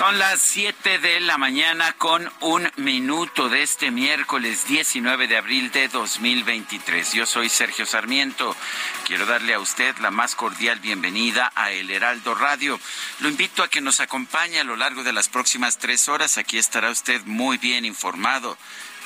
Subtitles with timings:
[0.00, 5.70] Son las 7 de la mañana con un minuto de este miércoles 19 de abril
[5.72, 7.12] de 2023.
[7.12, 8.56] Yo soy Sergio Sarmiento.
[9.06, 12.80] Quiero darle a usted la más cordial bienvenida a El Heraldo Radio.
[13.18, 16.38] Lo invito a que nos acompañe a lo largo de las próximas tres horas.
[16.38, 18.56] Aquí estará usted muy bien informado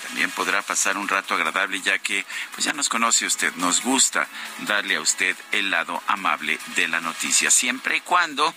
[0.05, 4.29] también podrá pasar un rato agradable ya que pues ya nos conoce usted, nos gusta
[4.67, 8.55] darle a usted el lado amable de la noticia, siempre y cuando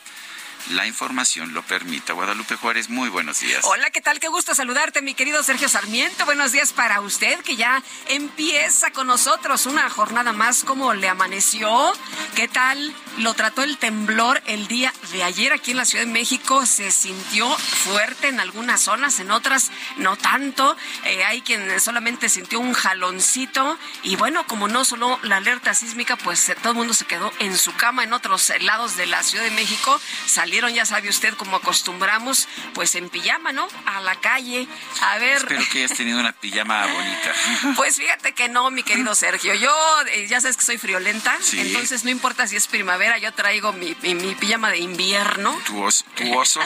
[0.72, 2.14] la información lo permita.
[2.14, 3.64] Guadalupe Juárez, muy buenos días.
[3.64, 4.20] Hola, ¿qué tal?
[4.20, 6.26] Qué gusto saludarte, mi querido Sergio Sarmiento.
[6.26, 10.64] Buenos días para usted, que ya empieza con nosotros una jornada más.
[10.64, 11.94] ¿Cómo le amaneció?
[12.36, 16.12] ¿Qué tal lo trató el temblor el día de ayer aquí en la Ciudad de
[16.12, 16.66] México?
[16.66, 20.76] Se sintió fuerte en algunas zonas, en otras no tanto.
[21.06, 23.78] Eh, hay quien solamente sintió un jaloncito.
[24.04, 27.32] Y bueno, como no solo la alerta sísmica, pues eh, todo el mundo se quedó
[27.40, 30.00] en su cama en otros lados de la Ciudad de México.
[30.26, 33.68] Salieron, ya sabe usted, como acostumbramos, pues en pijama, ¿no?
[33.86, 34.68] A la calle.
[35.02, 35.38] A ver.
[35.38, 37.34] Espero que hayas tenido una pijama bonita.
[37.76, 39.54] Pues fíjate que no, mi querido Sergio.
[39.54, 39.72] Yo,
[40.12, 41.60] eh, ya sabes que soy friolenta, Sí.
[41.60, 45.58] entonces no importa si es primavera, yo traigo mi, mi- mi pijama de invierno.
[45.66, 46.06] Tu oso.
[46.16, 46.60] Tu oso.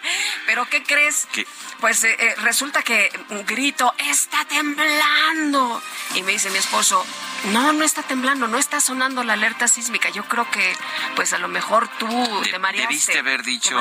[0.46, 1.26] Pero ¿qué crees?
[1.32, 1.46] ¿Qué?
[1.80, 3.10] Pues eh, eh, resulta que
[3.46, 5.82] grito, está temblando.
[6.14, 7.04] Y me dice mi esposo,
[7.52, 10.08] no, no está temblando, no está sonando la alerta sísmica.
[10.10, 10.74] Yo creo que,
[11.16, 12.06] pues a lo mejor tú
[12.42, 12.88] De- te mareaste.
[12.88, 13.76] debiste haber dicho,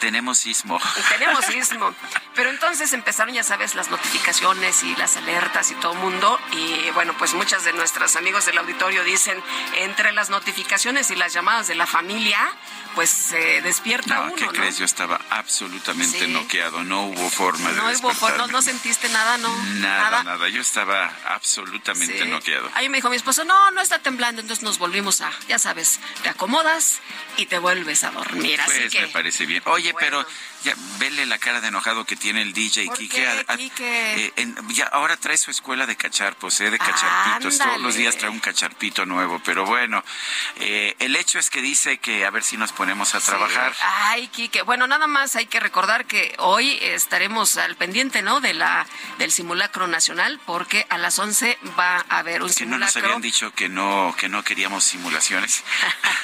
[0.00, 0.80] tenemos sismo.
[0.96, 1.94] Y tenemos sismo.
[2.34, 6.38] Pero entonces empezaron, ya sabes, las notificaciones y las alertas y todo el mundo.
[6.52, 9.42] Y bueno, pues muchas de nuestros amigos del auditorio dicen,
[9.76, 12.38] entre las notificaciones y las llamadas de la familia,
[12.94, 14.52] pues se despierta No, uno, ¿qué ¿no?
[14.52, 14.78] crees?
[14.78, 16.26] Yo estaba absolutamente Sí.
[16.32, 16.82] noqueado.
[16.84, 19.54] No hubo forma de No, hubo for- no, sentiste nada, ¿no?
[19.74, 22.28] Nada, nada, Yo estaba absolutamente Sí.
[22.28, 22.70] noqueado.
[22.74, 26.00] Ahí me dijo mi esposo, no, no está temblando, entonces nos volvimos a, ya sabes,
[26.22, 27.00] te acomodas
[27.36, 28.60] y te vuelves a dormir.
[28.60, 29.62] Así Pues que, me parece bien.
[29.66, 29.98] Oye, Bueno.
[30.24, 30.26] pero
[30.64, 33.16] ya vele la cara de enojado que tiene el DJ ¿Por Quique.
[33.16, 34.26] qué, A- Quique?
[34.26, 36.70] eh, en- ya ahora trae su escuela de cacharpos, ¿eh?
[36.70, 37.58] de cacharpitos.
[37.58, 39.40] Todos los días trae un cacharpito nuevo.
[39.44, 40.02] Pero bueno,
[40.56, 43.72] eh, el hecho es que dice que a ver si nos ponemos a trabajar.
[43.82, 44.60] Ay, Quique.
[44.60, 48.40] Bueno, nada más hay que recordar que hoy estaremos al pendiente, ¿no?
[48.40, 48.86] De la
[49.16, 53.04] del simulacro nacional, porque a las 11 va a haber un Que no nos simulacro.
[53.06, 55.64] habían dicho que no, que no queríamos simulaciones.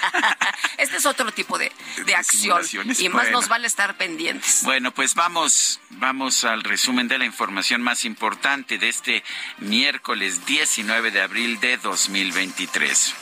[0.76, 1.72] este es otro tipo de,
[2.04, 2.60] de acción
[2.98, 3.38] y más bueno.
[3.38, 4.62] nos vale estar pendientes.
[4.62, 9.24] Bueno, pues vamos, vamos al resumen de la información más importante de este
[9.58, 13.14] miércoles 19 de abril de 2023.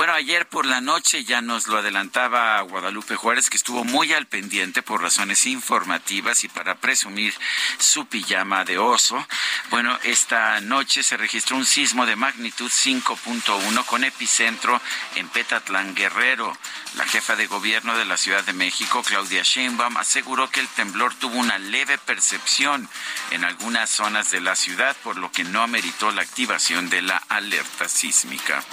[0.00, 4.26] Bueno, ayer por la noche ya nos lo adelantaba Guadalupe Juárez, que estuvo muy al
[4.26, 7.34] pendiente por razones informativas y para presumir
[7.76, 9.22] su pijama de oso.
[9.68, 14.80] Bueno, esta noche se registró un sismo de magnitud 5.1 con epicentro
[15.16, 16.56] en Petatlán, Guerrero.
[16.96, 21.12] La jefa de gobierno de la Ciudad de México, Claudia Sheinbaum, aseguró que el temblor
[21.16, 22.88] tuvo una leve percepción
[23.32, 27.18] en algunas zonas de la ciudad, por lo que no ameritó la activación de la
[27.28, 28.64] alerta sísmica.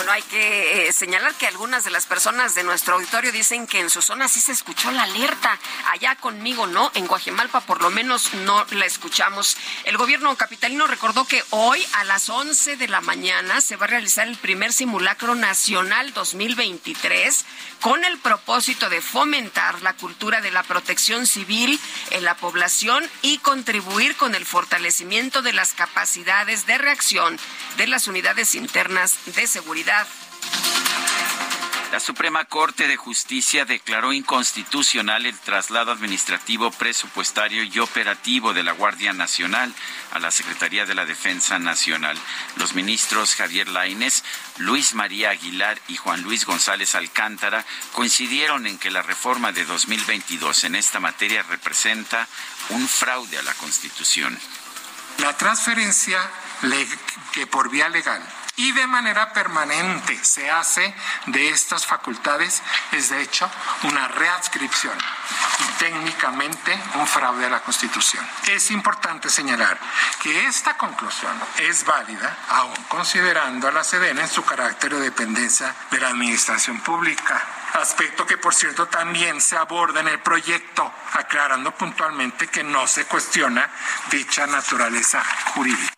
[0.00, 3.80] Bueno, hay que eh, señalar que algunas de las personas de nuestro auditorio dicen que
[3.80, 5.58] en su zona sí se escuchó la alerta.
[5.90, 9.56] Allá conmigo no, en Guajimalpa por lo menos no la escuchamos.
[9.84, 13.88] El gobierno capitalino recordó que hoy a las 11 de la mañana se va a
[13.88, 17.44] realizar el primer simulacro nacional 2023
[17.80, 21.78] con el propósito de fomentar la cultura de la protección civil
[22.10, 27.38] en la población y contribuir con el fortalecimiento de las capacidades de reacción
[27.76, 30.06] de las unidades internas de seguridad.
[31.92, 38.70] La Suprema Corte de Justicia declaró inconstitucional el traslado administrativo, presupuestario y operativo de la
[38.70, 39.74] Guardia Nacional
[40.12, 42.16] a la Secretaría de la Defensa Nacional.
[42.54, 44.22] Los ministros Javier Lainez,
[44.58, 50.62] Luis María Aguilar y Juan Luis González Alcántara coincidieron en que la reforma de 2022
[50.64, 52.28] en esta materia representa
[52.68, 54.38] un fraude a la Constitución.
[55.18, 56.20] La transferencia
[57.32, 58.22] que por vía legal
[58.60, 60.94] y de manera permanente se hace
[61.26, 62.62] de estas facultades
[62.92, 63.50] es de hecho
[63.84, 64.96] una readscripción
[65.60, 68.26] y técnicamente un fraude a la Constitución.
[68.48, 69.78] Es importante señalar
[70.22, 75.74] que esta conclusión es válida aún considerando a la Sedena en su carácter de dependencia
[75.90, 77.42] de la Administración Pública
[77.72, 83.06] aspecto que por cierto también se aborda en el proyecto, aclarando puntualmente que no se
[83.06, 83.70] cuestiona
[84.10, 85.22] dicha naturaleza
[85.54, 85.94] jurídica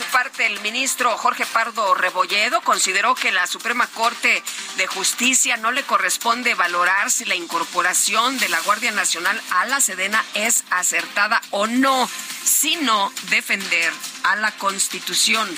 [0.00, 4.42] su parte, el ministro Jorge Pardo Rebolledo consideró que la Suprema Corte
[4.76, 9.80] de Justicia no le corresponde valorar si la incorporación de la Guardia Nacional a la
[9.80, 12.08] Sedena es acertada o no,
[12.44, 13.92] sino defender
[14.24, 15.48] a la Constitución.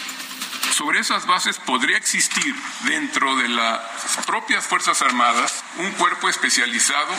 [0.72, 2.54] Sobre esas bases podría existir
[2.84, 3.80] dentro de las
[4.26, 7.14] propias Fuerzas Armadas un cuerpo especializado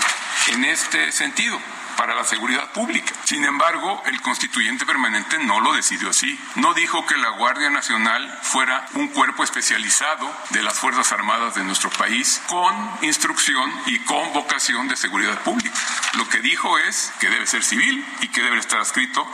[0.49, 1.57] en este sentido
[1.97, 3.13] para la seguridad pública.
[3.23, 6.39] Sin embargo, el constituyente permanente no lo decidió así.
[6.55, 11.63] No dijo que la Guardia Nacional fuera un cuerpo especializado de las Fuerzas Armadas de
[11.63, 15.77] nuestro país con instrucción y con vocación de seguridad pública.
[16.13, 19.27] Lo que dijo es que debe ser civil y que debe estar adscrito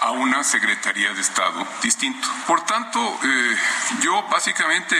[0.00, 2.28] a una Secretaría de Estado distinto.
[2.46, 3.56] Por tanto, eh,
[4.00, 4.96] yo básicamente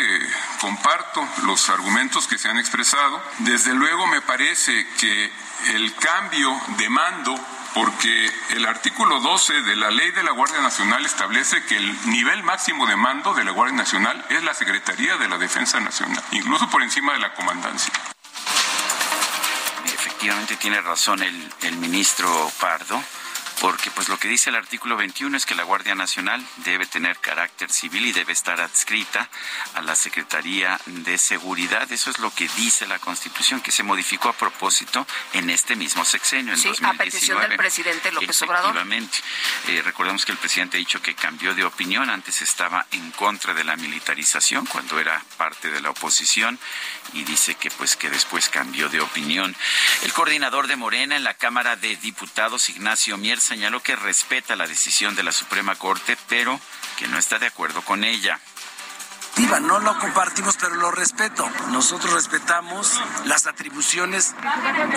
[0.61, 3.23] comparto los argumentos que se han expresado.
[3.39, 5.33] Desde luego me parece que
[5.75, 7.35] el cambio de mando
[7.75, 12.43] porque el artículo 12 de la ley de la Guardia Nacional establece que el nivel
[12.43, 16.71] máximo de mando de la Guardia Nacional es la Secretaría de la Defensa Nacional, incluso
[16.71, 17.93] por encima de la comandancia.
[19.85, 23.03] Efectivamente tiene razón el, el ministro Pardo
[23.61, 27.19] porque pues lo que dice el artículo 21 es que la Guardia Nacional debe tener
[27.19, 29.29] carácter civil y debe estar adscrita
[29.75, 31.91] a la Secretaría de Seguridad.
[31.91, 36.05] Eso es lo que dice la Constitución, que se modificó a propósito en este mismo
[36.05, 38.77] sexenio, en sí, a petición del presidente López Obrador.
[38.77, 39.19] Efectivamente.
[39.69, 42.11] Eh, recordemos que el presidente ha dicho que cambió de opinión.
[42.11, 46.59] Antes estaba en contra de la militarización cuando era parte de la oposición
[47.13, 49.55] y dice que pues que después cambió de opinión.
[50.03, 54.67] El coordinador de Morena en la Cámara de Diputados, Ignacio Mier, señaló que respeta la
[54.67, 56.61] decisión de la Suprema Corte, pero
[56.97, 58.41] que no está de acuerdo con ella.
[59.67, 61.49] No lo compartimos, pero lo respeto.
[61.71, 64.35] Nosotros respetamos las atribuciones,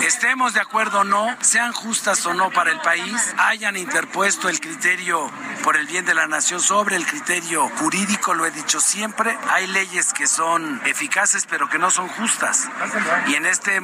[0.02, 4.60] estemos de acuerdo o no, sean justas o no para el país, hayan interpuesto el
[4.60, 5.30] criterio
[5.64, 9.36] por el bien de la nación sobre el criterio jurídico, lo he dicho siempre.
[9.50, 12.68] Hay leyes que son eficaces, pero que no son justas.
[13.26, 13.80] Y en este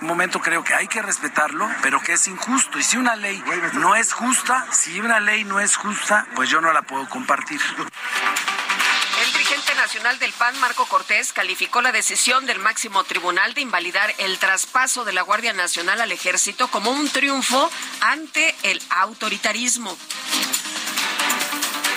[0.00, 2.78] momento creo que hay que respetarlo, pero que es injusto.
[2.78, 3.42] Y si una ley
[3.74, 7.60] no es justa, si una ley no es justa, pues yo no la puedo compartir.
[9.20, 14.12] El dirigente nacional del PAN, Marco Cortés, calificó la decisión del máximo tribunal de invalidar
[14.18, 17.70] el traspaso de la Guardia Nacional al ejército como un triunfo
[18.00, 19.96] ante el autoritarismo.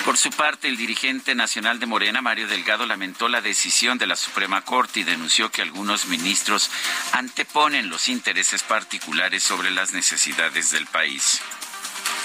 [0.04, 4.16] Por su parte, el dirigente nacional de Morena, Mario Delgado, lamentó la decisión de la
[4.16, 6.70] Suprema Corte y denunció que algunos ministros
[7.12, 11.40] anteponen los intereses particulares sobre las necesidades del país.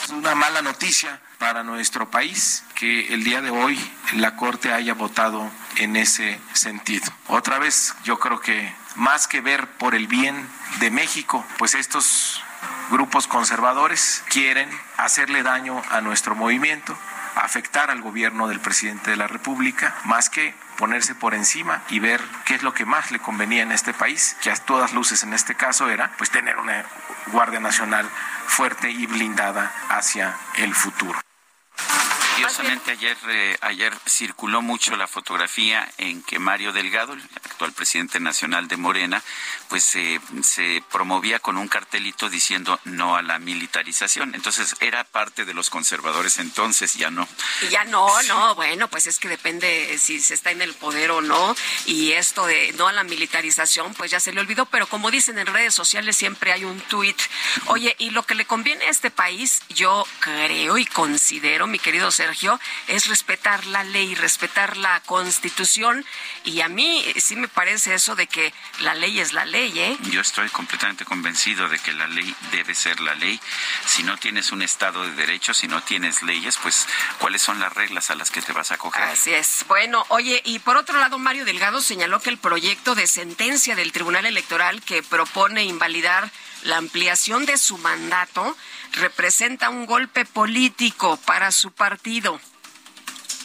[0.10, 3.80] Es una mala noticia para nuestro país que el día de hoy
[4.14, 7.06] la Corte haya votado en ese sentido.
[7.28, 10.50] Otra vez, yo creo que más que ver por el bien
[10.80, 12.42] de México, pues estos
[12.90, 16.98] grupos conservadores quieren hacerle daño a nuestro movimiento,
[17.36, 22.24] afectar al gobierno del presidente de la República, más que ponerse por encima y ver
[22.46, 25.36] qué es lo que más le convenía en este país, que a todas luces en
[25.36, 26.84] este caso era pues tener una
[27.28, 28.10] Guardia Nacional
[28.50, 31.20] fuerte y blindada hacia el futuro.
[32.34, 38.20] Curiosamente ayer eh, ayer circuló mucho la fotografía en que Mario Delgado, el actual presidente
[38.20, 39.22] nacional de Morena,
[39.70, 44.36] pues se promovía con un cartelito diciendo no a la militarización.
[44.36, 47.28] Entonces era parte de los conservadores entonces, ya no.
[47.70, 51.22] ya no, no, bueno, pues es que depende si se está en el poder o
[51.22, 51.56] no.
[51.86, 54.66] Y esto de no a la militarización, pues ya se le olvidó.
[54.66, 57.20] Pero como dicen en redes sociales, siempre hay un tuit.
[57.68, 62.12] Oye, y lo que le conviene a este país, yo creo y considero, mi querido
[62.12, 66.06] Sergio, es respetar la ley, respetar la constitución.
[66.44, 69.98] Y a mí sí me parece eso de que la ley es la ley, ¿eh?
[70.12, 73.40] Yo estoy completamente convencido de que la ley debe ser la ley.
[73.86, 76.88] Si no tienes un Estado de Derecho, si no tienes leyes, pues
[77.20, 79.04] ¿cuáles son las reglas a las que te vas a coger?
[79.04, 79.66] Así es.
[79.68, 83.92] Bueno, oye, y por otro lado, Mario Delgado señaló que el proyecto de sentencia del
[83.92, 86.32] Tribunal Electoral que propone invalidar
[86.64, 88.56] la ampliación de su mandato
[88.94, 92.40] representa un golpe político para su partido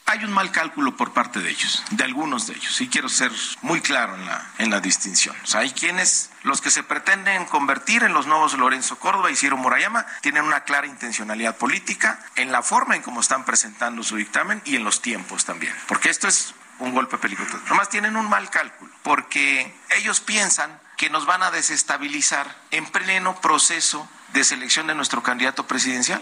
[0.06, 3.32] hay un mal cálculo por parte de ellos, de algunos de ellos, y quiero ser
[3.62, 5.34] muy claro en la, en la distinción.
[5.42, 9.36] O sea, hay quienes, los que se pretenden convertir en los nuevos Lorenzo Córdoba y
[9.36, 14.16] Ciro Murayama, tienen una clara intencionalidad política en la forma en cómo están presentando su
[14.16, 17.58] dictamen y en los tiempos también, porque esto es un golpe peligroso.
[17.66, 23.40] Además tienen un mal cálculo, porque ellos piensan que nos van a desestabilizar en pleno
[23.40, 26.20] proceso de selección de nuestro candidato presidencial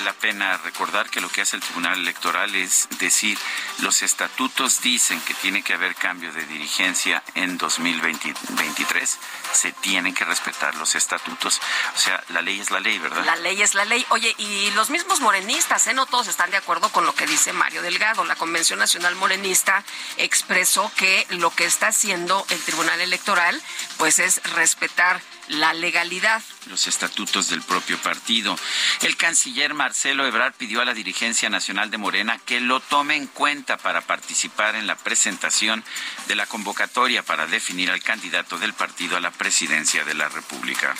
[0.00, 3.38] la pena recordar que lo que hace el Tribunal Electoral es decir,
[3.78, 9.18] los estatutos dicen que tiene que haber cambio de dirigencia en 2023,
[9.52, 11.60] se tienen que respetar los estatutos.
[11.94, 13.24] O sea, la ley es la ley, ¿verdad?
[13.24, 14.04] La ley es la ley.
[14.10, 15.94] Oye, y los mismos morenistas, ¿eh?
[15.94, 18.24] No todos están de acuerdo con lo que dice Mario Delgado.
[18.24, 19.84] La Convención Nacional Morenista
[20.16, 23.60] expresó que lo que está haciendo el Tribunal Electoral,
[23.98, 26.42] pues es respetar la legalidad.
[26.66, 28.56] Los estatutos del propio partido.
[29.02, 33.26] El canciller Marcelo Ebrard pidió a la dirigencia nacional de Morena que lo tome en
[33.26, 35.84] cuenta para participar en la presentación
[36.28, 40.94] de la convocatoria para definir al candidato del partido a la presidencia de la República.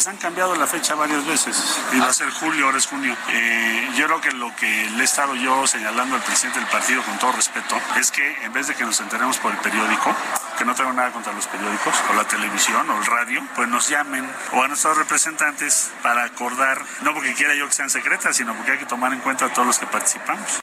[0.00, 1.78] Pues han cambiado la fecha varias veces.
[1.92, 3.14] Iba a ser julio, ahora es junio.
[3.28, 7.02] Eh, yo creo que lo que le he estado yo señalando al presidente del partido,
[7.02, 10.16] con todo respeto, es que en vez de que nos enteremos por el periódico,
[10.56, 13.90] que no tengo nada contra los periódicos, o la televisión, o el radio, pues nos
[13.90, 18.54] llamen o a nuestros representantes para acordar, no porque quiera yo que sean secretas, sino
[18.54, 20.59] porque hay que tomar en cuenta a todos los que participamos.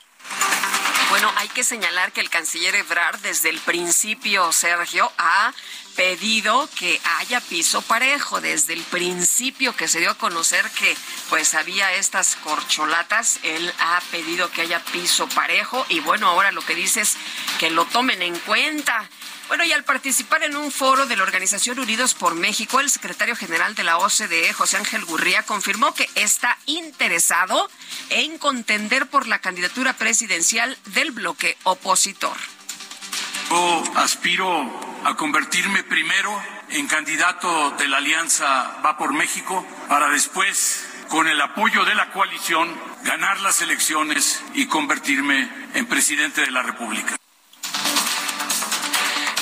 [1.09, 5.53] Bueno, hay que señalar que el canciller Ebrard desde el principio, Sergio, ha
[5.95, 8.41] pedido que haya piso parejo.
[8.41, 10.97] Desde el principio que se dio a conocer que
[11.29, 16.61] pues había estas corcholatas, él ha pedido que haya piso parejo y bueno, ahora lo
[16.61, 17.15] que dice es
[17.57, 19.09] que lo tomen en cuenta.
[19.47, 23.35] Bueno, y al participar en un foro de la Organización Unidos por México, el secretario
[23.35, 27.69] general de la OCDE, José Ángel Gurría, confirmó que está interesado
[28.09, 32.35] en contender por la candidatura presidencial del bloque opositor.
[33.49, 40.85] Yo aspiro a convertirme primero en candidato de la Alianza Va por México para después,
[41.07, 42.69] con el apoyo de la coalición,
[43.03, 47.16] ganar las elecciones y convertirme en presidente de la República.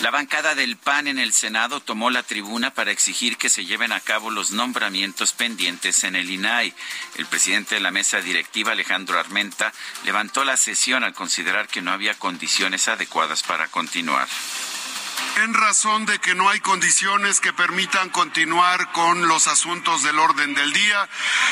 [0.06, 3.92] La bancada del PAN en el Senado tomó la tribuna para exigir que se lleven
[3.92, 6.76] a cabo los nombramientos pendientes en el INAI.
[7.16, 11.92] El presidente de la mesa directiva, Alejandro Armenta, levantó la sesión al considerar que no
[11.92, 14.28] había condiciones adecuadas para continuar
[15.38, 20.54] en razón de que no hay condiciones que permitan continuar con los asuntos del orden
[20.54, 21.10] del día,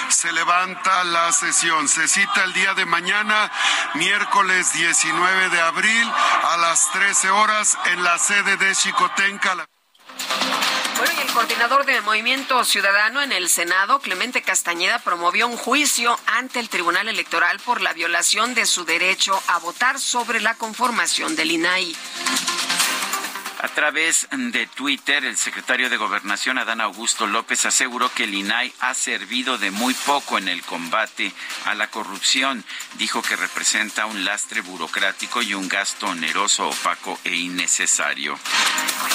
[0.09, 1.87] se levanta la sesión.
[1.87, 3.51] Se cita el día de mañana,
[3.95, 6.11] miércoles 19 de abril,
[6.43, 9.67] a las 13 horas, en la sede de Chicotenca.
[10.97, 16.17] Bueno, y el coordinador del Movimiento Ciudadano en el Senado, Clemente Castañeda, promovió un juicio
[16.27, 21.35] ante el Tribunal Electoral por la violación de su derecho a votar sobre la conformación
[21.35, 21.95] del INAI.
[23.63, 28.73] A través de Twitter, el secretario de Gobernación, Adán Augusto López, aseguró que el INAI
[28.81, 31.31] ha servido de muy poco en el combate
[31.63, 32.65] a la corrupción.
[32.95, 38.37] Dijo que representa un lastre burocrático y un gasto oneroso, opaco e innecesario.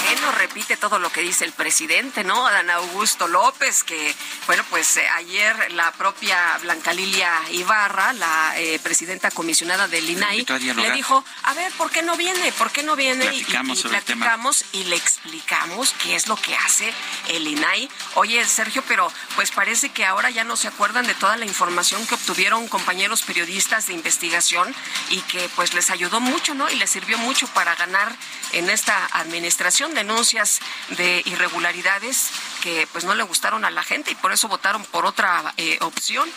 [0.06, 2.46] Bueno, repite todo lo que dice el presidente, ¿no?
[2.46, 4.14] Adán Augusto López, que,
[4.46, 10.46] bueno, pues eh, ayer la propia Blanca Lilia Ibarra, la eh, presidenta comisionada del INAI,
[10.74, 12.50] le dijo, a ver, ¿por qué no viene?
[12.52, 13.26] ¿Por qué no viene?
[13.26, 14.37] Platicamos sobre el tema
[14.72, 16.92] y le explicamos qué es lo que hace
[17.28, 17.88] el INAI.
[18.14, 22.06] Oye, Sergio, pero pues parece que ahora ya no se acuerdan de toda la información
[22.06, 24.72] que obtuvieron compañeros periodistas de investigación
[25.10, 26.70] y que pues les ayudó mucho, ¿no?
[26.70, 28.14] Y les sirvió mucho para ganar
[28.52, 32.30] en esta administración denuncias de irregularidades
[32.62, 35.78] que pues no le gustaron a la gente y por eso votaron por otra eh,
[35.80, 36.28] opción.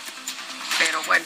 [0.84, 1.26] Pero bueno.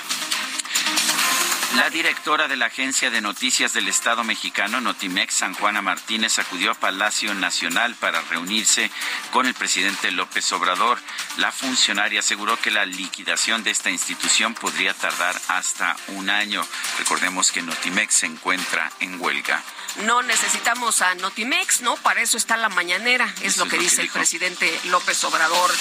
[1.77, 6.71] La directora de la Agencia de Noticias del Estado mexicano, Notimex, San Juana Martínez, acudió
[6.71, 8.89] a Palacio Nacional para reunirse
[9.31, 10.99] con el presidente López Obrador.
[11.37, 16.65] La funcionaria aseguró que la liquidación de esta institución podría tardar hasta un año.
[16.97, 19.61] Recordemos que Notimex se encuentra en huelga
[20.03, 21.95] no necesitamos a Notimex, ¿no?
[21.97, 25.71] Para eso está la mañanera, es lo que dice el presidente López Obrador.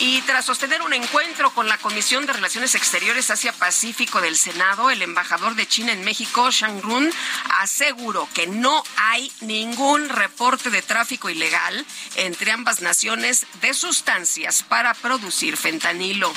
[0.00, 5.02] Y tras sostener un encuentro con la Comisión de Relaciones Exteriores Asia-Pacífico del Senado, el
[5.02, 7.10] embajador de China en México, Shang Run,
[7.58, 11.84] aseguró que no hay ningún reporte de tráfico ilegal
[12.16, 16.32] entre ambas naciones de sustancias para producir fentanilo.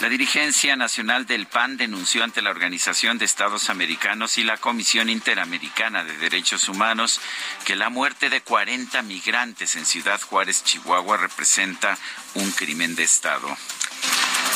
[0.00, 5.10] La dirigencia nacional del PAN denunció ante la Organización de Estados Americanos y la Comisión
[5.10, 7.20] Interamericana de Derechos Humanos
[7.66, 11.98] que la muerte de 40 migrantes en Ciudad Juárez, Chihuahua, representa
[12.32, 13.54] un crimen de Estado.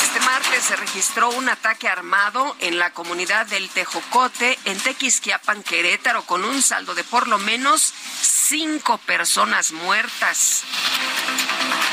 [0.04, 6.25] Este martes se registró un ataque armado en la comunidad del Tejocote, en Tequisquiapan, Querétaro,
[6.26, 10.64] con un saldo de por lo menos cinco personas muertas.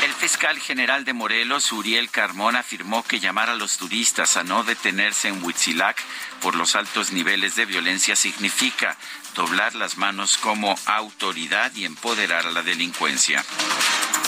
[0.02, 4.62] El fiscal general de Morelos, Uriel Carmona, afirmó que llamar a los turistas a no
[4.62, 5.98] detenerse en Huitzilac
[6.42, 8.98] por los altos niveles de violencia significa
[9.34, 13.42] doblar las manos como autoridad y empoderar a la delincuencia.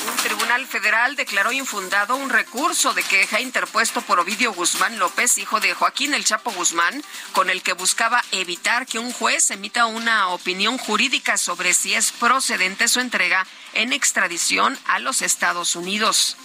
[0.06, 5.60] Un tribunal federal declaró infundado un recurso de queja interpuesto por Ovidio Guzmán López, hijo
[5.60, 10.28] de Joaquín El Chapo Guzmán, con el que buscaba evitar que un juez emita una
[10.28, 16.36] opinión jurídica sobre si es procedente su entrega en extradición a los Estados Unidos.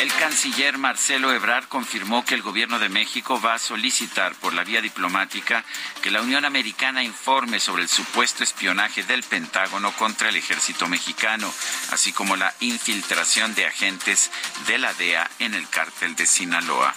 [0.00, 4.64] El canciller Marcelo Ebrard confirmó que el gobierno de México va a solicitar por la
[4.64, 5.64] vía diplomática
[6.02, 11.52] que la Unión Americana informe sobre el supuesto espionaje del Pentágono contra el ejército mexicano,
[11.92, 14.30] así como la infiltración de agentes
[14.66, 16.94] de la DEA en el cártel de Sinaloa.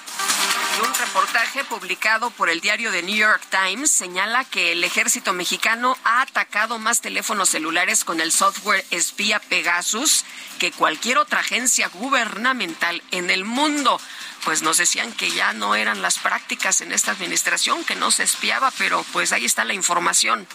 [0.83, 5.97] Un reportaje publicado por el diario The New York Times señala que el ejército mexicano
[6.03, 10.23] ha atacado más teléfonos celulares con el software espía Pegasus
[10.59, 13.99] que cualquier otra agencia gubernamental en el mundo.
[14.45, 18.23] Pues nos decían que ya no eran las prácticas en esta administración, que no se
[18.23, 20.47] espiaba, pero pues ahí está la información.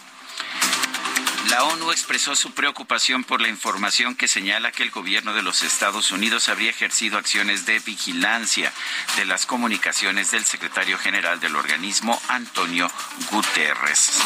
[1.53, 5.61] La ONU expresó su preocupación por la información que señala que el gobierno de los
[5.61, 8.73] Estados Unidos habría ejercido acciones de vigilancia
[9.17, 12.89] de las comunicaciones del secretario general del organismo, Antonio
[13.29, 14.19] Guterres.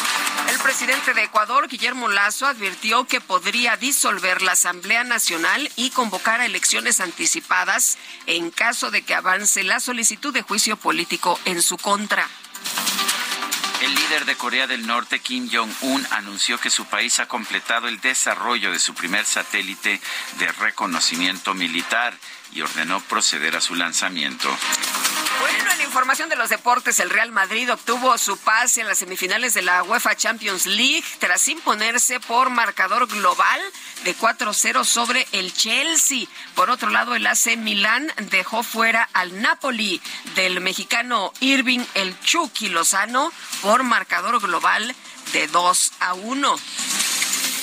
[0.48, 6.40] El presidente de Ecuador, Guillermo Lazo, advirtió que podría disolver la Asamblea Nacional y convocar
[6.40, 11.76] a elecciones anticipadas en caso de que avance la solicitud de juicio político en su
[11.76, 12.26] contra.
[13.80, 18.00] El líder de Corea del Norte, Kim Jong-un, anunció que su país ha completado el
[18.00, 20.00] desarrollo de su primer satélite
[20.38, 22.12] de reconocimiento militar
[22.52, 24.48] y ordenó proceder a su lanzamiento.
[25.40, 29.54] Bueno, en información de los deportes, el Real Madrid obtuvo su pase en las semifinales
[29.54, 33.60] de la UEFA Champions League tras imponerse por marcador global
[34.04, 36.26] de 4-0 sobre el Chelsea.
[36.54, 40.00] Por otro lado, el AC Milán dejó fuera al Napoli
[40.34, 44.94] del mexicano Irving El Chucky Lozano por marcador global
[45.32, 46.56] de 2 a 1.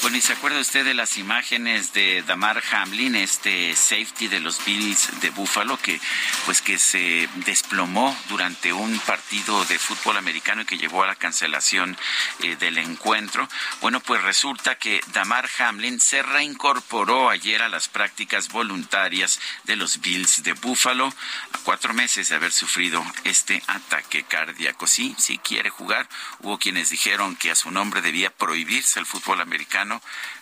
[0.05, 4.63] Bueno, ¿y se acuerda usted de las imágenes de Damar Hamlin, este safety de los
[4.63, 5.99] Bills de Buffalo, que
[6.45, 11.15] pues que se desplomó durante un partido de fútbol americano y que llevó a la
[11.15, 11.97] cancelación
[12.43, 13.49] eh, del encuentro?
[13.81, 20.01] Bueno, pues resulta que Damar Hamlin se reincorporó ayer a las prácticas voluntarias de los
[20.01, 21.07] Bills de Buffalo
[21.51, 24.85] a cuatro meses de haber sufrido este ataque cardíaco.
[24.85, 26.07] Sí, sí quiere jugar.
[26.41, 29.94] Hubo quienes dijeron que a su nombre debía prohibirse el fútbol americano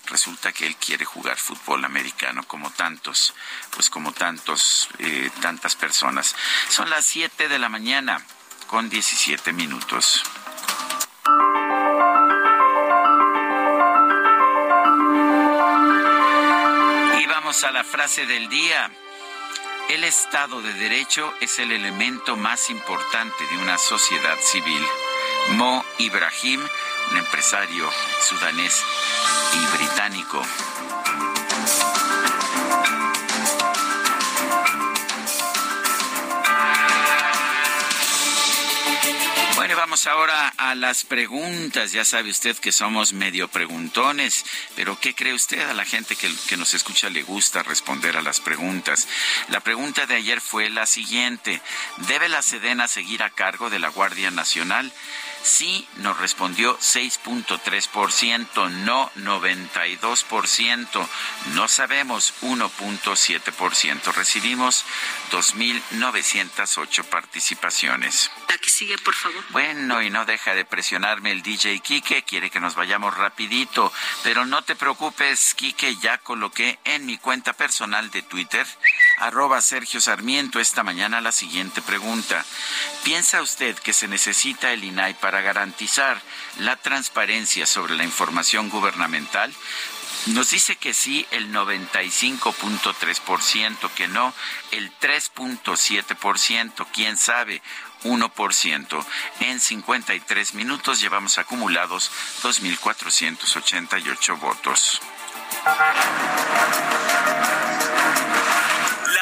[0.08, 3.34] resulta que él quiere jugar fútbol americano como tantos,
[3.72, 6.36] pues como tantos, eh, tantas personas.
[6.70, 8.24] Son las 7 de la mañana
[8.68, 10.24] con 17 minutos.
[17.20, 18.92] Y vamos a la frase del día.
[19.90, 24.84] El Estado de Derecho es el elemento más importante de una sociedad civil.
[25.50, 26.66] Mo Ibrahim,
[27.12, 27.90] un empresario
[28.22, 28.84] sudanés
[29.54, 30.42] y británico.
[39.64, 41.94] Bueno, vamos ahora a las preguntas.
[41.94, 45.62] Ya sabe usted que somos medio preguntones, pero ¿qué cree usted?
[45.70, 49.08] A la gente que, nos escucha le gusta responder a las preguntas.
[49.48, 51.62] La pregunta de ayer fue la siguiente.
[52.10, 54.92] ¿Debe la Sedena seguir a cargo de la Guardia Nacional?
[55.44, 61.08] Sí nos respondió 6.3%, no 92%,
[61.54, 64.14] no sabemos 1.7%.
[64.14, 64.86] Recibimos
[65.32, 68.32] 2.908 participaciones.
[68.48, 69.44] La que sigue, por favor.
[69.50, 73.92] Bueno, y no deja de presionarme el DJ Quique, quiere que nos vayamos rapidito,
[74.24, 78.66] pero no te preocupes, Quique, ya coloqué en mi cuenta personal de Twitter,
[79.18, 82.46] arroba Sergio Sarmiento, esta mañana la siguiente pregunta.
[83.04, 86.22] ¿Piensa usted que se necesita el INAI para garantizar
[86.60, 89.52] la transparencia sobre la información gubernamental?
[90.28, 94.34] Nos dice que sí el 95.3%, que no
[94.72, 97.62] el 3.7%, quién sabe,
[98.04, 99.06] 1%.
[99.42, 102.10] En 53 minutos llevamos acumulados
[102.42, 105.02] 2.488 votos.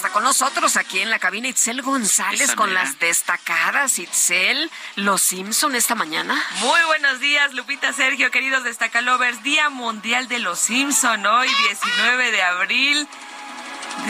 [0.00, 3.98] Está con nosotros aquí en la cabina Itzel González con las destacadas.
[3.98, 6.42] Itzel, Los Simpson esta mañana.
[6.60, 9.42] Muy buenos días, Lupita Sergio, queridos destacalovers.
[9.42, 13.08] Día Mundial de los Simpson, hoy 19 de abril,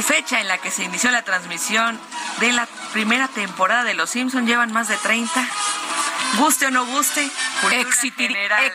[0.07, 1.99] fecha en la que se inició la transmisión
[2.39, 4.47] de la primera temporada de Los Simpson.
[4.47, 5.45] Llevan más de 30.
[6.39, 7.29] Guste o no guste.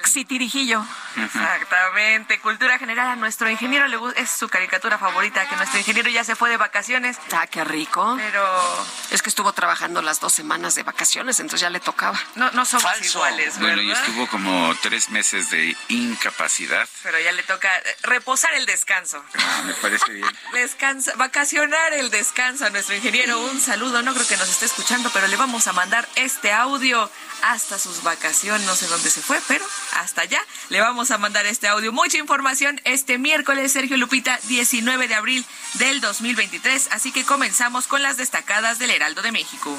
[0.02, 0.86] Exitirijillo.
[1.18, 3.08] Exactamente, cultura general.
[3.10, 6.50] A nuestro ingeniero le gusta, es su caricatura favorita, que nuestro ingeniero ya se fue
[6.50, 7.18] de vacaciones.
[7.34, 8.16] Ah, qué rico.
[8.18, 12.20] Pero Es que estuvo trabajando las dos semanas de vacaciones, entonces ya le tocaba.
[12.36, 14.04] no, no somos iguales, Bueno, y ¿verdad?
[14.06, 16.88] estuvo como tres meses de incapacidad.
[17.04, 19.24] Pero ya le toca eh, reposar el descanso.
[19.38, 20.28] Ah, me parece bien.
[20.54, 23.40] Descansa, vacacionar el descanso a nuestro ingeniero.
[23.40, 27.10] Un saludo, no creo que nos esté escuchando, pero le vamos a mandar este audio
[27.44, 28.66] hasta sus vacaciones.
[28.68, 31.92] No sé dónde se fue, pero hasta allá le vamos a mandar este audio.
[31.92, 36.90] Mucha información este miércoles, Sergio Lupita, 19 de abril del 2023.
[36.92, 39.78] Así que comenzamos con las destacadas del Heraldo de México.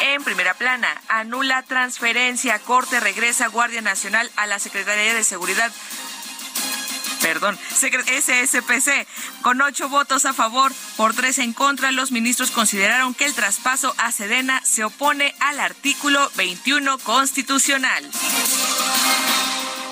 [0.00, 5.72] En primera plana, anula transferencia, corte regresa Guardia Nacional a la Secretaría de Seguridad
[7.22, 9.06] perdón, SSPC.
[9.42, 13.94] Con ocho votos a favor por tres en contra, los ministros consideraron que el traspaso
[13.98, 18.10] a Sedena se opone al artículo 21 constitucional.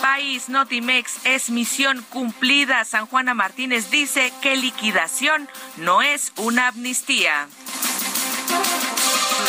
[0.00, 2.84] País Notimex es misión cumplida.
[2.84, 7.48] San Juana Martínez dice que liquidación no es una amnistía.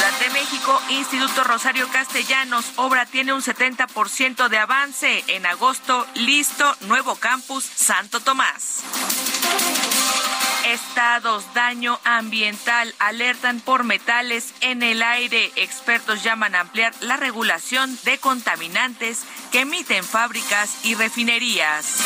[0.01, 5.23] Ciudad de México, Instituto Rosario Castellanos, obra tiene un 70% de avance.
[5.27, 8.81] En agosto, listo, nuevo campus Santo Tomás.
[10.65, 15.51] Estados, daño ambiental, alertan por metales en el aire.
[15.55, 19.19] Expertos llaman a ampliar la regulación de contaminantes
[19.51, 21.99] que emiten fábricas y refinerías.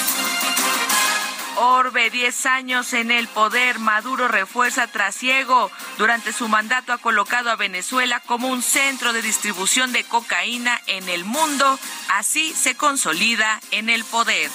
[1.57, 5.71] Orbe, 10 años en el poder, Maduro refuerza trasiego.
[5.97, 11.07] Durante su mandato ha colocado a Venezuela como un centro de distribución de cocaína en
[11.07, 11.79] el mundo.
[12.09, 14.51] Así se consolida en el poder.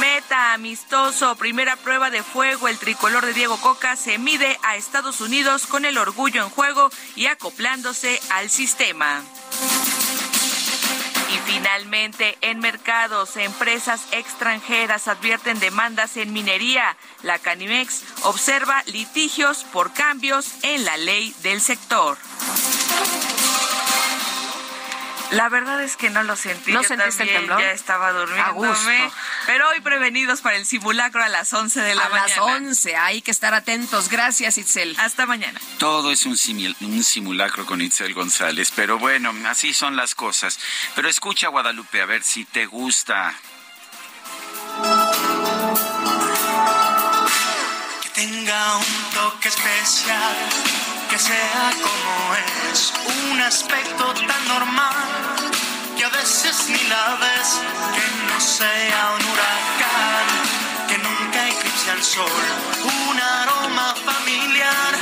[0.00, 5.20] Meta amistoso, primera prueba de fuego, el tricolor de Diego Coca se mide a Estados
[5.20, 9.22] Unidos con el orgullo en juego y acoplándose al sistema.
[11.32, 16.96] Y finalmente, en mercados, empresas extranjeras advierten demandas en minería.
[17.22, 22.18] La Canimex observa litigios por cambios en la ley del sector.
[25.32, 26.72] La verdad es que no lo sentí.
[26.72, 27.60] ¿No Yo sentiste el temblor?
[27.60, 28.68] Ya estaba A durmiéndome.
[28.68, 29.16] gusto.
[29.46, 32.28] Pero hoy prevenidos para el simulacro a las 11 de la a mañana.
[32.28, 34.08] las 11, hay que estar atentos.
[34.08, 34.96] Gracias, Itzel.
[34.98, 35.60] Hasta mañana.
[35.78, 40.58] Todo es un, simil- un simulacro con Itzel González, pero bueno, así son las cosas.
[40.96, 43.32] Pero escucha, Guadalupe, a ver si te gusta.
[48.02, 50.36] que tenga un toque especial,
[51.10, 52.34] que sea como
[52.70, 52.92] es,
[53.32, 54.94] un aspecto tan normal,
[55.96, 57.48] que a veces ni la ves,
[57.94, 60.28] que no sea un huracán,
[60.88, 62.42] que nunca eclipse al sol,
[63.10, 64.92] un aroma familiar,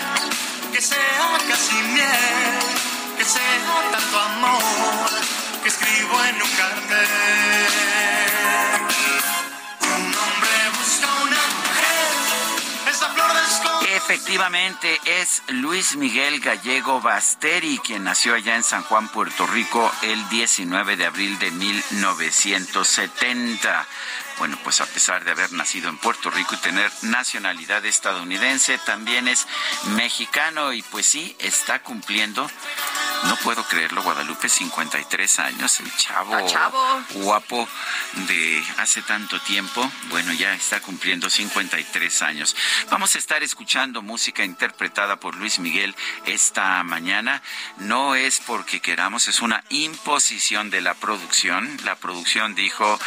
[0.73, 2.59] que sea casi miel,
[3.19, 5.11] que sea tanto amor,
[5.63, 7.48] que escribo en un cartel.
[14.11, 20.27] Efectivamente, es Luis Miguel Gallego Basteri, quien nació allá en San Juan, Puerto Rico, el
[20.31, 23.87] 19 de abril de 1970.
[24.39, 29.29] Bueno, pues a pesar de haber nacido en Puerto Rico y tener nacionalidad estadounidense, también
[29.29, 29.47] es
[29.95, 32.51] mexicano y pues sí, está cumpliendo,
[33.25, 37.03] no puedo creerlo, Guadalupe, 53 años, el chavo, Ah, chavo.
[37.15, 37.69] guapo
[38.29, 42.55] de hace tanto tiempo, bueno, ya está cumpliendo 53 años.
[42.91, 45.95] Vamos a estar escuchando música interpretada por Luis Miguel
[46.27, 47.43] esta mañana.
[47.79, 51.79] No es porque queramos, es una imposición de la producción.
[51.85, 52.99] La producción dijo,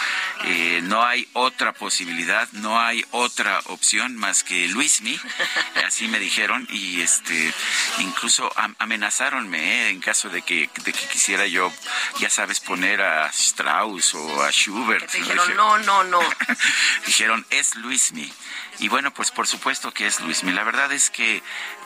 [0.43, 5.19] eh, no hay otra posibilidad, no hay otra opción más que Luismi.
[5.85, 7.53] Así me dijeron y este
[7.99, 9.89] incluso am- amenazaronme, ¿eh?
[10.01, 11.71] Caso de que, de que quisiera yo,
[12.19, 15.11] ya sabes, poner a Strauss o a Schubert.
[15.11, 16.19] dijeron, no, no, no.
[17.05, 18.31] dijeron, es Luismi.
[18.79, 20.51] Y bueno, pues por supuesto que es Luismi.
[20.51, 21.41] La verdad es que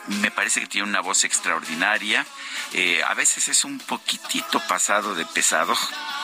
[0.08, 2.26] me parece que tiene una voz extraordinaria.
[2.74, 5.76] Eh, a veces es un poquitito pasado de pesado,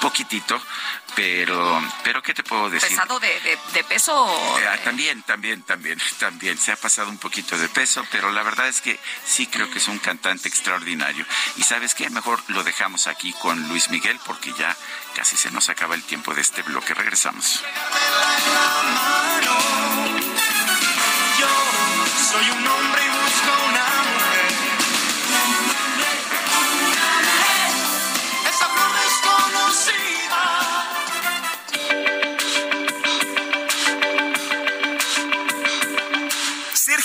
[0.02, 0.62] poquitito,
[1.16, 2.90] pero, pero ¿qué te puedo decir?
[2.90, 4.60] ¿Pesado de, de, peso?
[4.60, 6.58] Eh, también, también, también, también.
[6.58, 9.80] Se ha pasado un poquito de peso, pero la verdad es que sí creo que
[9.80, 11.26] es un cantante extraordinario.
[11.58, 14.76] Y sabes qué, mejor lo dejamos aquí con Luis Miguel porque ya
[15.16, 16.94] casi se nos acaba el tiempo de este bloque.
[16.94, 17.64] Regresamos.
[21.40, 21.48] Yo
[22.32, 22.61] soy un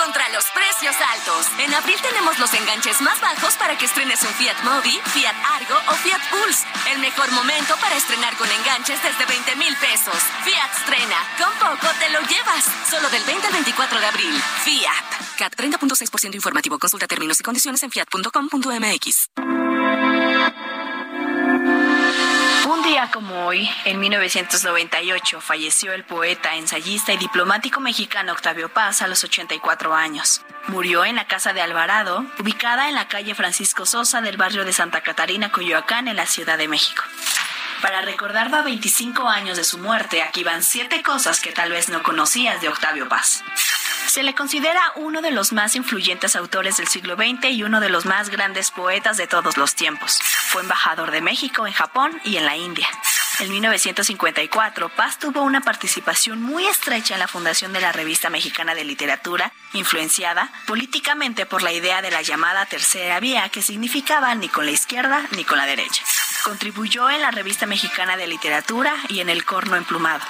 [0.00, 1.46] Contra los precios altos.
[1.58, 5.76] En abril tenemos los enganches más bajos para que estrenes un Fiat Mobi, Fiat Argo
[5.88, 6.64] o Fiat Pulse.
[6.90, 10.16] El mejor momento para estrenar con enganches desde 20 mil pesos.
[10.44, 11.16] Fiat estrena.
[11.36, 12.64] Con poco te lo llevas.
[12.88, 14.42] Solo del 20 al 24 de abril.
[14.64, 15.36] Fiat.
[15.36, 16.78] CAT 30.6% informativo.
[16.78, 19.30] Consulta términos y condiciones en fiat.com.mx.
[22.70, 29.02] Un día como hoy, en 1998, falleció el poeta, ensayista y diplomático mexicano Octavio Paz
[29.02, 30.42] a los 84 años.
[30.68, 34.72] Murió en la casa de Alvarado, ubicada en la calle Francisco Sosa del barrio de
[34.72, 37.02] Santa Catarina, Coyoacán, en la Ciudad de México.
[37.82, 41.88] Para recordarlo a 25 años de su muerte, aquí van siete cosas que tal vez
[41.88, 43.42] no conocías de Octavio Paz.
[44.06, 47.90] Se le considera uno de los más influyentes autores del siglo XX y uno de
[47.90, 50.20] los más grandes poetas de todos los tiempos.
[50.48, 52.88] Fue embajador de México en Japón y en la India.
[53.40, 58.74] En 1954, Paz tuvo una participación muy estrecha en la fundación de la Revista Mexicana
[58.74, 64.50] de Literatura, influenciada políticamente por la idea de la llamada Tercera Vía, que significaba ni
[64.50, 66.02] con la izquierda ni con la derecha.
[66.44, 70.24] Contribuyó en la Revista Mexicana de Literatura y en El Corno Emplumado.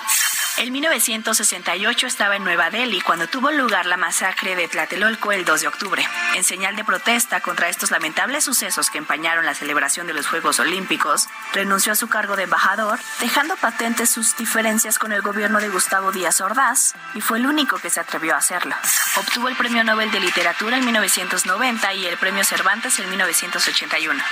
[0.61, 5.63] En 1968 estaba en Nueva Delhi cuando tuvo lugar la masacre de Tlatelolco el 2
[5.63, 6.07] de octubre.
[6.35, 10.61] En señal de protesta contra estos lamentables sucesos que empañaron la celebración de los Juegos
[10.61, 15.71] Olímpicos, renunció a su cargo de embajador, dejando patentes sus diferencias con el gobierno de
[15.71, 18.77] Gustavo Díaz Ordaz, y fue el único que se atrevió a hacerlo.
[19.17, 24.23] Obtuvo el Premio Nobel de Literatura en 1990 y el Premio Cervantes en 1981.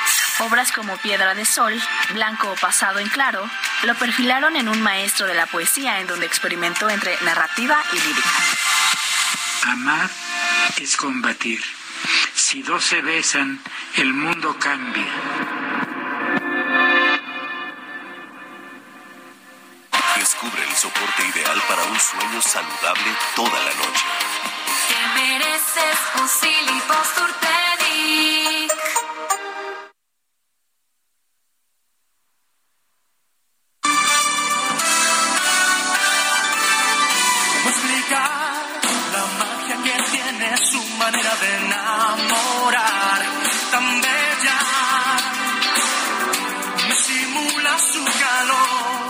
[0.41, 1.81] Obras como Piedra de Sol,
[2.13, 3.49] Blanco o Pasado en Claro,
[3.85, 8.31] lo perfilaron en un maestro de la poesía en donde experimentó entre narrativa y lírica.
[9.65, 10.11] Amar
[10.79, 11.63] es combatir.
[12.35, 13.61] Si dos se besan,
[13.97, 15.07] el mundo cambia.
[20.17, 24.05] Descubre el soporte ideal para un sueño saludable toda la noche.
[24.89, 26.29] Te mereces un
[47.79, 49.09] su calor,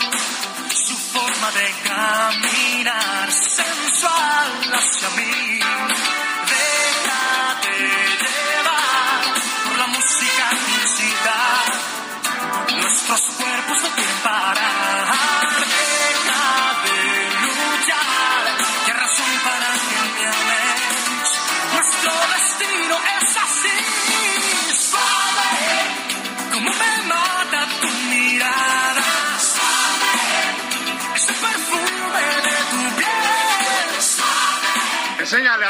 [0.70, 5.77] su forma de caminar sensual hacia mí.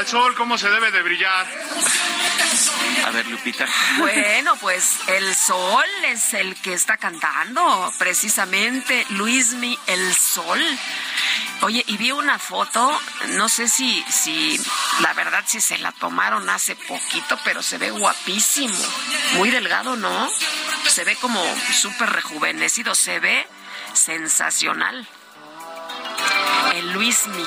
[0.08, 1.46] Sol cómo se debe de brillar.
[3.04, 3.66] A ver, Lupita.
[3.98, 10.60] Bueno, pues el sol es el que está cantando, precisamente Luismi el Sol.
[11.60, 12.98] Oye, y vi una foto,
[13.30, 14.58] no sé si, si,
[15.00, 18.78] la verdad, si se la tomaron hace poquito, pero se ve guapísimo.
[19.34, 20.30] Muy delgado, ¿no?
[20.86, 21.42] Se ve como
[21.74, 23.46] súper rejuvenecido, se ve
[23.92, 25.06] sensacional.
[26.74, 27.44] el Luismi.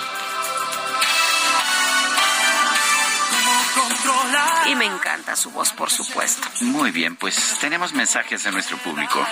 [4.67, 6.47] Y me encanta su voz, por supuesto.
[6.61, 9.25] Muy bien, pues tenemos mensajes de nuestro público.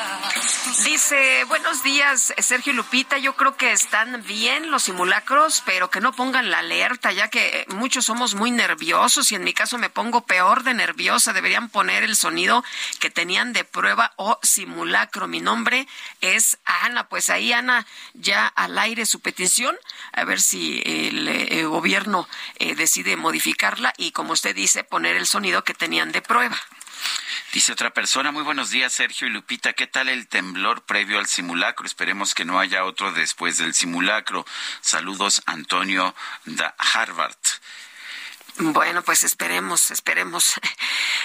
[0.84, 3.18] Dice, buenos días, Sergio Lupita.
[3.18, 7.66] Yo creo que están bien los simulacros, pero que no pongan la alerta, ya que
[7.70, 11.34] muchos somos muy nerviosos y en mi caso me pongo peor de nerviosa.
[11.34, 12.64] Deberían poner el sonido
[13.00, 15.28] que tenían de prueba o simulacro.
[15.28, 15.88] Mi nombre
[16.22, 17.08] es Ana.
[17.08, 19.78] Pues ahí, Ana, ya al aire su petición,
[20.14, 25.28] a ver si el, eh, gobierno eh, decide modificarla y, como usted dice, poner el
[25.28, 26.58] sonido que tenían de prueba.
[27.54, 31.26] Dice otra persona, muy buenos días Sergio y Lupita, ¿qué tal el temblor previo al
[31.26, 31.88] simulacro?
[31.88, 34.46] Esperemos que no haya otro después del simulacro.
[34.82, 36.14] Saludos Antonio
[36.46, 37.36] da Harvard.
[38.62, 40.56] Bueno, pues esperemos, esperemos.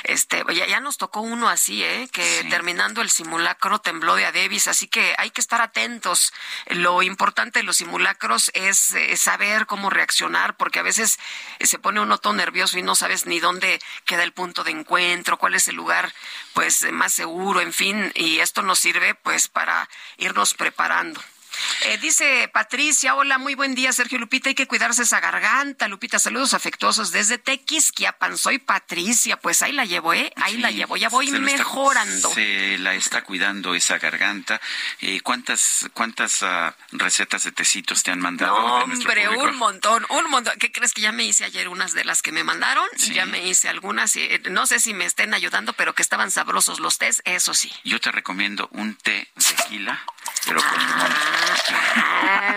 [0.06, 2.10] Este, ya, ya nos tocó uno así, ¿eh?
[2.12, 6.34] Que terminando el simulacro tembló de a Davis, así que hay que estar atentos.
[6.66, 11.18] Lo importante de los simulacros es eh, saber cómo reaccionar, porque a veces
[11.58, 15.38] se pone uno todo nervioso y no sabes ni dónde queda el punto de encuentro,
[15.38, 16.12] cuál es el lugar,
[16.52, 21.22] pues, más seguro, en fin, y esto nos sirve, pues, para irnos preparando.
[21.86, 25.88] Eh, dice Patricia, hola, muy buen día, Sergio Lupita, hay que cuidarse esa garganta.
[25.88, 28.38] Lupita, saludos afectuosos desde Tequisquiapan.
[28.38, 30.32] Soy Patricia, pues ahí la llevo, ¿eh?
[30.36, 32.32] Ahí la llevo, ya voy mejorando.
[32.32, 34.60] se la está cuidando esa garganta.
[35.00, 38.54] Eh, ¿Cuántas, cuántas ah, recetas de tecitos te han mandado?
[38.54, 40.54] hombre, un montón, un montón.
[40.58, 42.86] ¿Qué crees que ya me hice ayer unas de las que me mandaron?
[43.12, 46.80] Ya me hice algunas, y, no sé si me estén ayudando, pero que estaban sabrosos
[46.80, 47.70] los tés, eso sí.
[47.84, 50.02] Yo te recomiendo un té tequila,
[50.46, 51.43] pero con Ah,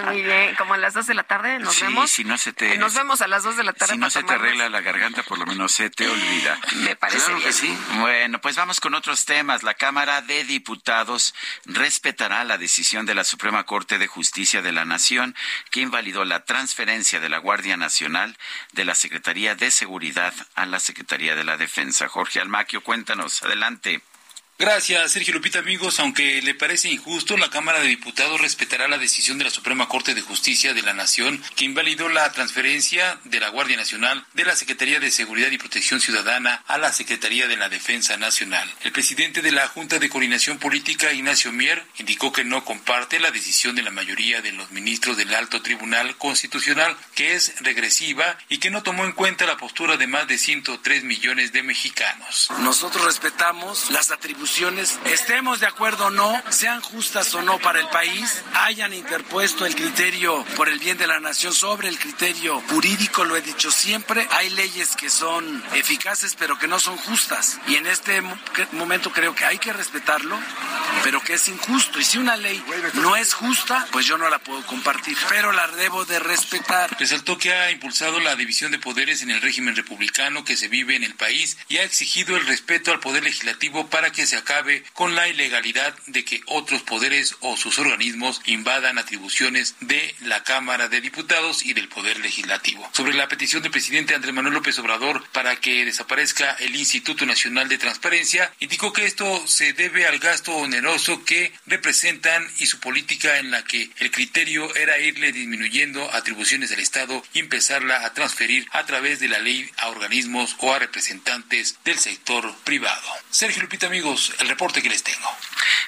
[0.06, 2.10] muy bien, como a las 2 de la tarde nos vemos.
[2.12, 3.93] Si no se te, nos vemos a las 2 de la tarde.
[3.93, 6.60] Si no se te arregla la garganta, por lo menos se te olvida.
[6.78, 7.54] Me parece bien.
[7.54, 7.78] sí.
[8.00, 9.63] Bueno, pues vamos con otros temas.
[9.63, 11.34] La Cámara de Diputados
[11.65, 15.36] respetará la decisión de la Suprema Corte de Justicia de la Nación
[15.71, 18.38] que invalidó la transferencia de la Guardia Nacional
[18.73, 22.08] de la Secretaría de Seguridad a la Secretaría de la Defensa.
[22.08, 23.43] Jorge Almaquio, cuéntanos.
[23.43, 24.02] Adelante.
[24.59, 25.99] Gracias, Sergio Lupita, amigos.
[25.99, 30.15] Aunque le parece injusto, la Cámara de Diputados respetará la decisión de la Suprema Corte
[30.15, 34.55] de Justicia de la Nación que invalidó la transferencia de la Guardia Nacional de la
[34.55, 38.67] Secretaría de Seguridad y Protección Ciudadana a la Secretaría de la Defensa Nacional.
[38.81, 43.29] El presidente de la Junta de Coordinación Política, Ignacio Mier, indicó que no comparte la
[43.29, 48.57] decisión de la mayoría de los ministros del Alto Tribunal Constitucional, que es regresiva y
[48.57, 52.49] que no tomó en cuenta la postura de más de 103 millones de mexicanos.
[52.61, 54.46] Nosotros respetamos las atribuciones
[55.05, 59.75] estemos de acuerdo o no, sean justas o no para el país, hayan interpuesto el
[59.75, 64.27] criterio por el bien de la nación sobre el criterio jurídico, lo he dicho siempre,
[64.31, 67.60] hay leyes que son eficaces pero que no son justas.
[67.67, 68.21] Y en este
[68.71, 70.39] momento creo que hay que respetarlo,
[71.03, 71.99] pero que es injusto.
[71.99, 72.63] Y si una ley
[72.95, 76.95] no es justa, pues yo no la puedo compartir, pero la debo de respetar.
[76.99, 80.95] Resaltó que ha impulsado la división de poderes en el régimen republicano que se vive
[80.95, 84.84] en el país y ha exigido el respeto al poder legislativo para que se acabe
[84.93, 90.88] con la ilegalidad de que otros poderes o sus organismos invadan atribuciones de la Cámara
[90.88, 92.89] de Diputados y del Poder Legislativo.
[92.93, 97.69] Sobre la petición del presidente Andrés Manuel López Obrador para que desaparezca el Instituto Nacional
[97.69, 103.38] de Transparencia, indicó que esto se debe al gasto oneroso que representan y su política
[103.39, 108.67] en la que el criterio era irle disminuyendo atribuciones del Estado y empezarla a transferir
[108.71, 113.08] a través de la ley a organismos o a representantes del sector privado.
[113.30, 115.29] Sergio Lupita, amigos, el reporte que les tengo.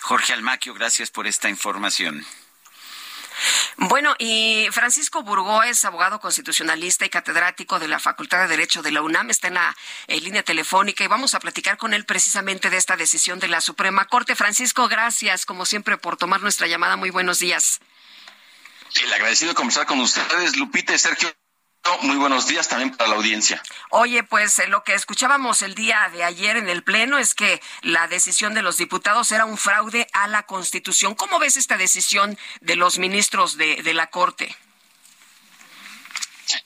[0.01, 2.25] Jorge Almaquio, gracias por esta información.
[3.77, 8.91] Bueno, y Francisco Burgó es abogado constitucionalista y catedrático de la Facultad de Derecho de
[8.91, 9.29] la UNAM.
[9.29, 9.75] Está en la
[10.07, 14.05] línea telefónica y vamos a platicar con él precisamente de esta decisión de la Suprema
[14.05, 14.35] Corte.
[14.35, 16.97] Francisco, gracias como siempre por tomar nuestra llamada.
[16.97, 17.79] Muy buenos días.
[19.01, 21.29] El agradecido de conversar con ustedes, Lupita y Sergio.
[22.01, 23.61] Muy buenos días también para la audiencia.
[23.89, 27.61] Oye, pues eh, lo que escuchábamos el día de ayer en el Pleno es que
[27.81, 31.15] la decisión de los diputados era un fraude a la Constitución.
[31.15, 34.55] ¿Cómo ves esta decisión de los ministros de, de la Corte?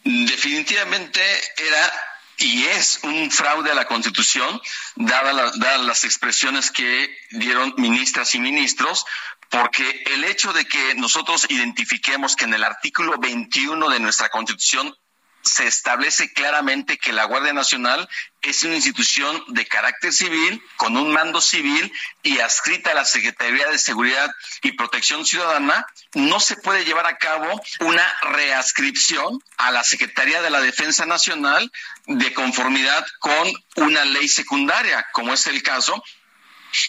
[0.03, 1.21] Definitivamente
[1.57, 1.93] era
[2.37, 4.61] y es un fraude a la Constitución,
[4.95, 9.05] dadas las expresiones que dieron ministras y ministros,
[9.49, 14.93] porque el hecho de que nosotros identifiquemos que en el artículo 21 de nuestra Constitución
[15.43, 18.07] se establece claramente que la Guardia Nacional
[18.41, 21.91] es una institución de carácter civil, con un mando civil
[22.23, 24.31] y adscrita a la Secretaría de Seguridad
[24.61, 30.49] y Protección Ciudadana, no se puede llevar a cabo una reascripción a la Secretaría de
[30.49, 31.71] la Defensa Nacional
[32.07, 36.03] de conformidad con una ley secundaria, como es el caso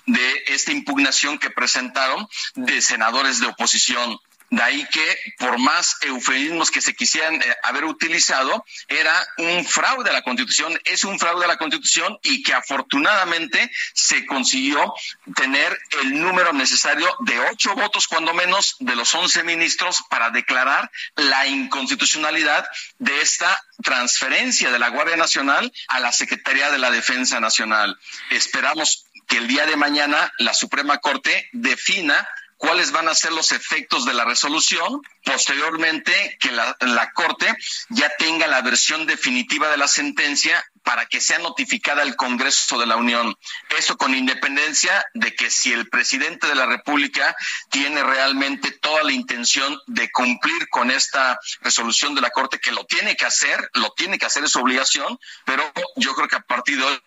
[0.06, 4.18] de esta impugnación que presentaron de senadores de oposición
[4.50, 10.10] De ahí que, por más eufemismos que se quisieran eh, haber utilizado, era un fraude
[10.10, 14.94] a la Constitución, es un fraude a la Constitución y que afortunadamente se consiguió
[15.34, 20.90] tener el número necesario de ocho votos, cuando menos, de los once ministros para declarar
[21.16, 22.66] la inconstitucionalidad
[22.98, 27.98] de esta transferencia de la Guardia Nacional a la Secretaría de la Defensa Nacional.
[28.30, 33.52] Esperamos que el día de mañana la Suprema Corte defina cuáles van a ser los
[33.52, 36.74] efectos de la resolución, posteriormente que la,
[37.14, 37.54] Corte
[37.90, 42.86] ya tenga la versión definitiva de la sentencia para que sea notificada al Congreso de
[42.86, 43.36] la Unión.
[43.78, 47.36] Eso con independencia de que si el presidente de la República
[47.70, 52.84] tiene realmente toda la intención de cumplir con esta resolución de la Corte, que lo
[52.84, 56.40] tiene que hacer, lo tiene que hacer, es su obligación, pero yo creo que a
[56.40, 57.00] partir de hoy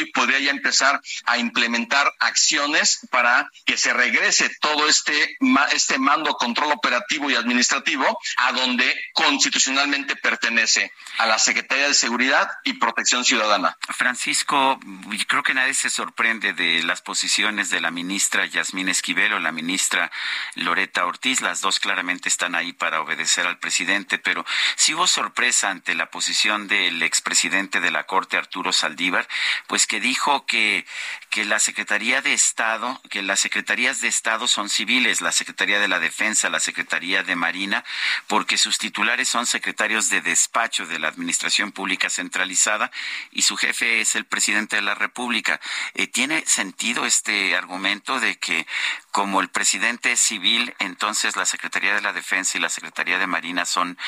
[0.00, 5.36] y podría ya empezar a implementar acciones para que se regrese todo este,
[5.72, 12.50] este mando, control operativo y administrativo a donde constitucionalmente pertenece, a la Secretaría de Seguridad
[12.64, 13.76] y Protección Ciudadana.
[13.88, 14.78] Francisco,
[15.26, 19.52] creo que nadie se sorprende de las posiciones de la ministra Yasmín Esquivel o la
[19.52, 20.10] ministra
[20.54, 21.40] Loreta Ortiz.
[21.40, 24.44] Las dos claramente están ahí para obedecer al presidente, pero
[24.76, 29.26] si hubo sorpresa ante la posición del expresidente de la Corte, Arturo Saldívar,
[29.66, 30.86] pues que dijo que,
[31.30, 35.88] que la Secretaría de Estado, que las Secretarías de Estado son civiles, la Secretaría de
[35.88, 37.84] la Defensa, la Secretaría de Marina,
[38.26, 42.90] porque sus titulares son secretarios de despacho de la Administración Pública Centralizada
[43.30, 45.60] y su jefe es el presidente de la República.
[45.94, 48.66] Eh, ¿Tiene sentido este argumento de que
[49.10, 53.26] como el presidente es civil, entonces la Secretaría de la Defensa y la Secretaría de
[53.26, 53.98] Marina son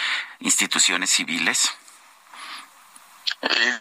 [0.41, 1.71] instituciones civiles?
[3.43, 3.81] Eh,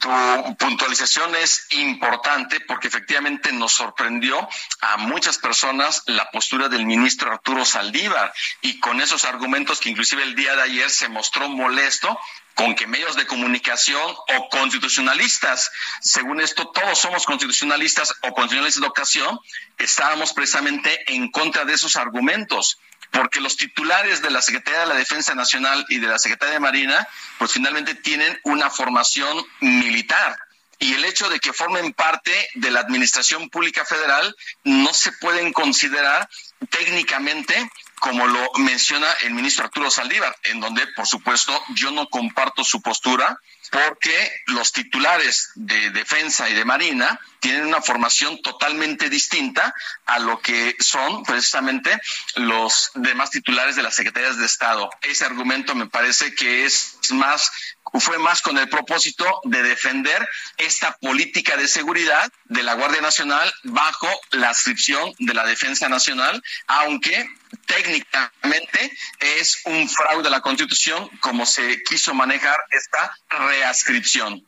[0.00, 4.48] tu puntualización es importante porque efectivamente nos sorprendió
[4.80, 10.22] a muchas personas la postura del ministro Arturo Saldívar y con esos argumentos que inclusive
[10.22, 12.18] el día de ayer se mostró molesto
[12.54, 18.88] con que medios de comunicación o constitucionalistas, según esto todos somos constitucionalistas o constitucionalistas de
[18.88, 19.38] ocasión,
[19.76, 22.80] estábamos precisamente en contra de esos argumentos
[23.10, 26.60] porque los titulares de la Secretaría de la Defensa Nacional y de la Secretaría de
[26.60, 30.38] Marina, pues finalmente tienen una formación militar.
[30.80, 35.52] Y el hecho de que formen parte de la Administración Pública Federal no se pueden
[35.52, 36.28] considerar
[36.70, 42.62] técnicamente como lo menciona el ministro Arturo Saldívar, en donde, por supuesto, yo no comparto
[42.62, 43.40] su postura,
[43.70, 49.74] porque los titulares de defensa y de marina tienen una formación totalmente distinta
[50.06, 52.00] a lo que son precisamente
[52.36, 54.90] los demás titulares de las secretarías de Estado.
[55.02, 57.50] Ese argumento me parece que es más
[57.94, 63.52] fue más con el propósito de defender esta política de seguridad de la Guardia Nacional
[63.64, 67.28] bajo la ascripción de la Defensa Nacional, aunque
[67.66, 74.44] técnicamente es un fraude a la Constitución como se quiso manejar esta reascripción.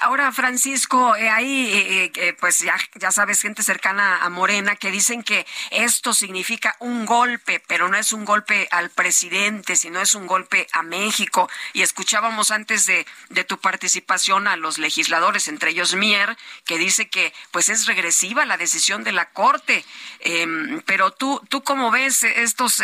[0.00, 4.90] Ahora, Francisco, eh, ahí, eh, eh, pues ya, ya sabes, gente cercana a Morena que
[4.90, 10.14] dicen que esto significa un golpe, pero no es un golpe al presidente, sino es
[10.14, 11.48] un golpe a México.
[11.72, 16.36] Y escuchábamos antes de, de tu participación a los legisladores, entre ellos Mier,
[16.66, 19.82] que dice que pues es regresiva la decisión de la Corte.
[20.20, 22.82] Em, pero tú, ¿tú cómo ves estos,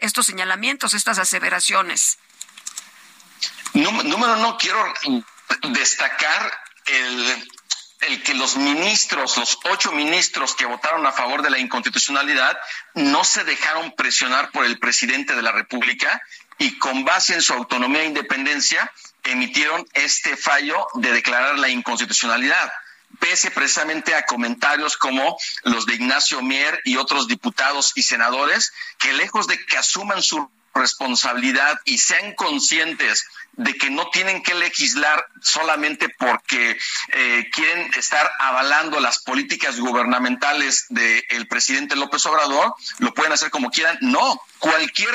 [0.00, 2.18] estos señalamientos, estas aseveraciones?
[3.74, 4.82] Número no, quiero
[5.70, 7.48] destacar el,
[8.02, 12.58] el que los ministros, los ocho ministros que votaron a favor de la inconstitucionalidad,
[12.94, 16.20] no se dejaron presionar por el presidente de la República
[16.58, 18.90] y con base en su autonomía e independencia
[19.24, 22.72] emitieron este fallo de declarar la inconstitucionalidad
[23.18, 29.12] pese precisamente a comentarios como los de Ignacio Mier y otros diputados y senadores que
[29.12, 35.24] lejos de que asuman su responsabilidad y sean conscientes de que no tienen que legislar
[35.40, 36.76] solamente porque
[37.12, 43.70] eh, quieren estar avalando las políticas gubernamentales del presidente López Obrador, lo pueden hacer como
[43.70, 43.96] quieran.
[44.00, 45.14] No, cualquier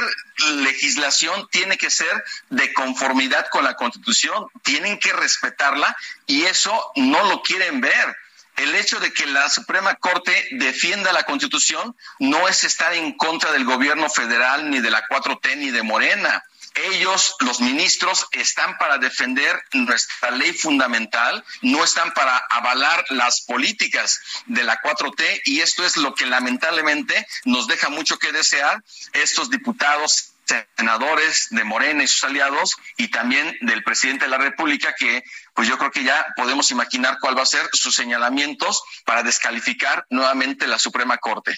[0.55, 5.95] legislación tiene que ser de conformidad con la Constitución, tienen que respetarla
[6.25, 8.15] y eso no lo quieren ver
[8.59, 13.51] el hecho de que la Suprema Corte defienda la Constitución no es estar en contra
[13.53, 16.43] del gobierno federal, ni de la 4T, ni de Morena.
[16.75, 24.19] Ellos, los ministros, están para defender nuestra ley fundamental, no están para avalar las políticas
[24.45, 28.83] de la 4T y esto es lo que lamentablemente nos deja mucho que desear
[29.13, 30.33] estos diputados
[30.77, 35.23] senadores de Morena y sus aliados y también del presidente de la República que
[35.53, 40.05] pues yo creo que ya podemos imaginar cuál va a ser sus señalamientos para descalificar
[40.09, 41.55] nuevamente la Suprema Corte.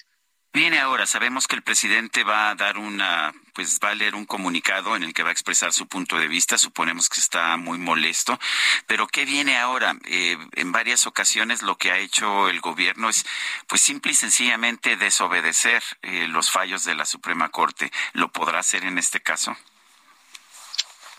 [0.53, 1.05] Viene ahora?
[1.05, 5.03] Sabemos que el presidente va a dar una, pues va a leer un comunicado en
[5.03, 6.57] el que va a expresar su punto de vista.
[6.57, 8.39] Suponemos que está muy molesto.
[8.87, 9.95] Pero ¿qué viene ahora?
[10.05, 13.25] Eh, en varias ocasiones lo que ha hecho el gobierno es,
[13.67, 17.91] pues simple y sencillamente desobedecer eh, los fallos de la Suprema Corte.
[18.13, 19.55] ¿Lo podrá hacer en este caso?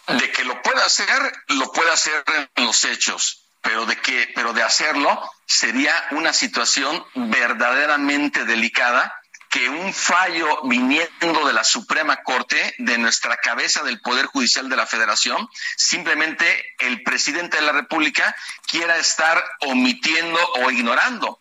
[0.08, 2.24] De que lo pueda hacer, lo puede hacer
[2.56, 9.21] en los hechos pero de que, pero de hacerlo sería una situación verdaderamente delicada
[9.52, 14.76] que un fallo viniendo de la Suprema Corte, de nuestra cabeza del Poder Judicial de
[14.76, 15.46] la Federación,
[15.76, 18.34] simplemente el presidente de la República
[18.66, 21.38] quiera estar omitiendo o ignorando,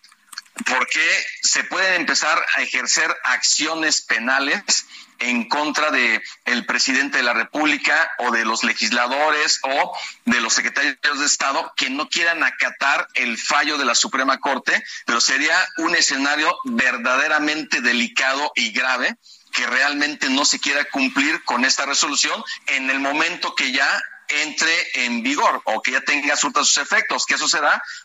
[0.66, 4.88] porque se pueden empezar a ejercer acciones penales
[5.22, 10.54] en contra de el presidente de la República o de los legisladores o de los
[10.54, 15.56] secretarios de Estado que no quieran acatar el fallo de la Suprema Corte, pero sería
[15.78, 19.16] un escenario verdaderamente delicado y grave
[19.52, 25.06] que realmente no se quiera cumplir con esta resolución en el momento que ya entre
[25.06, 27.48] en vigor o que ya tenga sus efectos, que eso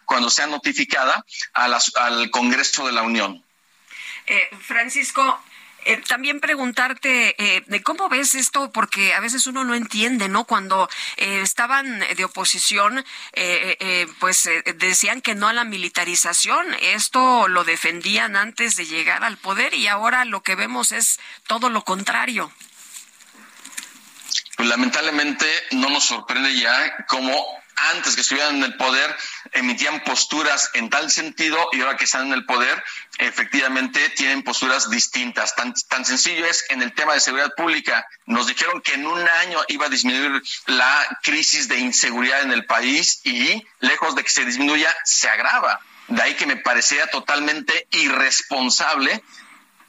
[0.05, 3.43] cuando sea notificada al Congreso de la Unión.
[4.27, 5.41] Eh, Francisco,
[5.87, 10.45] eh, también preguntarte eh, cómo ves esto, porque a veces uno no entiende, ¿no?
[10.45, 13.05] Cuando eh, estaban de oposición,
[14.19, 16.67] pues decían que no a la militarización.
[16.81, 21.71] Esto lo defendían antes de llegar al poder y ahora lo que vemos es todo
[21.71, 22.51] lo contrario.
[24.59, 27.33] Lamentablemente no nos sorprende ya cómo
[27.77, 29.15] antes que estuvieran en el poder
[29.53, 32.83] emitían posturas en tal sentido y ahora que están en el poder
[33.19, 35.55] efectivamente tienen posturas distintas.
[35.55, 38.07] Tan, tan sencillo es en el tema de seguridad pública.
[38.27, 42.67] Nos dijeron que en un año iba a disminuir la crisis de inseguridad en el
[42.67, 45.81] país y lejos de que se disminuya, se agrava.
[46.09, 49.23] De ahí que me parecía totalmente irresponsable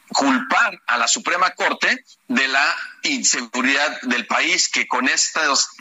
[0.09, 5.07] culpar a la Suprema Corte de la inseguridad del país, que con,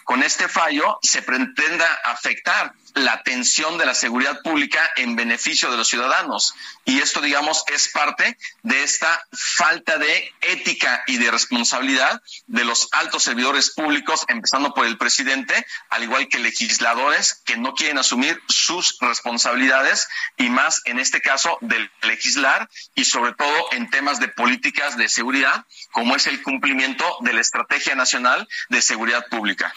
[0.04, 5.76] con este fallo se pretenda afectar la atención de la seguridad pública en beneficio de
[5.76, 6.55] los ciudadanos.
[6.86, 12.88] Y esto, digamos, es parte de esta falta de ética y de responsabilidad de los
[12.92, 18.40] altos servidores públicos, empezando por el presidente, al igual que legisladores que no quieren asumir
[18.49, 24.28] sus responsabilidades y más en este caso del legislar y sobre todo en temas de
[24.28, 29.74] políticas de seguridad, como es el cumplimiento de la Estrategia Nacional de Seguridad Pública.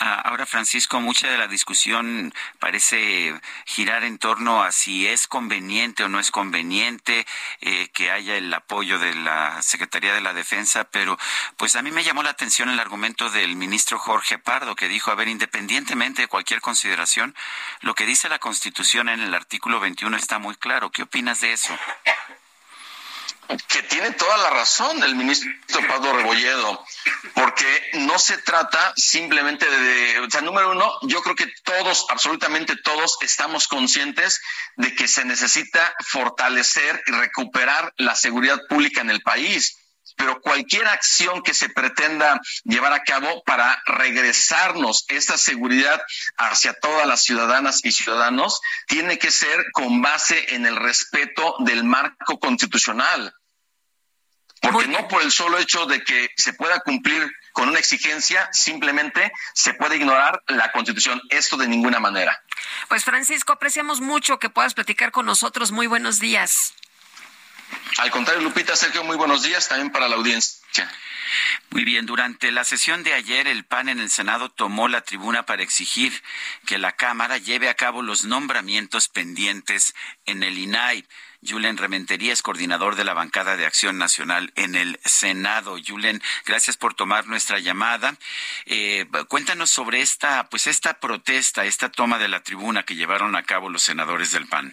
[0.00, 2.32] Ah, ahora, Francisco, mucha de la discusión
[2.62, 3.34] parece
[3.66, 7.26] girar en torno a si es conveniente o no es conveniente
[7.60, 11.18] eh, que haya el apoyo de la Secretaría de la Defensa, pero
[11.56, 15.10] pues a mí me llamó la atención el argumento del ministro Jorge Pardo, que dijo,
[15.10, 17.34] a ver, independientemente de cualquier consideración,
[17.80, 20.92] lo que dice la Constitución en el artículo 21 está muy claro.
[20.92, 21.76] ¿Qué opinas de eso?
[23.68, 25.50] Que tiene toda la razón el ministro
[25.88, 26.84] Pablo Rebolledo,
[27.34, 32.76] porque no se trata simplemente de, o sea, número uno, yo creo que todos, absolutamente
[32.76, 34.40] todos, estamos conscientes
[34.76, 39.76] de que se necesita fortalecer y recuperar la seguridad pública en el país
[40.16, 46.00] pero cualquier acción que se pretenda llevar a cabo para regresarnos esta seguridad
[46.36, 51.84] hacia todas las ciudadanas y ciudadanos tiene que ser con base en el respeto del
[51.84, 53.34] marco constitucional.
[54.62, 59.32] Porque no por el solo hecho de que se pueda cumplir con una exigencia, simplemente
[59.54, 61.20] se puede ignorar la Constitución.
[61.30, 62.42] Esto de ninguna manera.
[62.88, 65.72] Pues Francisco, apreciamos mucho que puedas platicar con nosotros.
[65.72, 66.74] Muy buenos días.
[67.98, 70.90] Al contrario, Lupita, Sergio, muy buenos días también para la audiencia.
[71.70, 75.46] Muy bien, durante la sesión de ayer el PAN en el Senado tomó la tribuna
[75.46, 76.22] para exigir
[76.66, 79.94] que la Cámara lleve a cabo los nombramientos pendientes
[80.26, 81.06] en el INAI.
[81.46, 85.76] Julen Rementería es coordinador de la bancada de Acción Nacional en el Senado.
[85.84, 88.14] Julen, gracias por tomar nuestra llamada.
[88.66, 93.42] Eh, cuéntanos sobre esta, pues esta protesta, esta toma de la tribuna que llevaron a
[93.42, 94.72] cabo los senadores del PAN.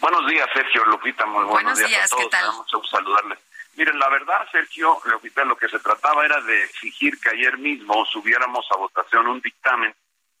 [0.00, 1.24] Buenos días, Sergio Lupita.
[1.26, 2.24] Muy buenos, días, a todos.
[2.24, 2.52] ¿qué tal?
[2.54, 3.38] Mucho saludarles.
[3.76, 8.04] Miren, la verdad, Sergio Lupita, lo que se trataba era de exigir que ayer mismo
[8.06, 9.94] subiéramos a votación un dictamen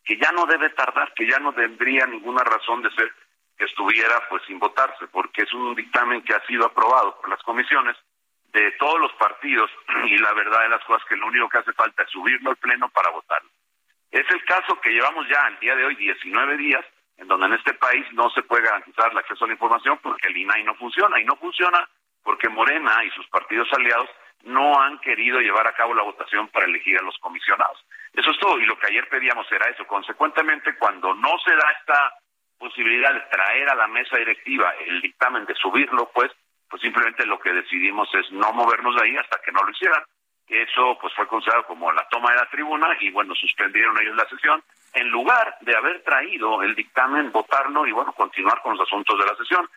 [0.04, 3.12] que ya no debe tardar, que ya no tendría ninguna razón de ser
[3.58, 7.96] estuviera pues sin votarse, porque es un dictamen que ha sido aprobado por las comisiones
[8.52, 9.70] de todos los partidos
[10.06, 12.56] y la verdad de las cosas que lo único que hace falta es subirlo al
[12.56, 13.50] pleno para votarlo.
[14.10, 16.84] Es el caso que llevamos ya al día de hoy 19 días
[17.16, 20.28] en donde en este país no se puede garantizar el acceso a la información porque
[20.28, 21.88] el INAI no funciona y no funciona
[22.22, 24.08] porque Morena y sus partidos aliados
[24.44, 27.78] no han querido llevar a cabo la votación para elegir a los comisionados.
[28.12, 29.86] Eso es todo y lo que ayer pedíamos era eso.
[29.86, 32.14] Consecuentemente, cuando no se da esta
[32.62, 36.30] posibilidad de traer a la mesa directiva el dictamen de subirlo, pues
[36.70, 40.02] pues simplemente lo que decidimos es no movernos de ahí hasta que no lo hicieran.
[40.48, 44.28] Eso pues fue considerado como la toma de la tribuna y bueno, suspendieron ellos la
[44.28, 44.62] sesión
[44.94, 49.26] en lugar de haber traído el dictamen, votarlo y bueno, continuar con los asuntos de
[49.26, 49.68] la sesión.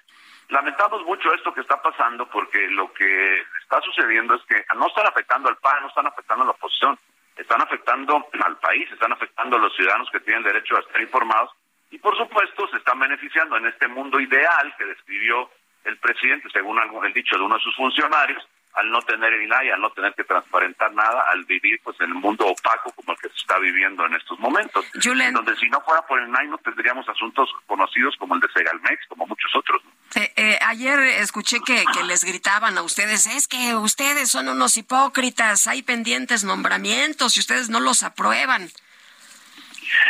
[0.49, 5.07] Lamentamos mucho esto que está pasando porque lo que está sucediendo es que no están
[5.07, 6.97] afectando al PAN, no están afectando a la oposición,
[7.35, 11.51] están afectando al país, están afectando a los ciudadanos que tienen derecho a estar informados
[11.95, 15.49] y por supuesto se están beneficiando en este mundo ideal que describió
[15.85, 18.43] el presidente, según el dicho de uno de sus funcionarios,
[18.73, 22.07] al no tener el INAI, al no tener que transparentar nada, al vivir pues en
[22.07, 24.85] el mundo opaco como el que se está viviendo en estos momentos.
[25.31, 29.07] Donde si no fuera por el INAI no tendríamos asuntos conocidos como el de Segalmex,
[29.07, 29.81] como muchos otros.
[30.15, 34.75] Eh, eh, ayer escuché que, que les gritaban a ustedes, es que ustedes son unos
[34.75, 38.69] hipócritas, hay pendientes nombramientos y ustedes no los aprueban.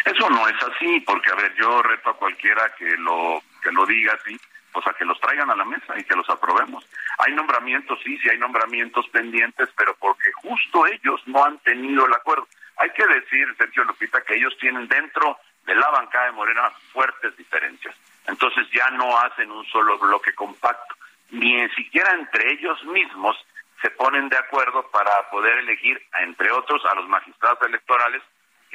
[0.05, 3.85] Eso no es así, porque a ver, yo reto a cualquiera que lo que lo
[3.85, 4.39] diga así,
[4.71, 6.85] pues a que los traigan a la mesa y que los aprobemos.
[7.19, 12.13] Hay nombramientos, sí, sí hay nombramientos pendientes, pero porque justo ellos no han tenido el
[12.13, 12.47] acuerdo.
[12.77, 17.35] Hay que decir, Sergio Lupita, que ellos tienen dentro de la bancada de Morena fuertes
[17.37, 17.95] diferencias.
[18.27, 20.95] Entonces ya no hacen un solo bloque compacto,
[21.31, 23.37] ni siquiera entre ellos mismos
[23.81, 28.21] se ponen de acuerdo para poder elegir, entre otros, a los magistrados electorales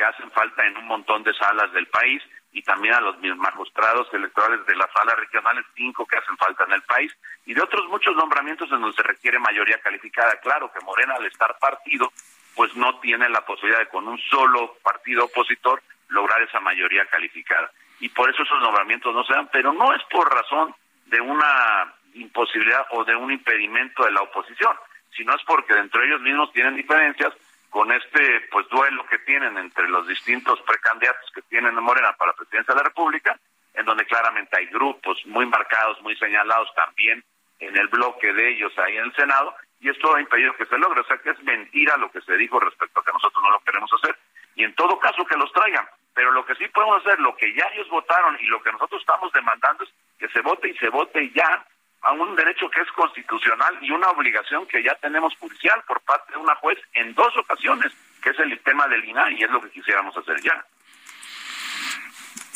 [0.00, 2.22] que hacen falta en un montón de salas del país
[2.52, 6.72] y también a los magistrados electorales de las salas regionales, cinco que hacen falta en
[6.72, 10.40] el país, y de otros muchos nombramientos en donde se requiere mayoría calificada.
[10.40, 12.10] Claro que Morena, al estar partido,
[12.56, 17.70] pues no tiene la posibilidad de con un solo partido opositor lograr esa mayoría calificada.
[18.00, 20.74] Y por eso esos nombramientos no se dan, pero no es por razón
[21.08, 24.74] de una imposibilidad o de un impedimento de la oposición,
[25.14, 27.34] sino es porque dentro de ellos mismos tienen diferencias
[27.70, 32.32] con este pues duelo que tienen entre los distintos precandidatos que tienen en Morena para
[32.32, 33.38] la presidencia de la República,
[33.74, 37.24] en donde claramente hay grupos muy marcados, muy señalados también
[37.60, 40.78] en el bloque de ellos ahí en el Senado, y esto ha impedido que se
[40.78, 43.50] logre, o sea que es mentira lo que se dijo respecto a que nosotros no
[43.50, 44.16] lo queremos hacer,
[44.56, 47.54] y en todo caso que los traigan, pero lo que sí podemos hacer, lo que
[47.54, 50.88] ya ellos votaron y lo que nosotros estamos demandando es que se vote y se
[50.88, 51.64] vote ya
[52.02, 56.32] a un derecho que es constitucional y una obligación que ya tenemos judicial por parte
[56.32, 57.92] de una juez en dos ocasiones,
[58.22, 60.64] que es el tema del INAI, y es lo que quisiéramos hacer ya.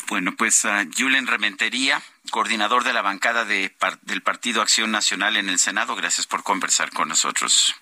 [0.07, 5.49] Bueno, pues uh, Julen Rementería, coordinador de la bancada de, del Partido Acción Nacional en
[5.49, 7.75] el Senado, gracias por conversar con nosotros.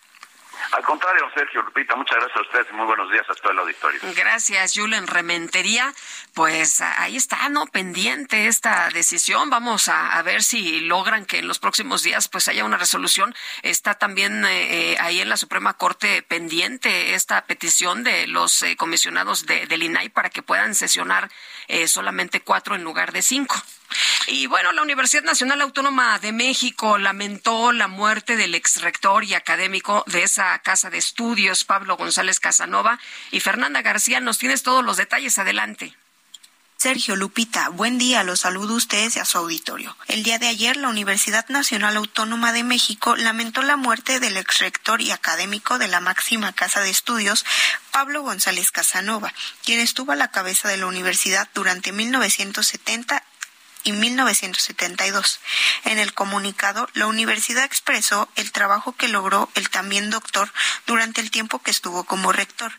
[0.72, 3.60] Al contrario, Sergio Lupita, muchas gracias a ustedes y muy buenos días a todo el
[3.60, 4.00] auditorio.
[4.16, 5.94] Gracias, Julen Rementería.
[6.34, 7.68] Pues ahí está, ¿no?
[7.68, 9.50] Pendiente esta decisión.
[9.50, 13.36] Vamos a, ver si logran que en los próximos días pues haya una resolución.
[13.62, 18.76] Está también eh, eh, ahí en la Suprema Corte pendiente esta petición de los eh,
[18.76, 21.30] comisionados de, del INAI para que puedan sesionar
[21.88, 23.56] solamente cuatro en lugar de cinco.
[24.28, 30.04] Y bueno, la Universidad Nacional Autónoma de México lamentó la muerte del exrector y académico
[30.08, 33.00] de esa casa de estudios, Pablo González Casanova.
[33.32, 35.38] Y Fernanda García, nos tienes todos los detalles.
[35.40, 35.96] Adelante.
[36.78, 39.96] Sergio Lupita, buen día, los saludo a ustedes y a su auditorio.
[40.08, 45.00] El día de ayer, la Universidad Nacional Autónoma de México lamentó la muerte del exrector
[45.02, 47.46] y académico de la máxima casa de estudios,
[47.92, 53.24] Pablo González Casanova, quien estuvo a la cabeza de la universidad durante 1970
[53.84, 55.40] y 1972.
[55.86, 60.52] En el comunicado, la universidad expresó el trabajo que logró el también doctor
[60.86, 62.72] durante el tiempo que estuvo como rector,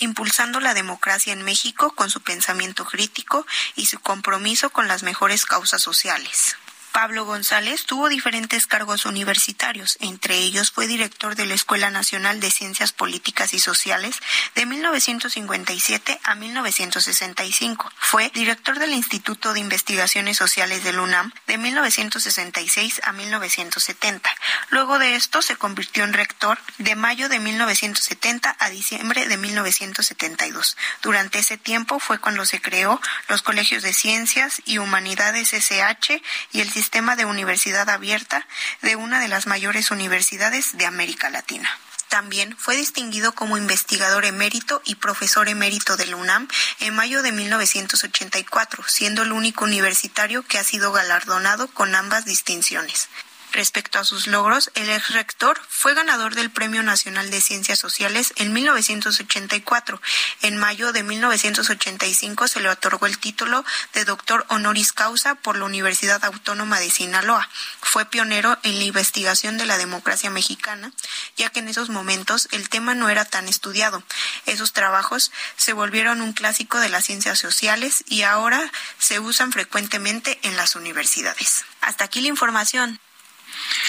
[0.00, 3.46] impulsando la democracia en México con su pensamiento crítico
[3.76, 6.56] y su compromiso con las mejores causas sociales.
[6.94, 12.52] Pablo González tuvo diferentes cargos universitarios, entre ellos fue director de la Escuela Nacional de
[12.52, 14.20] Ciencias Políticas y Sociales
[14.54, 17.90] de 1957 a 1965.
[17.98, 24.30] Fue director del Instituto de Investigaciones Sociales del UNAM de 1966 a 1970.
[24.70, 30.76] Luego de esto se convirtió en rector de mayo de 1970 a diciembre de 1972.
[31.02, 36.22] Durante ese tiempo fue cuando se creó los Colegios de Ciencias y Humanidades SH
[36.52, 38.46] y el sistema de universidad abierta
[38.82, 41.68] de una de las mayores universidades de América Latina.
[42.08, 46.46] También fue distinguido como investigador emérito y profesor emérito del UNAM
[46.80, 53.08] en mayo de 1984, siendo el único universitario que ha sido galardonado con ambas distinciones.
[53.54, 58.34] Respecto a sus logros, el ex rector fue ganador del Premio Nacional de Ciencias Sociales
[58.34, 60.02] en 1984.
[60.42, 65.66] En mayo de 1985 se le otorgó el título de doctor honoris causa por la
[65.66, 67.48] Universidad Autónoma de Sinaloa.
[67.80, 70.90] Fue pionero en la investigación de la democracia mexicana,
[71.36, 74.02] ya que en esos momentos el tema no era tan estudiado.
[74.46, 80.40] Esos trabajos se volvieron un clásico de las ciencias sociales y ahora se usan frecuentemente
[80.42, 81.64] en las universidades.
[81.82, 82.98] Hasta aquí la información.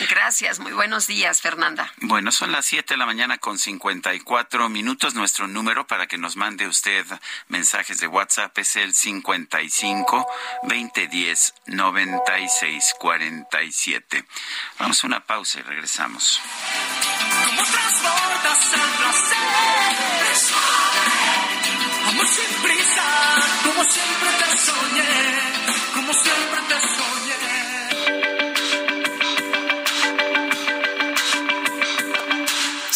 [0.10, 1.92] Gracias, muy buenos días, Fernanda.
[2.02, 5.16] Bueno, son las 7 de la mañana con 54 minutos.
[5.16, 7.06] Nuestro número para que nos mande usted
[7.48, 10.28] mensajes de WhatsApp es el 55
[10.64, 14.26] 2010 9647.
[14.80, 16.42] Vamos a una pausa y regresamos.
[17.46, 19.38] ¿Cómo transportas el placer?
[22.08, 23.04] Amor sin prisa,
[23.64, 25.04] como siempre te soñé,
[25.94, 27.15] como siempre te soñé.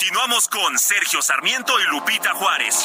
[0.00, 2.84] Continuamos con Sergio Sarmiento y Lupita Juárez.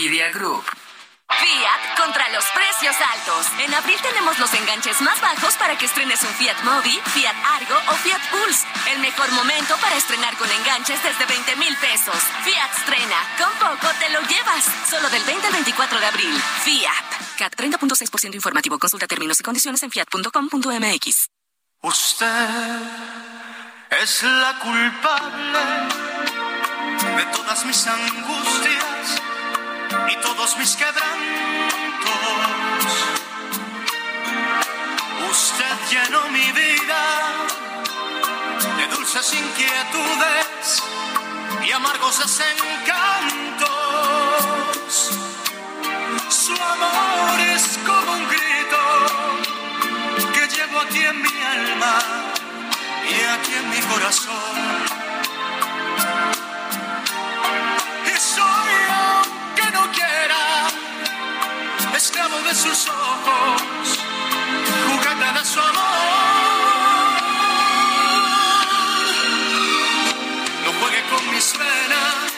[0.01, 0.65] Media Group.
[1.29, 3.45] Fiat contra los precios altos.
[3.59, 7.77] En abril tenemos los enganches más bajos para que estrenes un Fiat Mobi, Fiat Argo
[7.87, 8.65] o Fiat Pulse.
[8.91, 12.17] El mejor momento para estrenar con enganches desde 20 mil pesos.
[12.43, 13.15] Fiat estrena.
[13.37, 14.65] Con poco te lo llevas.
[14.89, 16.41] Solo del 20 al 24 de abril.
[16.63, 17.37] Fiat.
[17.37, 18.79] CAT 30.6% informativo.
[18.79, 21.27] Consulta términos y condiciones en fiat.com.mx.
[21.83, 22.49] Usted
[24.01, 25.59] es la culpable
[27.17, 29.30] de todas mis angustias
[30.09, 31.01] y todos mis quebrantos.
[35.29, 37.03] Usted llenó mi vida
[38.77, 40.83] de dulces inquietudes
[41.65, 43.71] y amargos desencantos.
[46.29, 48.81] Su amor es como un grito
[50.33, 51.99] que llevo aquí en mi alma
[53.09, 54.80] y aquí en mi corazón.
[62.55, 63.99] Sus ojos,
[64.87, 65.81] juguete de su amor.
[70.65, 72.31] No juegue con mis venas.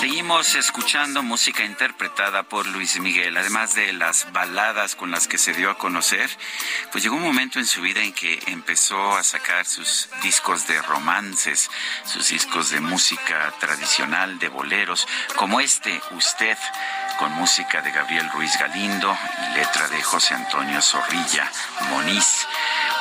[0.00, 5.52] Seguimos escuchando música interpretada por Luis Miguel, además de las baladas con las que se
[5.52, 6.30] dio a conocer,
[6.90, 10.80] pues llegó un momento en su vida en que empezó a sacar sus discos de
[10.80, 11.70] romances,
[12.06, 15.06] sus discos de música tradicional, de boleros,
[15.36, 16.56] como este, Usted,
[17.20, 21.50] con música de Gabriel Ruiz Galindo y letra de José Antonio Zorrilla
[21.90, 22.46] Moniz.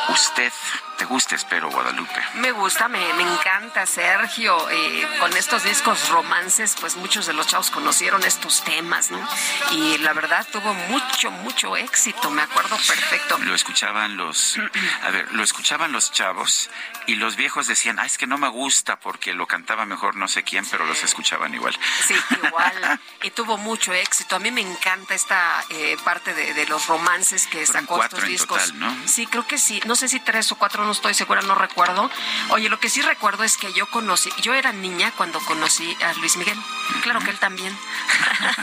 [0.10, 0.52] Usted
[1.00, 2.22] te gusta, espero, Guadalupe.
[2.36, 4.70] Me gusta, me, encanta, Sergio.
[4.70, 9.28] Eh, con estos discos romances, pues muchos de los chavos conocieron estos temas, ¿no?
[9.72, 13.38] Y la verdad tuvo mucho, mucho éxito, me acuerdo perfecto.
[13.38, 14.60] Lo escuchaban los,
[15.04, 16.70] a ver, lo escuchaban los chavos
[17.08, 20.28] y los viejos decían, ah, es que no me gusta porque lo cantaba mejor no
[20.28, 21.80] sé quién, pero los escuchaban igual.
[22.08, 23.00] Sí, igual.
[23.24, 24.36] y tuvo mucho éxito.
[24.36, 28.74] A mí me encanta esta eh, parte de, los romances que sacó estos discos.
[28.74, 28.94] ¿no?
[29.08, 29.82] Sí, creo que sí.
[29.86, 32.10] No sé si tres o cuatro no estoy segura, no recuerdo.
[32.50, 36.14] Oye, lo que sí recuerdo es que yo conocí, yo era niña cuando conocí a
[36.14, 36.58] Luis Miguel.
[37.04, 37.78] Claro que él también.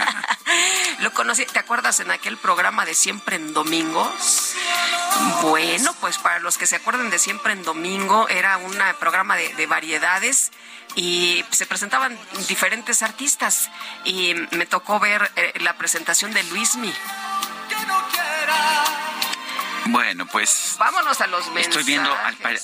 [0.98, 4.56] lo conocí, ¿te acuerdas en aquel programa de Siempre en Domingos?
[5.42, 9.66] Bueno, pues para los que se acuerdan de Siempre en Domingo, era un programa de,
[9.68, 10.50] variedades
[10.96, 12.18] y se presentaban
[12.48, 13.70] diferentes artistas
[14.04, 16.92] y me tocó ver eh, la presentación de Luismi.
[19.88, 20.76] Bueno, pues.
[20.78, 21.68] Vámonos a los mensajes.
[21.68, 22.10] Estoy viendo,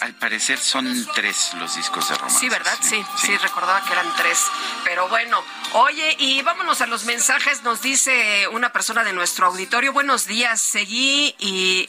[0.01, 2.39] al, parecer son tres los discos de romance.
[2.39, 2.77] Sí, ¿verdad?
[2.81, 4.47] Sí, sí, recordaba que eran tres.
[4.85, 5.43] Pero bueno,
[5.75, 7.63] oye, y vámonos a los mensajes.
[7.63, 9.93] Nos dice una persona de nuestro auditorio.
[9.93, 11.89] Buenos días, seguí y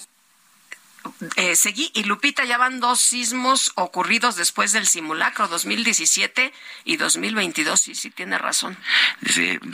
[1.35, 6.53] eh, seguí y Lupita ya van dos sismos ocurridos después del simulacro 2017
[6.85, 8.77] y 2022 sí sí tiene razón.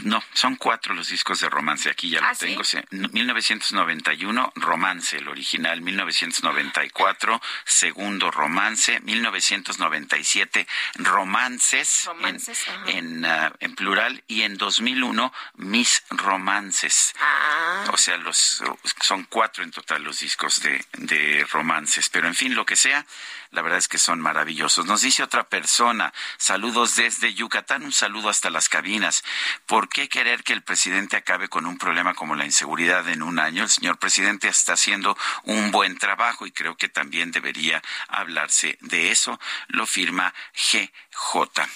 [0.04, 2.62] No son cuatro los discos de romance aquí ya lo ¿Ah, tengo
[2.92, 14.42] 1991 romance el original 1994 segundo romance 1997 romances, romances en, ah, en, plural y
[14.44, 17.14] en 2001 mis romances.
[17.20, 17.86] Ah.
[17.94, 18.64] o sea los
[19.02, 21.19] son cuatro en total los discos de, de
[21.52, 22.10] romances.
[22.10, 23.06] Pero en fin, lo que sea,
[23.52, 24.86] la verdad es que son maravillosos.
[24.86, 29.24] Nos dice otra persona, saludos desde Yucatán, un saludo hasta las cabinas.
[29.66, 33.40] ¿Por qué querer que el presidente acabe con un problema como la inseguridad en un
[33.40, 33.64] año?
[33.64, 39.12] El señor presidente está haciendo un buen trabajo y creo que también debería hablarse de
[39.12, 39.40] eso.
[39.68, 41.68] Lo firma GJ.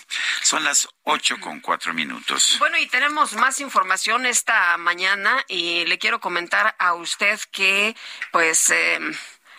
[0.43, 2.57] Son las ocho con cuatro minutos.
[2.59, 7.95] Bueno, y tenemos más información esta mañana y le quiero comentar a usted que,
[8.31, 8.99] pues, eh,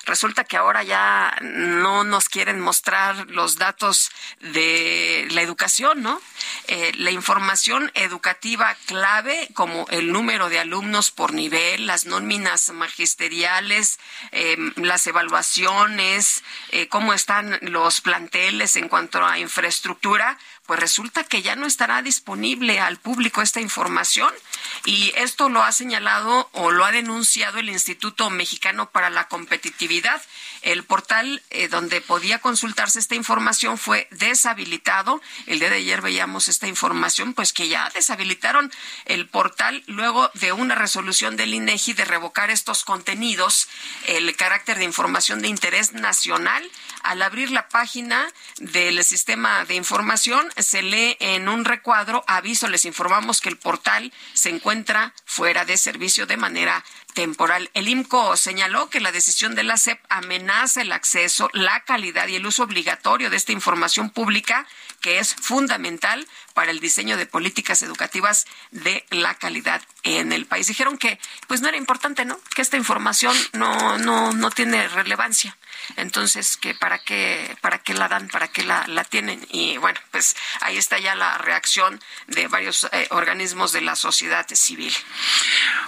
[0.05, 6.21] resulta que ahora ya no nos quieren mostrar los datos de la educación, ¿no?
[6.67, 13.99] Eh, la información educativa clave, como el número de alumnos por nivel, las nóminas magisteriales,
[14.33, 21.43] em, las evaluaciones, eh, cómo están los planteles en cuanto a infraestructura, pues resulta que
[21.43, 24.33] ya no estará disponible al público esta información
[24.85, 30.23] y esto lo ha señalado o lo ha denunciado el Instituto Mexicano para la Competitividad.
[30.63, 35.21] El portal eh, donde podía consultarse esta información fue deshabilitado.
[35.47, 38.73] El día de ayer veíamos esta información, pues que ya deshabilitaron
[39.05, 43.69] el portal luego de una resolución del INEGI de revocar estos contenidos,
[44.07, 46.71] el carácter de información de interés nacional.
[47.05, 48.27] Al abrir la página
[48.57, 54.11] del sistema de información, se lee en un recuadro aviso, les informamos que el portal
[54.33, 56.83] se encuentra fuera de servicio de manera
[57.13, 57.71] temporal.
[57.75, 62.37] El IMCO señaló que la decisión de la SEP amenaza el acceso, la calidad y
[62.37, 64.67] el uso obligatorio de esta información pública
[65.03, 70.69] que es fundamental para el diseño de políticas educativas de la calidad en el país.
[70.69, 72.41] Dijeron que pues no era importante, ¿no?
[72.55, 75.55] Que esta información no no no tiene relevancia.
[75.97, 79.99] Entonces, que para qué para qué la dan, para qué la, la tienen y bueno,
[80.11, 84.95] pues ahí está ya la reacción de varios eh, organismos de la sociedad civil.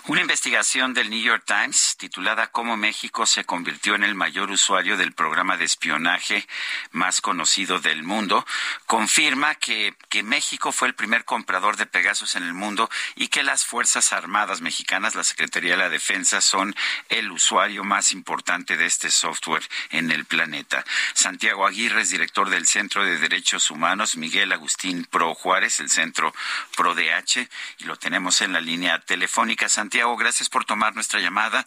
[0.06, 4.96] Una investigación del New York Times titulada Cómo México se convirtió en el mayor usuario
[4.96, 6.46] del programa de espionaje
[6.92, 8.46] más conocido del mundo
[8.86, 13.42] confirma que, que México fue el primer comprador de Pegasus en el mundo y que
[13.42, 16.74] las Fuerzas Armadas mexicanas, la Secretaría de la Defensa, son
[17.08, 20.84] el usuario más importante de este software en el planeta.
[21.14, 26.34] Santiago Aguirre es director del Centro de Derechos Humanos, Miguel Agustín Pro Juárez, el Centro
[26.76, 29.68] Pro DH, y lo tenemos en la línea telefónica.
[29.68, 31.66] Santiago, gracias por tomar nuestra llamada.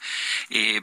[0.50, 0.82] Eh,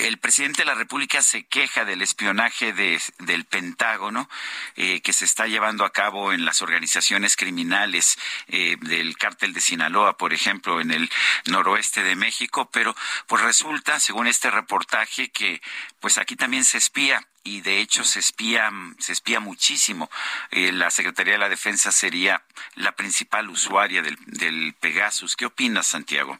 [0.00, 4.28] el presidente de la República se queja del espionaje de, del Pentágono
[4.76, 8.18] eh, que se está llevando a cabo en las organizaciones criminales
[8.48, 11.10] eh, del cártel de Sinaloa, por ejemplo, en el
[11.46, 12.94] noroeste de México, pero
[13.26, 15.60] pues resulta, según este reportaje, que
[16.00, 20.10] pues aquí también se espía y de hecho se espía se espía muchísimo.
[20.50, 22.42] Eh, la Secretaría de la Defensa sería
[22.74, 25.36] la principal usuaria del, del Pegasus.
[25.36, 26.38] ¿Qué opinas, Santiago?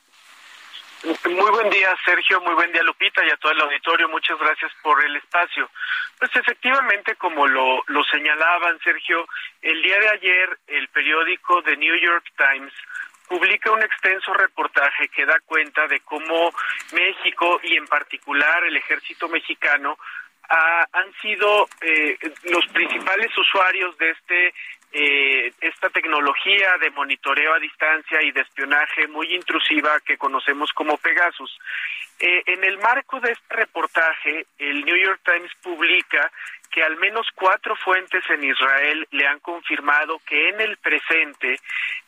[1.05, 2.41] Muy buen día, Sergio.
[2.41, 4.09] Muy buen día, Lupita, y a todo el auditorio.
[4.09, 5.71] Muchas gracias por el espacio.
[6.19, 9.29] Pues efectivamente, como lo, lo señalaban, Sergio,
[9.63, 12.73] el día de ayer el periódico The New York Times
[13.29, 16.53] publica un extenso reportaje que da cuenta de cómo
[16.93, 19.99] México y en particular el ejército mexicano
[20.49, 24.55] han sido eh, los principales usuarios de este
[24.91, 30.97] eh, esta tecnología de monitoreo a distancia y de espionaje muy intrusiva que conocemos como
[30.97, 31.59] Pegasus.
[32.19, 36.33] Eh, en el marco de este reportaje, el New York Times publica
[36.71, 41.59] que al menos cuatro fuentes en Israel le han confirmado que en el presente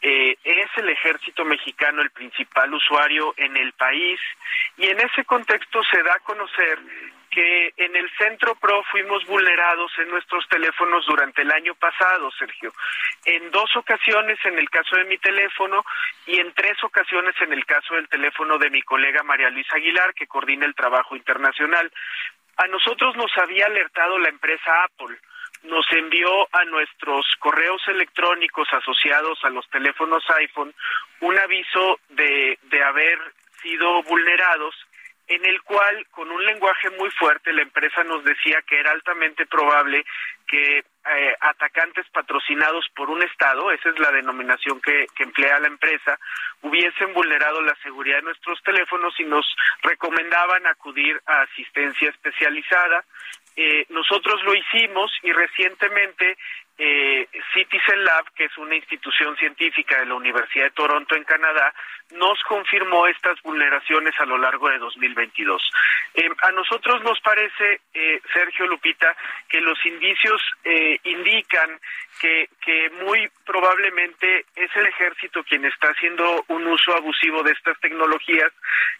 [0.00, 4.18] eh, es el ejército mexicano el principal usuario en el país
[4.78, 6.78] y en ese contexto se da a conocer
[7.30, 12.72] que en el Centro PRO fuimos vulnerados en nuestros teléfonos durante el año pasado, Sergio.
[13.24, 15.84] En dos ocasiones en el caso de mi teléfono
[16.26, 20.12] y en tres ocasiones en el caso del teléfono de mi colega María Luisa Aguilar,
[20.14, 21.90] que coordina el trabajo internacional.
[22.56, 25.16] A nosotros nos había alertado la empresa Apple
[25.62, 30.74] nos envió a nuestros correos electrónicos asociados a los teléfonos iPhone
[31.20, 33.18] un aviso de, de haber
[33.60, 34.74] sido vulnerados
[35.30, 39.46] en el cual con un lenguaje muy fuerte la empresa nos decía que era altamente
[39.46, 40.04] probable
[40.46, 41.36] que eh,
[41.80, 46.18] fabricantes patrocinados por un Estado, esa es la denominación que, que emplea la empresa,
[46.62, 49.46] hubiesen vulnerado la seguridad de nuestros teléfonos y nos
[49.82, 53.04] recomendaban acudir a asistencia especializada.
[53.56, 56.36] Eh, nosotros lo hicimos y recientemente
[56.82, 61.74] eh, Citizen Lab, que es una institución científica de la Universidad de Toronto en Canadá,
[62.12, 65.62] nos confirmó estas vulneraciones a lo largo de 2022.
[66.14, 69.14] Eh, a nosotros nos parece, eh, Sergio Lupita,
[69.48, 71.78] que los indicios eh, indican
[72.20, 77.78] que, que muy probablemente es el ejército quien está haciendo un uso abusivo de estas
[77.80, 78.52] tecnologías,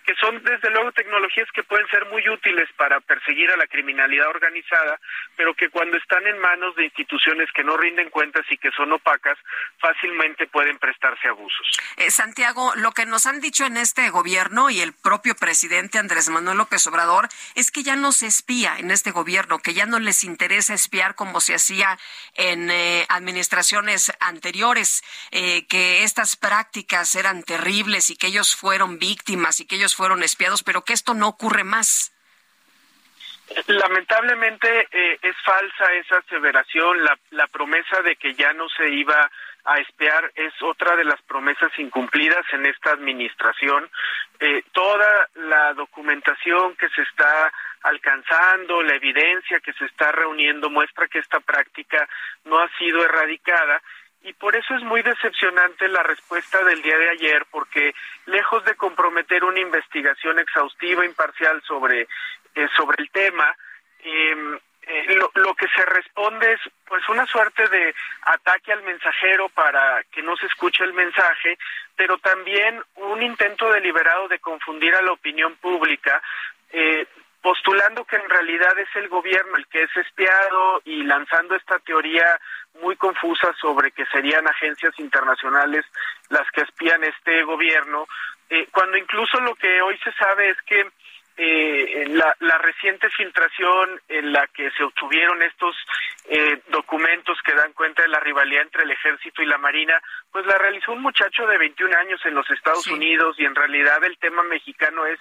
[0.05, 4.28] que son desde luego tecnologías que pueden ser muy útiles para perseguir a la criminalidad
[4.28, 4.99] organizada,
[5.37, 8.93] pero que cuando están en manos de instituciones que no rinden cuentas y que son
[8.93, 9.37] opacas,
[9.79, 11.66] fácilmente pueden prestarse abusos.
[12.09, 16.29] Santiago, lo que que nos han dicho en este gobierno y el propio presidente Andrés
[16.29, 19.99] Manuel López Obrador es que ya no se espía en este gobierno, que ya no
[19.99, 21.99] les interesa espiar como se hacía
[22.35, 29.61] en eh, administraciones anteriores, eh, que estas prácticas eran terribles y que ellos fueron víctimas
[29.61, 32.12] y que ellos fueron espiados, pero que esto no ocurre más.
[33.66, 39.30] Lamentablemente eh, es falsa esa aseveración, la, promesa de que ya no se iba
[39.64, 43.90] a espiar es otra de las promesas incumplidas en esta administración.
[44.38, 51.09] Eh, toda la documentación que se está alcanzando, la evidencia que se está reuniendo muestra
[51.09, 52.09] que esta práctica
[52.44, 53.82] no ha sido erradicada
[54.22, 57.94] y por eso es muy decepcionante la respuesta del día de ayer, porque
[58.26, 62.07] lejos de comprometer una investigación exhaustiva, imparcial sobre,
[62.55, 63.55] eh, sobre el tema,
[64.03, 70.03] eh, eh, lo, que se responde es pues una suerte de ataque al mensajero para
[70.11, 71.59] que no se escuche el mensaje,
[71.94, 76.20] pero también un intento deliberado de confundir a la opinión pública,
[76.72, 77.07] eh,
[77.40, 82.40] postulando que en realidad es el gobierno el que es espiado y lanzando esta teoría
[82.82, 85.84] muy confusa sobre que serían agencias internacionales
[86.30, 88.07] las que espían este gobierno,
[88.48, 90.90] eh, cuando incluso lo que hoy se sabe es que
[91.43, 95.74] eh, la, la, reciente filtración en la que se obtuvieron estos
[96.28, 99.99] eh, documentos que dan cuenta de la rivalidad entre el ejército y la marina,
[100.30, 104.05] pues la realizó un muchacho de 21 años en los Estados Unidos y en realidad
[104.05, 105.18] el tema mexicano es,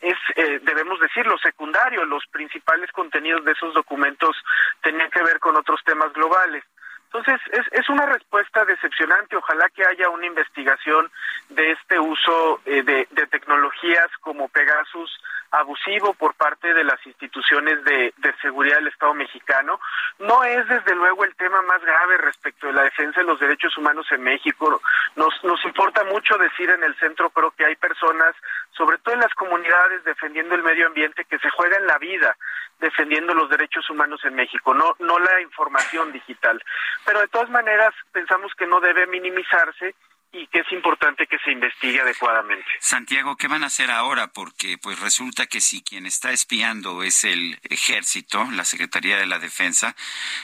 [0.00, 2.06] es eh, debemos decirlo, secundario.
[2.06, 4.36] Los principales contenidos de esos documentos
[4.82, 6.64] tenían que ver con otros temas globales.
[7.12, 7.40] Entonces,
[7.72, 9.36] es, una respuesta decepcionante.
[9.36, 11.10] Ojalá que haya una investigación
[11.48, 15.18] de este uso eh, de, de tecnologías como Pegasus
[15.50, 19.80] abusivo por parte de las instituciones de, seguridad del Estado mexicano.
[20.18, 23.76] No es desde luego el tema más grave respecto de la defensa de los derechos
[23.76, 24.80] humanos en México.
[25.16, 28.34] Nos, nos importa mucho decir en el centro, creo que hay personas,
[28.72, 32.36] sobre todo en las comunidades, defendiendo el medio ambiente, que se juegan la vida
[32.80, 36.62] defendiendo los derechos humanos en México, no, no la información digital.
[37.04, 39.94] Pero de todas maneras pensamos que no debe minimizarse
[40.30, 42.66] y que es importante que se investigue adecuadamente.
[42.80, 44.28] Santiago, ¿qué van a hacer ahora?
[44.28, 49.38] Porque pues resulta que si quien está espiando es el ejército, la Secretaría de la
[49.38, 49.96] Defensa,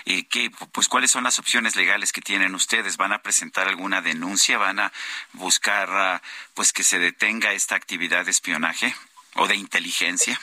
[0.07, 2.97] eh, ¿qué, pues cuáles son las opciones legales que tienen ustedes?
[2.97, 4.57] ¿Van a presentar alguna denuncia?
[4.57, 4.93] ¿Van a
[5.33, 6.23] buscar ah,
[6.55, 8.95] pues que se detenga esta actividad de espionaje
[9.35, 10.41] o de inteligencia?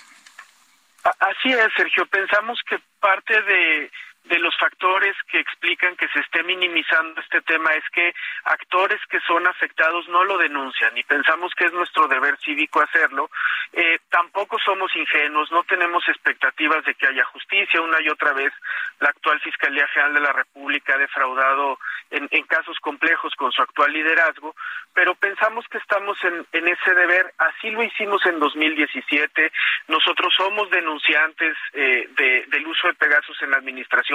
[1.03, 2.05] Así es, Sergio.
[2.07, 3.91] Pensamos que parte de
[4.23, 8.13] de los factores que explican que se esté minimizando este tema es que
[8.45, 13.29] actores que son afectados no lo denuncian y pensamos que es nuestro deber cívico hacerlo.
[13.73, 17.81] Eh, tampoco somos ingenuos, no tenemos expectativas de que haya justicia.
[17.81, 18.53] Una y otra vez
[18.99, 21.79] la actual Fiscalía General de la República ha defraudado
[22.11, 24.55] en, casos complejos con su actual liderazgo,
[24.93, 27.33] pero pensamos que estamos en, ese deber.
[27.37, 29.51] Así lo hicimos en 2017.
[29.87, 33.61] Nosotros somos denunciantes eh, de, del uso de Pegasus en la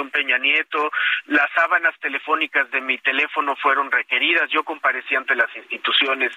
[0.09, 0.91] Peña Nieto,
[1.25, 6.31] las sábanas telefónicas de mi teléfono fueron requeridas, yo comparecí ante las instituciones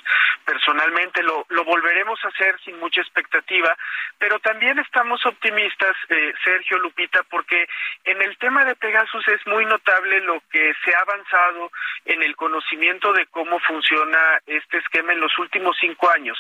[0.45, 3.77] personalmente, lo, lo volveremos a hacer sin mucha expectativa,
[4.19, 7.69] pero también estamos optimistas, eh, Sergio Lupita, porque
[8.05, 11.71] en el tema de Pegasus es muy notable lo que se ha avanzado
[12.07, 16.39] en el conocimiento de cómo funciona este esquema en los últimos cinco años.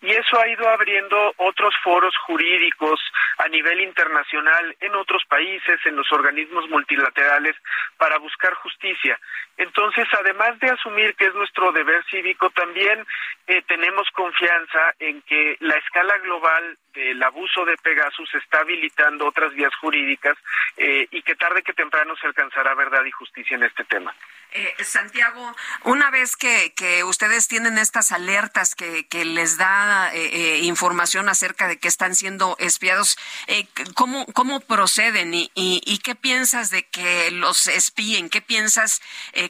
[0.00, 3.00] Y eso ha ido abriendo otros foros jurídicos
[3.38, 7.56] a nivel internacional en otros países, en los organismos multilaterales
[7.96, 9.18] para buscar justicia.
[9.56, 13.06] Entonces, además de asumir que es nuestro deber cívico, también
[13.46, 19.52] eh, tenemos confianza en que la escala global del abuso de Pegasus está habilitando otras
[19.54, 20.36] vías jurídicas
[20.76, 24.14] eh, y que tarde que temprano se alcanzará verdad y justicia en este tema.
[24.52, 30.30] Eh, Santiago, una vez que, que, ustedes tienen estas alertas que, que les da eh,
[30.32, 33.16] eh información acerca de que están siendo espiados,
[33.46, 38.28] eh, ¿cómo, ¿cómo proceden y, y, qué piensas de que los espíen?
[38.28, 39.00] ¿Qué piensas?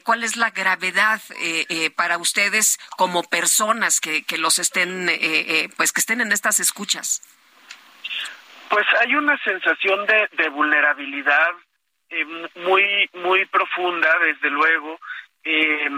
[0.03, 1.21] ¿Cuál es la gravedad
[1.95, 5.09] para ustedes como personas que, que los estén,
[5.77, 7.21] pues que estén en estas escuchas?
[8.71, 11.51] Pues hay una sensación de, de vulnerabilidad
[12.09, 14.97] eh, muy muy profunda, desde luego.
[15.43, 15.89] Eh,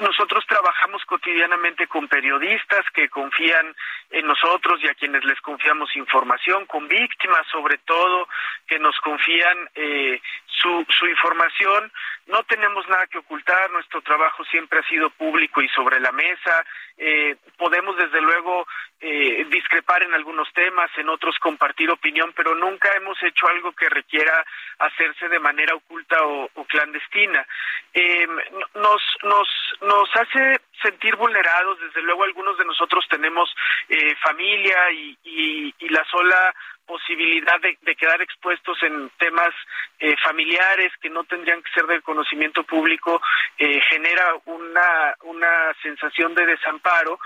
[0.00, 3.74] nosotros trabajamos cotidianamente con periodistas que confían
[4.10, 8.28] en nosotros y a quienes les confiamos información, con víctimas sobre todo
[8.68, 10.20] que nos confían eh,
[10.60, 11.92] su, su información.
[12.26, 16.64] No tenemos nada que ocultar, nuestro trabajo siempre ha sido público y sobre la mesa.
[16.96, 18.66] Eh, podemos desde luego
[19.00, 23.88] eh, discrepar en algunos temas, en otros compartir opinión, pero nunca hemos hecho algo que
[23.88, 24.44] requiera
[24.78, 27.44] hacerse de manera oculta o, clandestina.
[27.92, 28.26] Eh,
[28.74, 29.48] nos, nos,
[29.82, 33.52] nos hace sentir vulnerados, desde luego algunos de nosotros tenemos
[33.88, 35.18] eh, familia y,
[35.78, 36.54] y la sola
[36.86, 39.54] posibilidad de, quedar expuestos en temas
[39.98, 43.20] eh, familiares que no tendrían que ser del conocimiento público
[43.58, 47.18] eh, genera una, una sensación de desamparo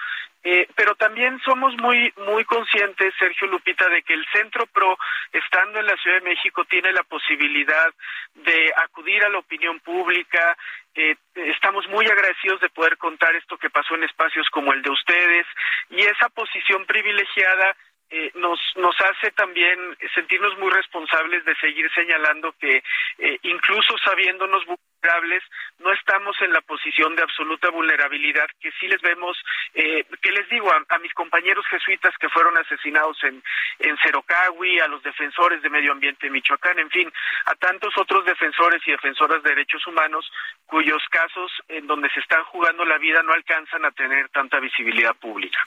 [0.49, 4.97] eh, pero también somos muy muy conscientes, Sergio Lupita, de que el Centro PRO,
[5.33, 7.93] estando en la Ciudad de México, tiene la posibilidad
[8.33, 10.57] de acudir a la opinión pública.
[10.95, 14.91] Eh, estamos muy agradecidos de poder contar esto que pasó en espacios como el de
[14.91, 15.47] ustedes
[15.91, 17.77] y esa posición privilegiada
[18.09, 19.79] eh, nos, nos hace también
[20.15, 22.83] sentirnos muy responsables de seguir señalando que
[23.19, 25.43] eh, incluso sabiéndonos vulnerables,
[25.79, 29.37] no estamos en la posición de absoluta vulnerabilidad que sí les vemos,
[29.75, 33.43] eh, que les digo a, mis compañeros jesuitas que fueron asesinados en,
[33.81, 37.13] en Cerocahui, a los defensores de medio ambiente de Michoacán, en fin,
[37.47, 40.31] a tantos otros defensores y defensoras de derechos humanos
[40.67, 45.15] cuyos casos en donde se están jugando la vida no alcanzan a tener tanta visibilidad
[45.17, 45.59] pública.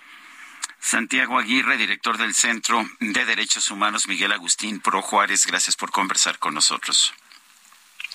[0.79, 6.39] Santiago Aguirre, director del Centro de Derechos Humanos Miguel Agustín Pro Juárez, gracias por conversar
[6.39, 7.13] con nosotros.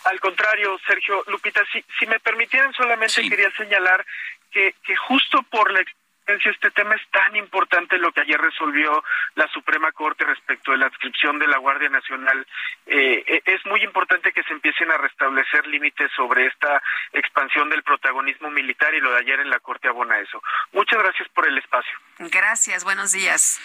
[0.05, 3.29] Al contrario, Sergio Lupita, si, si me permitieran solamente sí.
[3.29, 4.05] quería señalar
[4.51, 5.83] que, que justo por la
[6.27, 9.03] este tema es tan importante lo que ayer resolvió
[9.35, 12.47] la Suprema Corte respecto de la adscripción de la Guardia Nacional.
[12.87, 18.51] Eh, es muy importante que se empiecen a restablecer límites sobre esta expansión del protagonismo
[18.51, 20.43] militar y lo de ayer en la Corte abona eso.
[20.72, 21.93] Muchas gracias por el espacio.
[22.18, 23.61] Gracias, buenos días.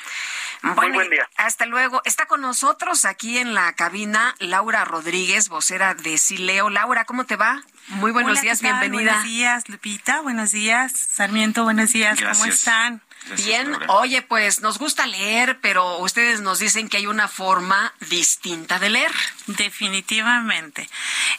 [0.62, 1.28] Bueno, muy buen día.
[1.38, 2.02] Hasta luego.
[2.06, 6.70] Está con nosotros aquí en la cabina Laura Rodríguez, vocera de Sileo.
[6.70, 7.62] Laura, ¿cómo te va?
[7.90, 9.04] Muy buenos Hola, días, bienvenida.
[9.14, 10.22] Buenos días, Lupita.
[10.22, 11.64] Buenos días, Sarmiento.
[11.64, 12.20] Buenos días.
[12.20, 12.38] Gracias.
[12.38, 13.02] ¿Cómo están?
[13.26, 13.88] Gracias, Bien, Laura.
[13.94, 18.92] oye, pues nos gusta leer, pero ustedes nos dicen que hay una forma distinta de
[18.92, 19.12] leer.
[19.48, 20.88] Definitivamente.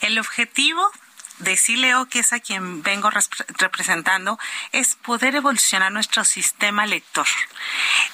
[0.01, 0.91] El objetivo
[1.39, 3.11] de Sileo, que es a quien vengo
[3.59, 4.39] representando,
[4.73, 7.27] es poder evolucionar nuestro sistema lector.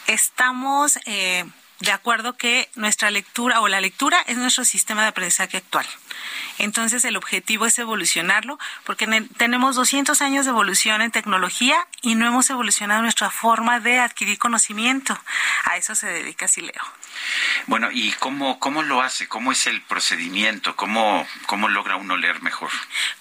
[0.06, 1.44] Estamos eh,
[1.80, 5.86] de acuerdo que nuestra lectura o la lectura es nuestro sistema de aprendizaje actual.
[6.58, 9.06] Entonces el objetivo es evolucionarlo porque
[9.36, 14.38] tenemos 200 años de evolución en tecnología y no hemos evolucionado nuestra forma de adquirir
[14.38, 15.18] conocimiento.
[15.64, 16.82] A eso se dedica Sileo.
[17.66, 19.28] Bueno, ¿y cómo, cómo lo hace?
[19.28, 20.76] ¿Cómo es el procedimiento?
[20.76, 22.70] ¿Cómo, ¿Cómo logra uno leer mejor?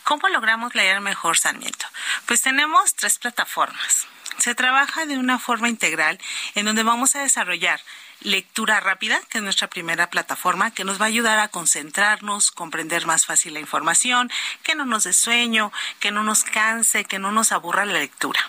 [0.04, 1.86] ¿Cómo logramos leer mejor, Sarmiento?
[2.26, 4.08] Pues tenemos tres plataformas.
[4.38, 6.20] Se trabaja de una forma integral
[6.56, 7.82] en donde vamos a desarrollar
[8.22, 13.06] lectura rápida, que es nuestra primera plataforma, que nos va a ayudar a concentrarnos, comprender
[13.06, 14.32] más fácil la información,
[14.64, 18.40] que no nos dé sueño, que no nos canse, que no nos aburra la lectura.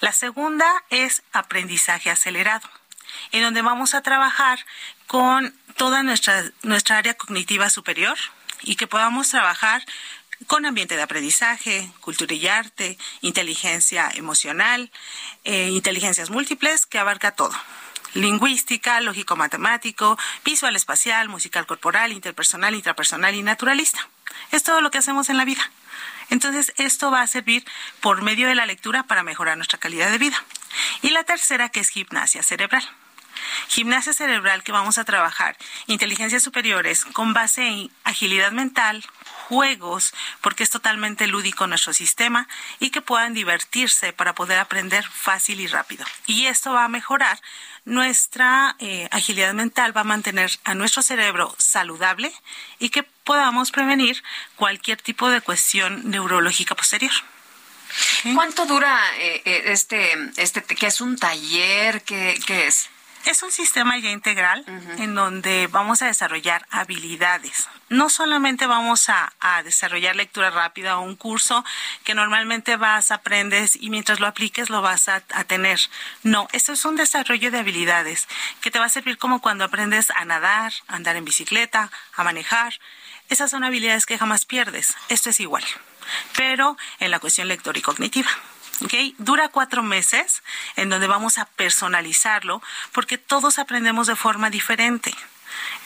[0.00, 2.68] La segunda es aprendizaje acelerado,
[3.32, 4.64] en donde vamos a trabajar
[5.06, 8.16] con toda nuestra, nuestra área cognitiva superior
[8.62, 9.84] y que podamos trabajar
[10.46, 14.90] con ambiente de aprendizaje, cultura y arte, inteligencia emocional,
[15.44, 17.54] eh, inteligencias múltiples, que abarca todo
[18.14, 24.08] lingüística, lógico-matemático, visual espacial, musical corporal, interpersonal, intrapersonal y naturalista.
[24.52, 25.70] Es todo lo que hacemos en la vida.
[26.30, 27.64] Entonces, esto va a servir
[28.00, 30.42] por medio de la lectura para mejorar nuestra calidad de vida.
[31.02, 32.88] Y la tercera, que es gimnasia cerebral.
[33.68, 35.56] Gimnasia cerebral que vamos a trabajar
[35.86, 39.04] inteligencias superiores con base en agilidad mental,
[39.48, 42.48] juegos, porque es totalmente lúdico nuestro sistema
[42.78, 46.04] y que puedan divertirse para poder aprender fácil y rápido.
[46.26, 47.40] Y esto va a mejorar
[47.84, 52.32] nuestra eh, agilidad mental, va a mantener a nuestro cerebro saludable
[52.78, 54.22] y que podamos prevenir
[54.56, 57.12] cualquier tipo de cuestión neurológica posterior.
[58.34, 62.02] ¿Cuánto dura eh, este, este, que es un taller?
[62.02, 62.88] ¿Qué, qué es?
[63.26, 64.64] Es un sistema ya integral
[64.98, 67.68] en donde vamos a desarrollar habilidades.
[67.88, 69.32] No solamente vamos a,
[69.62, 71.64] desarrollar lectura rápida o un curso
[72.04, 75.78] que normalmente vas, aprendes y mientras lo apliques lo vas a, a tener.
[76.22, 78.26] No, esto es un desarrollo de habilidades
[78.60, 82.24] que te va a servir como cuando aprendes a nadar, a andar en bicicleta, a
[82.24, 82.74] manejar.
[83.28, 84.94] Esas son habilidades que jamás pierdes.
[85.08, 85.64] Esto es igual,
[86.36, 88.30] pero en la cuestión lectora y cognitiva.
[88.84, 89.14] ¿Okay?
[89.18, 90.42] Dura cuatro meses
[90.76, 92.62] en donde vamos a personalizarlo
[92.92, 95.14] porque todos aprendemos de forma diferente.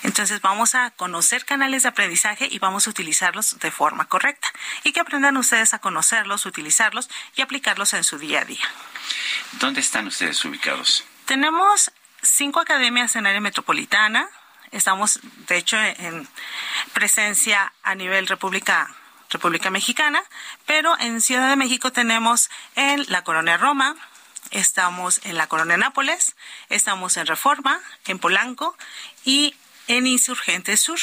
[0.03, 4.49] Entonces vamos a conocer canales de aprendizaje y vamos a utilizarlos de forma correcta.
[4.83, 8.69] Y que aprendan ustedes a conocerlos, utilizarlos y aplicarlos en su día a día.
[9.53, 11.05] ¿Dónde están ustedes ubicados?
[11.25, 11.91] Tenemos
[12.23, 14.29] cinco academias en área metropolitana.
[14.73, 16.29] Estamos, de hecho, en
[16.93, 18.95] presencia a nivel República
[19.35, 20.23] República Mexicana,
[20.65, 23.97] pero en Ciudad de México tenemos en la Colonia Roma,
[24.51, 26.37] estamos en la Colonia Nápoles,
[26.71, 28.77] estamos en Reforma, en Polanco
[29.25, 29.55] y
[29.89, 30.99] en Insurgente Sur.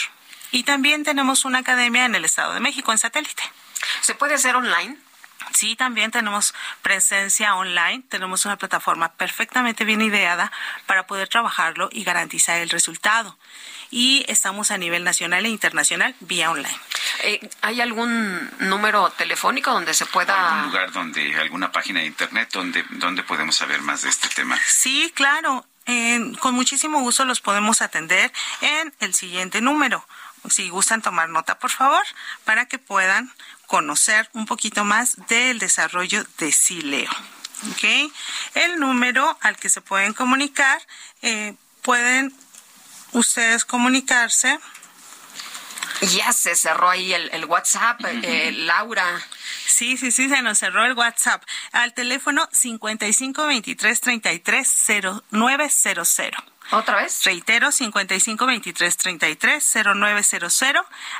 [0.51, 3.43] Y también tenemos una academia en el Estado de México, en satélite.
[4.01, 4.97] ¿Se puede hacer online?
[5.53, 10.51] Sí, también tenemos presencia online, tenemos una plataforma perfectamente bien ideada
[10.85, 13.37] para poder trabajarlo y garantizar el resultado.
[13.91, 16.79] Y estamos a nivel nacional e internacional vía online.
[17.23, 20.59] Eh, ¿Hay algún número telefónico donde se pueda...?
[20.59, 24.57] ¿Algún lugar donde, alguna página de internet donde, donde podemos saber más de este tema?
[24.65, 25.65] Sí, claro.
[26.39, 28.31] con muchísimo gusto los podemos atender
[28.61, 30.05] en el siguiente número.
[30.49, 32.03] Si gustan tomar nota, por favor,
[32.45, 33.31] para que puedan
[33.67, 37.11] conocer un poquito más del desarrollo de Sileo.
[37.71, 38.11] ¿Okay?
[38.55, 40.81] El número al que se pueden comunicar,
[41.21, 41.53] eh,
[41.83, 42.33] pueden
[43.13, 44.59] ustedes comunicarse.
[46.01, 49.21] Ya se cerró ahí el, WhatsApp, eh, Laura.
[49.67, 51.43] Sí, sí, sí, se nos cerró el WhatsApp.
[51.71, 54.85] Al teléfono 5523 33
[55.29, 56.33] 0900.
[56.71, 57.23] ¿Otra vez?
[57.25, 60.61] Reitero, 55 23 33 0900.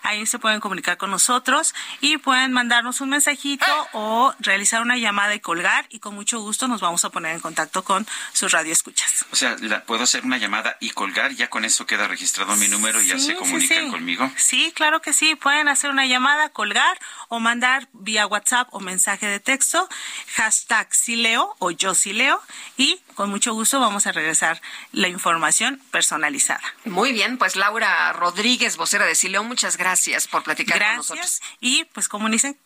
[0.02, 5.36] Ahí se pueden comunicar con nosotros y pueden mandarnos un mensajito o realizar una llamada
[5.36, 9.26] y colgar y con mucho gusto nos vamos a poner en contacto con sus radioescuchas.
[9.32, 13.02] O sea, puedo hacer una llamada y colgar, ya con eso queda registrado mi número
[13.02, 14.32] y ya se comunican conmigo.
[14.38, 16.98] Sí, claro que sí, pueden hacer una llamada, colgar
[17.28, 19.90] o mandar vía WhatsApp o mensaje de texto,
[20.36, 22.42] hashtag Sileo o yo Sileo
[22.78, 24.62] y con mucho gusto vamos a regresar
[24.94, 25.41] la información
[25.92, 26.62] personalizada.
[26.86, 31.42] Muy bien, pues Laura Rodríguez, vocera de Sileo, muchas gracias por platicar con nosotros.
[31.60, 32.58] Y pues comunicen,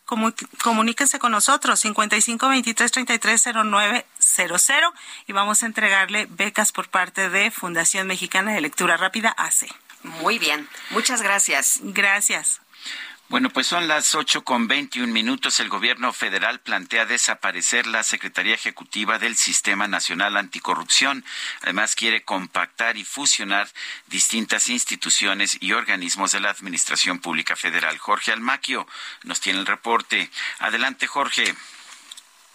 [0.62, 4.66] comuníquense con nosotros, 55 23 33 0900
[5.26, 9.66] y vamos a entregarle becas por parte de Fundación Mexicana de Lectura Rápida, AC.
[10.02, 11.80] Muy bien, muchas gracias.
[11.82, 12.60] Gracias.
[13.28, 15.58] Bueno, pues son las ocho con veintiún minutos.
[15.58, 21.24] El gobierno federal plantea desaparecer la Secretaría Ejecutiva del Sistema Nacional Anticorrupción.
[21.62, 23.68] Además, quiere compactar y fusionar
[24.06, 27.98] distintas instituciones y organismos de la Administración Pública Federal.
[27.98, 28.86] Jorge Almaquio
[29.24, 30.30] nos tiene el reporte.
[30.60, 31.52] Adelante, Jorge.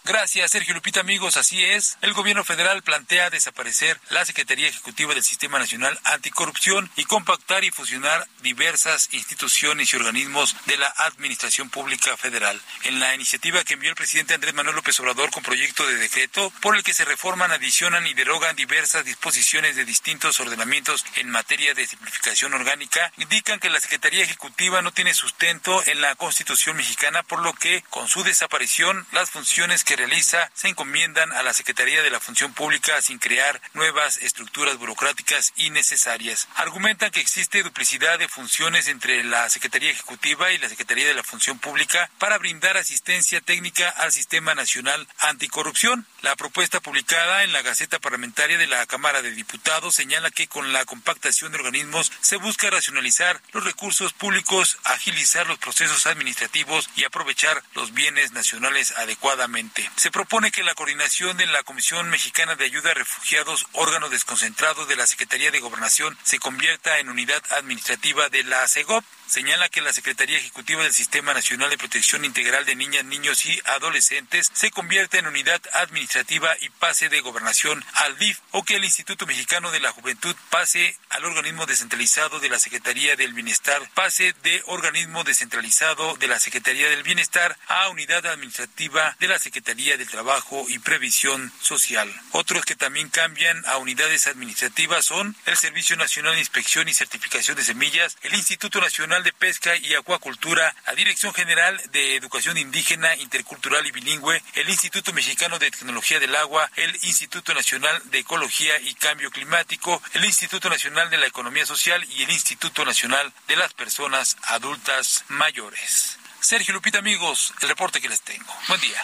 [0.04, 1.36] Gracias, Sergio Lupita, amigos.
[1.36, 1.96] Así es.
[2.00, 7.70] El gobierno federal plantea desaparecer la Secretaría Ejecutiva del Sistema Nacional Anticorrupción y compactar y
[7.70, 12.60] fusionar diversas instituciones y organismos de la Administración Pública Federal.
[12.82, 16.52] En la iniciativa que envió el presidente Andrés Manuel López Obrador con proyecto de decreto
[16.60, 21.74] por el que se reforman, adicionan y derogan diversas disposiciones de distintos ordenamientos en materia
[21.74, 27.22] de simplificación orgánica, indican que la Secretaría Ejecutiva no tiene sustento en la Constitución mexicana,
[27.22, 32.02] por lo que con su desaparición las funciones que realiza se encomiendan a la Secretaría
[32.02, 36.48] de la Función Pública sin crear nuevas estructuras burocráticas innecesarias.
[36.56, 41.22] Argumentan que existe duplicidad de funciones entre la Secretaría Ejecutiva y la Secretaría de la
[41.22, 46.06] Función Pública para brindar asistencia técnica al Sistema Nacional Anticorrupción.
[46.22, 50.72] La propuesta publicada en la Gaceta Parlamentaria de la Cámara de Diputados señala que con
[50.72, 57.04] la compactación de organismos se busca racionalizar los recursos públicos, agilizar los procesos administrativos y
[57.04, 59.81] aprovechar los bienes nacionales adecuadamente.
[59.96, 64.86] Se propone que la coordinación de la Comisión Mexicana de Ayuda a Refugiados, órgano desconcentrado
[64.86, 69.80] de la Secretaría de Gobernación, se convierta en unidad administrativa de la CEGOP señala que
[69.80, 74.70] la Secretaría Ejecutiva del Sistema Nacional de Protección Integral de Niñas, Niños y Adolescentes se
[74.70, 79.70] convierte en unidad administrativa y pase de gobernación al DIF o que el Instituto Mexicano
[79.70, 85.24] de la Juventud pase al organismo descentralizado de la Secretaría del Bienestar, pase de organismo
[85.24, 90.66] descentralizado de la Secretaría del Bienestar a unidad administrativa de la Secretaría Secretaría del Trabajo
[90.68, 92.12] y Previsión Social.
[92.32, 97.56] Otros que también cambian a unidades administrativas son el Servicio Nacional de Inspección y Certificación
[97.56, 103.16] de Semillas, el Instituto Nacional de Pesca y Acuacultura, la Dirección General de Educación Indígena,
[103.16, 108.78] Intercultural y Bilingüe, el Instituto Mexicano de Tecnología del Agua, el Instituto Nacional de Ecología
[108.78, 113.56] y Cambio Climático, el Instituto Nacional de la Economía Social y el Instituto Nacional de
[113.56, 116.18] las Personas Adultas Mayores.
[116.40, 118.52] Sergio Lupita, amigos, el reporte que les tengo.
[118.68, 119.02] Buen día.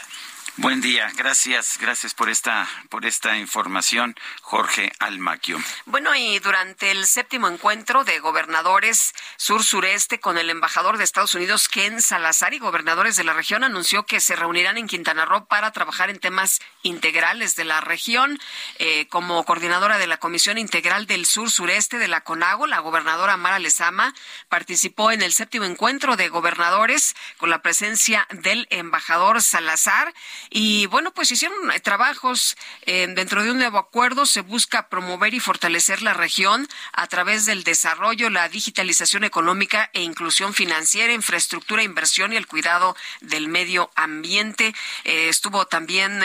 [0.61, 5.57] Buen día, gracias, gracias por esta, por esta información, Jorge Almaquio.
[5.87, 11.69] Bueno, y durante el séptimo encuentro de gobernadores sur-sureste con el embajador de Estados Unidos,
[11.69, 15.71] Ken Salazar, y gobernadores de la región, anunció que se reunirán en Quintana Roo para
[15.71, 18.41] trabajar en temas integrales de la región.
[18.81, 23.61] Eh, como coordinadora de la Comisión Integral del Sur-Sureste de la CONAGO, la gobernadora Mara
[23.61, 24.13] Lezama
[24.49, 30.13] participó en el séptimo encuentro de gobernadores con la presencia del embajador Salazar.
[30.51, 34.27] Y bueno, pues hicieron eh, trabajos eh, dentro de un nuevo acuerdo.
[34.27, 40.03] Se busca promover y fortalecer la región a través del desarrollo, la digitalización económica e
[40.03, 44.75] inclusión financiera, infraestructura, inversión y el cuidado del medio ambiente.
[45.05, 46.25] Eh, estuvo también,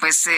[0.00, 0.28] pues,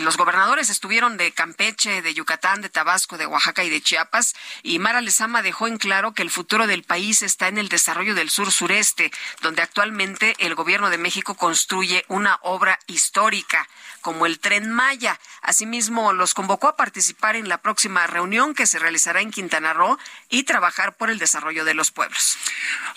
[0.00, 4.34] los gobernadores estuvieron de Campeche, de Yucatán, de Tabasco, de Oaxaca y de Chiapas.
[4.62, 8.14] Y Mara Lezama dejó en claro que el futuro del país está en el desarrollo
[8.14, 9.10] del sur sureste,
[9.42, 13.68] donde actualmente el gobierno de México construye un una obra histórica
[14.00, 15.18] como el Tren Maya.
[15.42, 19.98] Asimismo, los convocó a participar en la próxima reunión que se realizará en Quintana Roo
[20.30, 22.38] y trabajar por el desarrollo de los pueblos.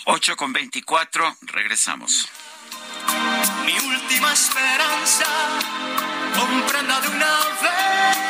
[0.06, 2.28] 8 con 24, regresamos.
[3.66, 5.26] Mi última esperanza,
[6.34, 8.29] comprenda de una vez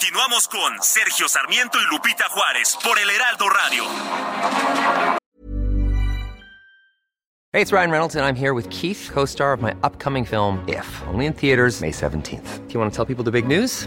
[0.00, 3.84] Continuamos con Sergio Sarmiento y Lupita Juárez por el Heraldo Radio.
[7.52, 10.86] Hey, it's Ryan Reynolds and I'm here with Keith, co-star of my upcoming film If,
[11.08, 12.66] only in theaters May 17th.
[12.66, 13.86] Do you want to tell people the big news?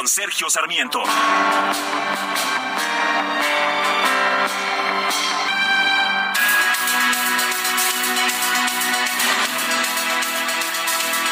[0.00, 1.02] Con Sergio Sarmiento.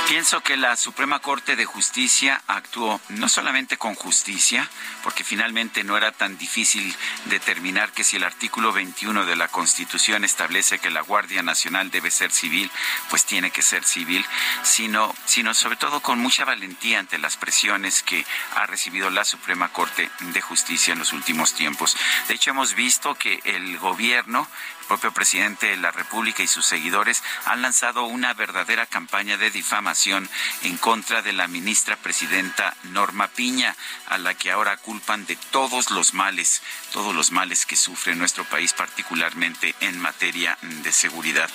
[0.09, 4.67] Pienso que la Suprema Corte de Justicia actuó no solamente con justicia,
[5.03, 10.25] porque finalmente no era tan difícil determinar que si el artículo 21 de la Constitución
[10.25, 12.71] establece que la Guardia Nacional debe ser civil,
[13.11, 14.25] pues tiene que ser civil,
[14.63, 18.25] sino, sino sobre todo con mucha valentía ante las presiones que
[18.57, 21.99] ha recibido la Suprema Corte de Justicia en los últimos tiempos.
[22.29, 24.49] De hecho, hemos visto que el gobierno
[24.89, 30.29] propio presidente de la República y sus seguidores han lanzado una verdadera campaña de difamación
[30.63, 35.91] en contra de la ministra presidenta Norma Piña, a la que ahora culpan de todos
[35.91, 36.63] los males,
[36.93, 41.51] todos los males que sufre nuestro país, particularmente en materia de seguridad.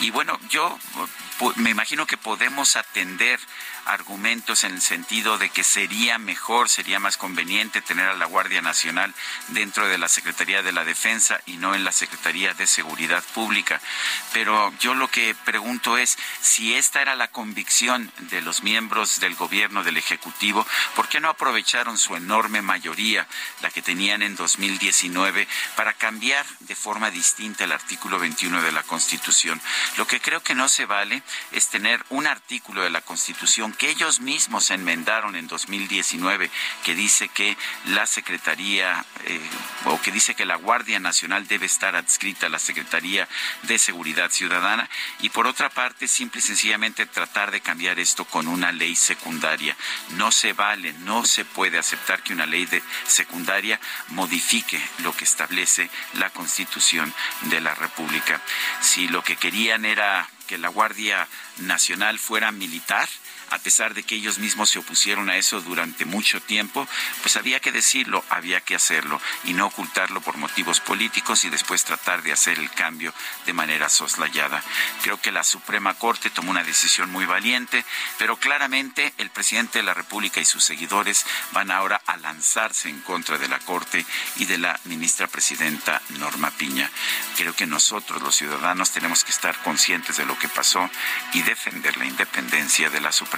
[0.00, 0.78] Y bueno, yo
[1.56, 3.40] me imagino que podemos atender
[3.88, 8.60] argumentos en el sentido de que sería mejor, sería más conveniente tener a la Guardia
[8.60, 9.14] Nacional
[9.48, 13.80] dentro de la Secretaría de la Defensa y no en la Secretaría de Seguridad Pública.
[14.32, 19.34] Pero yo lo que pregunto es si esta era la convicción de los miembros del
[19.34, 23.26] gobierno, del Ejecutivo, ¿por qué no aprovecharon su enorme mayoría,
[23.62, 28.82] la que tenían en 2019, para cambiar de forma distinta el artículo 21 de la
[28.82, 29.60] Constitución?
[29.96, 33.90] Lo que creo que no se vale es tener un artículo de la Constitución que
[33.90, 36.50] ellos mismos enmendaron en 2019
[36.84, 37.56] que dice que
[37.86, 39.40] la Secretaría eh,
[39.84, 43.28] o que dice que la Guardia Nacional debe estar adscrita a la Secretaría
[43.62, 44.90] de Seguridad Ciudadana
[45.20, 49.76] y por otra parte simple y sencillamente tratar de cambiar esto con una ley secundaria.
[50.16, 55.24] No se vale, no se puede aceptar que una ley de secundaria modifique lo que
[55.24, 58.40] establece la Constitución de la República.
[58.80, 61.28] Si lo que querían era que la Guardia
[61.58, 63.08] Nacional fuera militar,
[63.50, 66.86] a pesar de que ellos mismos se opusieron a eso durante mucho tiempo,
[67.22, 71.84] pues había que decirlo, había que hacerlo y no ocultarlo por motivos políticos y después
[71.84, 73.12] tratar de hacer el cambio
[73.46, 74.62] de manera soslayada.
[75.02, 77.84] Creo que la Suprema Corte tomó una decisión muy valiente,
[78.18, 83.00] pero claramente el presidente de la República y sus seguidores van ahora a lanzarse en
[83.00, 84.04] contra de la Corte
[84.36, 86.90] y de la ministra presidenta Norma Piña.
[87.36, 90.88] Creo que nosotros los ciudadanos tenemos que estar conscientes de lo que pasó
[91.32, 93.37] y defender la independencia de la Suprema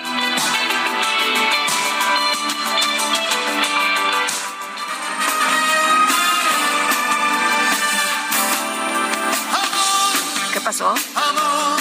[10.81, 10.95] Pasó?
[11.15, 11.79] Amor,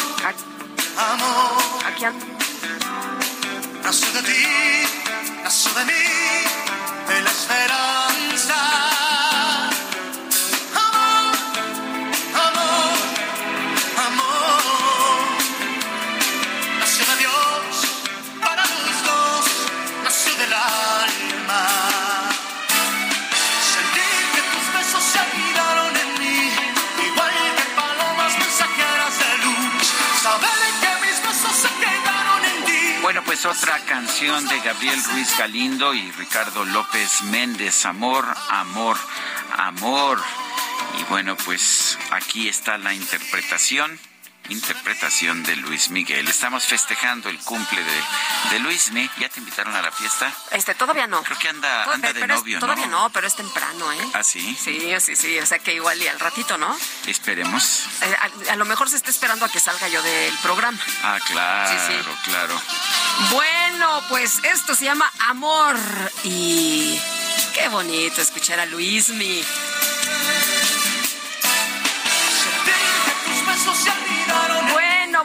[0.98, 1.86] amor.
[1.86, 2.26] Aquí ando.
[3.82, 4.44] Nació de ti,
[5.42, 5.92] nació de mí,
[7.08, 8.09] de la esperanza.
[33.42, 38.98] Pues otra canción de Gabriel Ruiz Galindo y Ricardo López Méndez, Amor, Amor,
[39.56, 40.20] Amor.
[40.98, 43.98] Y bueno, pues aquí está la interpretación
[44.50, 46.28] interpretación de Luis Miguel.
[46.28, 48.02] Estamos festejando el cumple de,
[48.50, 49.10] de Luis Miguel.
[49.18, 50.32] ¿Ya te invitaron a la fiesta?
[50.50, 51.22] Este, todavía no.
[51.22, 53.02] Creo que anda, anda de pero es- novio, Todavía ¿no?
[53.04, 53.98] no, pero es temprano, ¿eh?
[54.14, 54.56] ¿Ah, sí?
[54.62, 55.38] Sí, sí, sí.
[55.38, 56.76] O sea que igual y al ratito, ¿no?
[57.06, 57.86] Esperemos.
[58.02, 58.16] Eh,
[58.48, 60.78] a, a lo mejor se está esperando a que salga yo del programa.
[61.02, 62.30] Ah, claro, Sí, sí.
[62.30, 62.60] claro.
[63.30, 65.76] Bueno, pues esto se llama Amor
[66.24, 67.00] y
[67.54, 69.44] qué bonito escuchar a Luismi.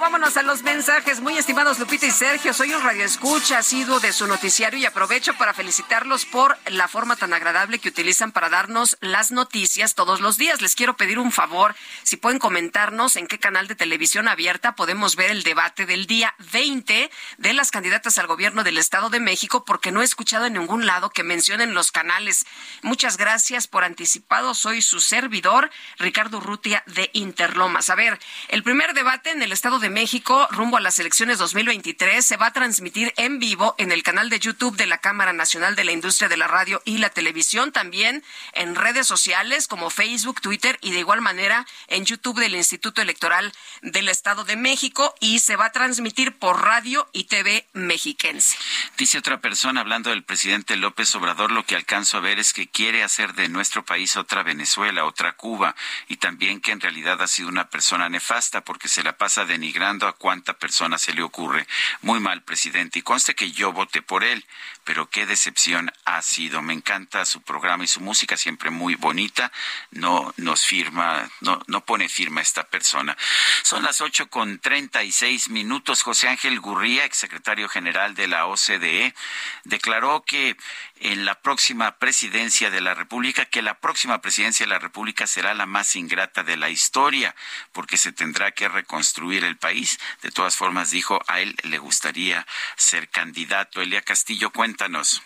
[0.05, 1.19] Vámonos a los mensajes.
[1.19, 5.51] Muy estimados Lupita y Sergio, soy un radioescucha asiduo de su noticiario y aprovecho para
[5.51, 10.61] felicitarlos por la forma tan agradable que utilizan para darnos las noticias todos los días.
[10.61, 15.15] Les quiero pedir un favor, si pueden comentarnos en qué canal de televisión abierta podemos
[15.15, 17.09] ver el debate del día 20
[17.39, 20.85] de las candidatas al gobierno del Estado de México, porque no he escuchado en ningún
[20.85, 22.45] lado que mencionen los canales.
[22.83, 24.53] Muchas gracias por anticipado.
[24.53, 27.89] Soy su servidor, Ricardo Rutia de Interlomas.
[27.89, 28.19] A ver,
[28.49, 29.94] el primer debate en el Estado de
[30.51, 34.39] rumbo a las elecciones 2023 se va a transmitir en vivo en el canal de
[34.39, 38.21] YouTube de la Cámara Nacional de la Industria de la Radio y la Televisión, también
[38.51, 43.53] en redes sociales como Facebook, Twitter y de igual manera en YouTube del Instituto Electoral
[43.83, 48.57] del Estado de México y se va a transmitir por radio y TV mexiquense.
[48.97, 52.67] Dice otra persona hablando del presidente López Obrador, lo que alcanzo a ver es que
[52.67, 55.73] quiere hacer de nuestro país otra Venezuela, otra Cuba,
[56.09, 59.84] y también que en realidad ha sido una persona nefasta porque se la pasa denigrando
[59.85, 61.67] a cuánta persona se le ocurre.
[62.01, 64.43] Muy mal, presidente, y conste que yo voté por él,
[64.85, 66.61] pero qué decepción ha sido.
[66.61, 69.51] Me encanta su programa y su música, siempre muy bonita.
[69.91, 73.17] No nos firma, no, no pone firma esta persona.
[73.63, 76.03] Son las ocho con treinta y seis minutos.
[76.03, 79.13] José Ángel Gurría, exsecretario general de la OCDE,
[79.63, 80.55] declaró que
[80.99, 85.53] en la próxima presidencia de la República, que la próxima presidencia de la República será
[85.53, 87.35] la más ingrata de la historia,
[87.73, 89.99] porque se tendrá que reconstruir el país.
[90.21, 92.45] De todas formas, dijo, a él le gustaría
[92.77, 93.81] ser candidato.
[93.81, 95.21] Elia Castillo, cuéntanos.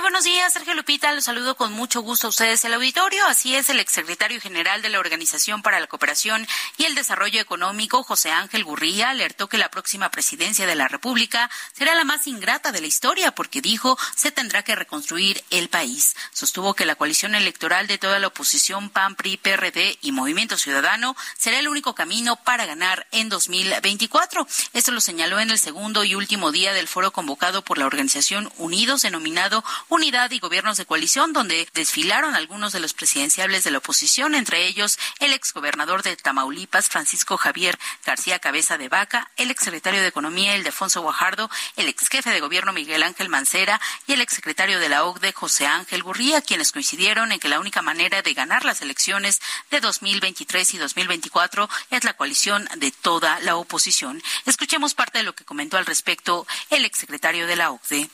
[0.00, 1.12] Buenos días, Sergio Lupita.
[1.12, 3.24] Los saludo con mucho gusto a ustedes el auditorio.
[3.26, 6.46] Así es, el exsecretario general de la Organización para la Cooperación
[6.76, 11.50] y el Desarrollo Económico, José Ángel Gurría, alertó que la próxima presidencia de la República
[11.72, 16.14] será la más ingrata de la historia porque dijo se tendrá que reconstruir el país.
[16.32, 21.16] Sostuvo que la coalición electoral de toda la oposición PAN, PRI, PRD y Movimiento Ciudadano
[21.36, 24.46] será el único camino para ganar en 2024.
[24.74, 28.52] Esto lo señaló en el segundo y último día del foro convocado por la organización
[28.58, 33.78] Unidos, denominado Unidad y Gobiernos de Coalición, donde desfilaron algunos de los presidenciables de la
[33.78, 40.02] oposición, entre ellos el exgobernador de Tamaulipas, Francisco Javier García Cabeza de Vaca, el exsecretario
[40.02, 44.88] de Economía, Ildefonso Guajardo, el exjefe de gobierno Miguel Ángel Mancera y el exsecretario de
[44.88, 48.82] la OCDE, José Ángel Gurría, quienes coincidieron en que la única manera de ganar las
[48.82, 49.40] elecciones
[49.70, 54.22] de 2023 y 2024 es la coalición de toda la oposición.
[54.44, 58.10] Escuchemos parte de lo que comentó al respecto el exsecretario de la OCDE.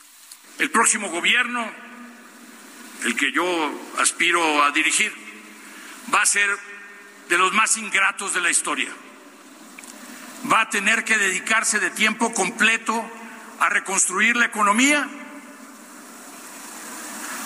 [0.58, 1.68] El próximo gobierno,
[3.04, 3.44] el que yo
[3.98, 5.12] aspiro a dirigir,
[6.12, 6.48] va a ser
[7.28, 8.90] de los más ingratos de la historia.
[10.50, 13.10] Va a tener que dedicarse de tiempo completo
[13.60, 15.08] a reconstruir la economía,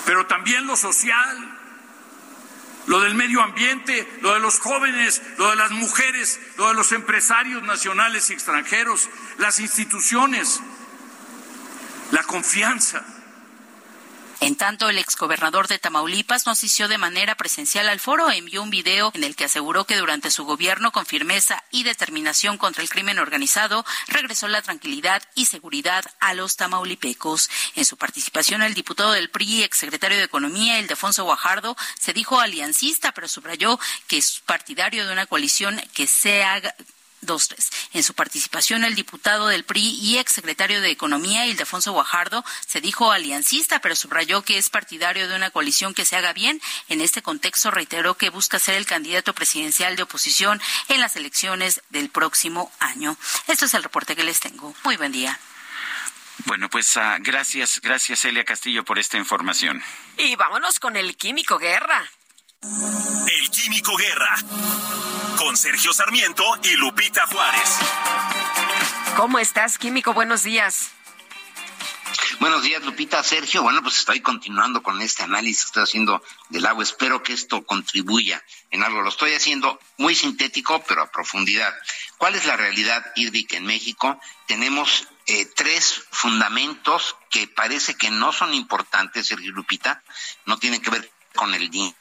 [0.05, 1.59] pero también lo social,
[2.87, 6.93] lo del medio ambiente, lo de los jóvenes, lo de las mujeres, lo de los
[6.93, 9.09] empresarios nacionales y extranjeros,
[9.39, 10.61] las instituciones,
[12.13, 13.05] la confianza.
[14.41, 18.71] En tanto, el exgobernador de Tamaulipas no asistió de manera presencial al foro envió un
[18.71, 22.89] video en el que aseguró que durante su gobierno, con firmeza y determinación contra el
[22.89, 27.51] crimen organizado, regresó la tranquilidad y seguridad a los tamaulipecos.
[27.75, 32.39] En su participación, el diputado del PRI y exsecretario de Economía, Ildefonso Guajardo, se dijo
[32.39, 36.63] aliancista, pero subrayó que es partidario de una coalición que sea
[37.21, 37.71] 23.
[37.95, 43.11] En su participación, el diputado del PRI y exsecretario de Economía, Ildefonso Guajardo, se dijo
[43.13, 46.61] aliancista, pero subrayó que es partidario de una coalición que se haga bien.
[46.89, 51.83] En este contexto, reiteró que busca ser el candidato presidencial de oposición en las elecciones
[51.91, 53.17] del próximo año.
[53.47, 54.75] Esto es el reporte que les tengo.
[54.85, 55.39] Muy buen día.
[56.45, 59.83] Bueno, pues ah, gracias, gracias Elia Castillo por esta información.
[60.17, 62.09] Y vámonos con el químico Guerra.
[62.61, 64.35] El Químico Guerra
[65.37, 67.79] con Sergio Sarmiento y Lupita Juárez.
[69.17, 70.13] ¿Cómo estás, Químico?
[70.13, 70.91] Buenos días.
[72.41, 73.23] Buenos días, Lupita.
[73.23, 76.83] Sergio, bueno, pues estoy continuando con este análisis que estoy haciendo del agua.
[76.83, 79.03] Espero que esto contribuya en algo.
[79.03, 81.73] Lo estoy haciendo muy sintético, pero a profundidad.
[82.17, 84.21] ¿Cuál es la realidad hídrica en México?
[84.49, 90.03] Tenemos eh, tres fundamentos que parece que no son importantes, Sergio Lupita.
[90.45, 91.09] No tienen que ver
[91.39, 91.95] con el dinero,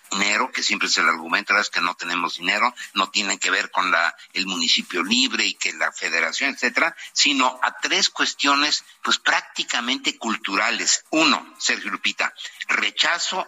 [0.53, 3.91] que siempre es el argumento, es que no tenemos dinero, no tiene que ver con
[3.91, 10.17] la, el municipio libre y que la federación, etcétera, sino a tres cuestiones, pues prácticamente
[10.17, 11.05] culturales.
[11.11, 12.33] Uno, Sergio Lupita,
[12.67, 13.47] rechazo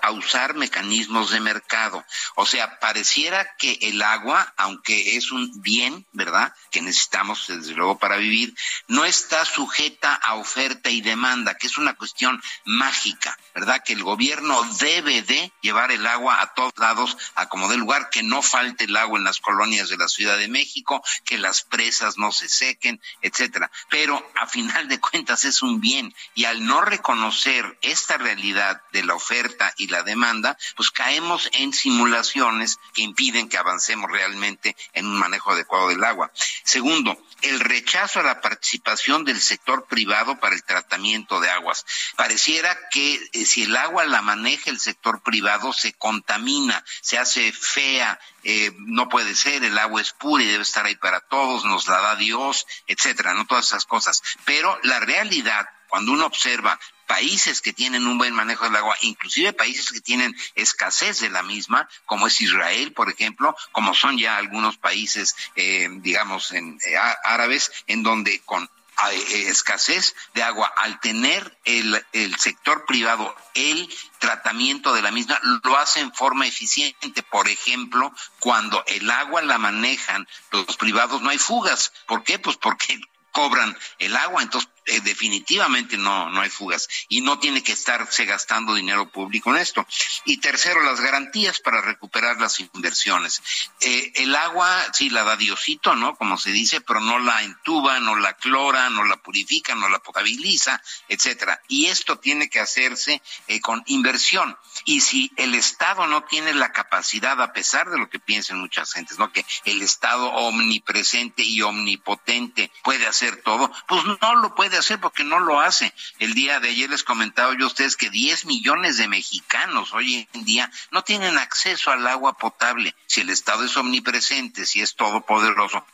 [0.00, 2.04] a usar mecanismos de mercado.
[2.34, 7.98] O sea, pareciera que el agua, aunque es un bien, ¿verdad?, que necesitamos desde luego
[7.98, 8.54] para vivir,
[8.88, 14.02] no está sujeta a oferta y demanda, que es una cuestión mágica, ¿verdad?, que el
[14.02, 18.42] gobierno debe de llevar el agua a todos lados, a como de lugar, que no
[18.42, 22.32] falte el agua en las colonias de la Ciudad de México, que las presas no
[22.32, 23.70] se sequen, etcétera.
[23.90, 29.04] Pero a final de cuentas es un bien y al no reconocer esta realidad de
[29.04, 35.06] la oferta y la demanda, pues caemos en simulaciones que impiden que avancemos realmente en
[35.06, 36.30] un manejo adecuado del agua.
[36.64, 41.84] Segundo, el rechazo a la participación del sector privado para el tratamiento de aguas.
[42.16, 47.52] Pareciera que eh, si el agua la maneja el sector privado, se contamina, se hace
[47.52, 51.64] fea, eh, no puede ser, el agua es pura y debe estar ahí para todos,
[51.64, 54.22] nos la da Dios, etcétera, no todas esas cosas.
[54.44, 59.52] Pero la realidad cuando uno observa países que tienen un buen manejo del agua, inclusive
[59.52, 64.36] países que tienen escasez de la misma, como es Israel, por ejemplo, como son ya
[64.36, 68.68] algunos países, eh, digamos, en, eh, árabes, en donde con
[69.10, 73.88] eh, escasez de agua, al tener el, el sector privado el
[74.18, 77.22] tratamiento de la misma, lo hace en forma eficiente.
[77.22, 81.92] Por ejemplo, cuando el agua la manejan los privados, no hay fugas.
[82.06, 82.38] ¿Por qué?
[82.38, 82.98] Pues porque
[83.32, 88.24] cobran el agua, entonces eh, definitivamente no, no hay fugas y no tiene que estarse
[88.24, 89.86] gastando dinero público en esto.
[90.24, 93.42] Y tercero, las garantías para recuperar las inversiones.
[93.80, 96.16] Eh, el agua, sí, la da Diosito, ¿no?
[96.16, 99.98] Como se dice, pero no la entuba, no la clora, no la purifica, no la
[99.98, 101.60] potabiliza, etcétera.
[101.68, 104.56] Y esto tiene que hacerse eh, con inversión.
[104.84, 108.92] Y si el Estado no tiene la capacidad, a pesar de lo que piensen muchas
[108.92, 109.32] gentes, ¿no?
[109.32, 115.24] Que el Estado omnipresente y omnipotente puede hacer todo, pues no lo puede hacer porque
[115.24, 115.92] no lo hace.
[116.18, 120.28] El día de ayer les comentaba yo a ustedes que 10 millones de mexicanos hoy
[120.32, 122.94] en día no tienen acceso al agua potable.
[123.06, 125.84] Si el Estado es omnipresente, si es todopoderoso,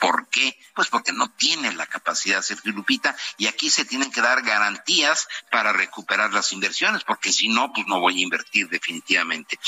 [0.00, 0.58] ¿Por qué?
[0.74, 5.28] Pues porque no tiene la capacidad, Sergio Lupita, y aquí se tienen que dar garantías
[5.50, 9.60] para recuperar las inversiones, porque si no, pues no voy a invertir definitivamente.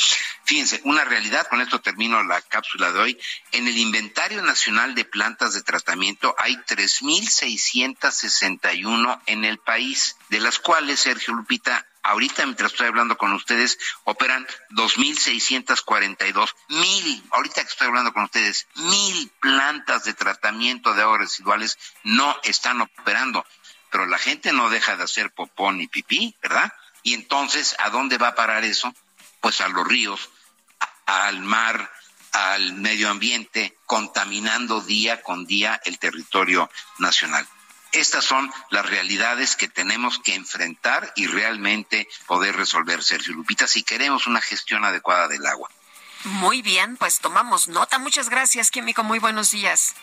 [0.44, 3.18] Fíjense, una realidad, con esto termino la cápsula de hoy,
[3.52, 10.58] en el inventario nacional de plantas de tratamiento hay 3.661 en el país, de las
[10.58, 17.88] cuales, Sergio Lupita, ahorita mientras estoy hablando con ustedes, operan 2.642 mil, ahorita que estoy
[17.88, 23.44] hablando con ustedes, mil plantas de tratamiento de aguas residuales no están operando.
[23.90, 26.72] Pero la gente no deja de hacer popón ni pipí, ¿verdad?
[27.02, 28.94] Y entonces, ¿a dónde va a parar eso?
[29.40, 30.30] Pues a los ríos,
[31.06, 31.90] al mar,
[32.32, 37.46] al medio ambiente, contaminando día con día el territorio nacional.
[37.92, 43.82] Estas son las realidades que tenemos que enfrentar y realmente poder resolver, Sergio Lupita, si
[43.82, 45.70] queremos una gestión adecuada del agua.
[46.24, 47.98] Muy bien, pues tomamos nota.
[47.98, 49.04] Muchas gracias, Químico.
[49.04, 49.94] Muy buenos días.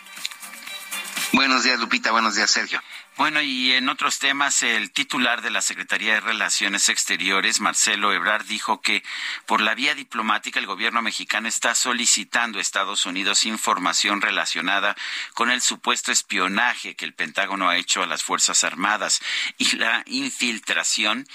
[1.33, 2.11] Buenos días, Lupita.
[2.11, 2.81] Buenos días, Sergio.
[3.17, 8.45] Bueno, y en otros temas, el titular de la Secretaría de Relaciones Exteriores, Marcelo Ebrard,
[8.45, 9.03] dijo que
[9.45, 14.97] por la vía diplomática el gobierno mexicano está solicitando a Estados Unidos información relacionada
[15.33, 19.21] con el supuesto espionaje que el Pentágono ha hecho a las Fuerzas Armadas
[19.57, 21.25] y la infiltración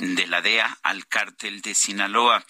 [0.00, 2.44] de la DEA al cártel de Sinaloa.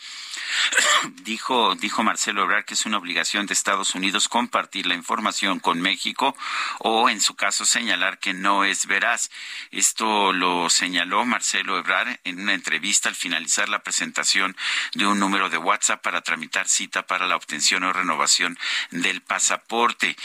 [1.23, 5.81] dijo, dijo Marcelo Ebrard que es una obligación de Estados Unidos compartir la información con
[5.81, 6.37] México
[6.81, 9.31] o, en su caso, señalar que no es veraz.
[9.71, 14.57] Esto lo señaló Marcelo Ebrard en una entrevista al finalizar la presentación
[14.95, 18.59] de un número de WhatsApp para tramitar cita para la obtención o renovación
[18.91, 20.17] del pasaporte.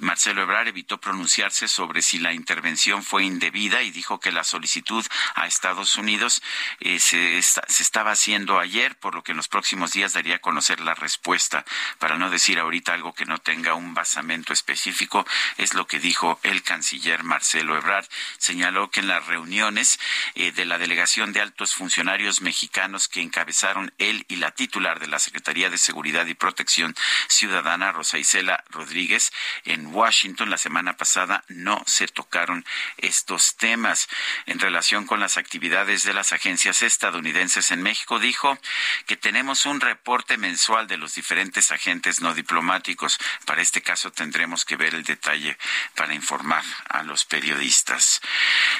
[0.00, 5.04] Marcelo Ebrard evitó pronunciarse sobre si la intervención fue indebida y dijo que la solicitud
[5.34, 6.42] a Estados Unidos
[6.80, 10.40] eh, se, se estaba haciendo ayer, por lo que en los próximos días daría a
[10.40, 11.64] conocer la respuesta.
[11.98, 15.26] Para no decir ahorita algo que no tenga un basamento específico,
[15.56, 17.95] es lo que dijo el canciller Marcelo Ebrard
[18.38, 19.98] señaló que en las reuniones
[20.34, 25.06] eh, de la delegación de altos funcionarios mexicanos que encabezaron él y la titular de
[25.06, 26.94] la Secretaría de Seguridad y Protección
[27.28, 29.32] Ciudadana, Rosa Isela Rodríguez,
[29.64, 32.64] en Washington la semana pasada no se tocaron
[32.98, 34.08] estos temas.
[34.46, 38.58] En relación con las actividades de las agencias estadounidenses en México, dijo
[39.06, 43.18] que tenemos un reporte mensual de los diferentes agentes no diplomáticos.
[43.44, 45.56] Para este caso tendremos que ver el detalle
[45.94, 47.85] para informar a los periodistas.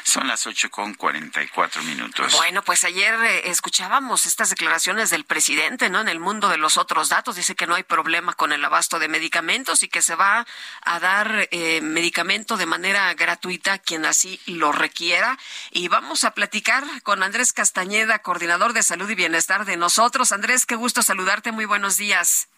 [0.02, 2.32] Son las ocho con cuarenta y cuatro minutos.
[2.32, 6.00] Bueno, pues ayer eh, escuchábamos estas declaraciones del presidente, ¿no?
[6.00, 8.98] En el mundo de los otros datos dice que no hay problema con el abasto
[8.98, 10.46] de medicamentos y que se va
[10.82, 15.38] a dar eh, medicamento de manera gratuita a quien así lo requiera.
[15.70, 20.32] Y vamos a platicar con Andrés Castañeda, coordinador de salud y bienestar de nosotros.
[20.32, 21.52] Andrés, qué gusto saludarte.
[21.52, 22.48] Muy buenos días.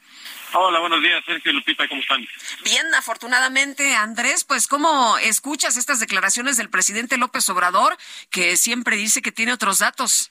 [0.54, 2.26] Hola, buenos días, Sergio Lupita, ¿cómo están?
[2.64, 7.96] Bien, afortunadamente, Andrés, pues ¿cómo escuchas estas declaraciones del presidente López Obrador,
[8.30, 10.30] que siempre dice que tiene otros datos?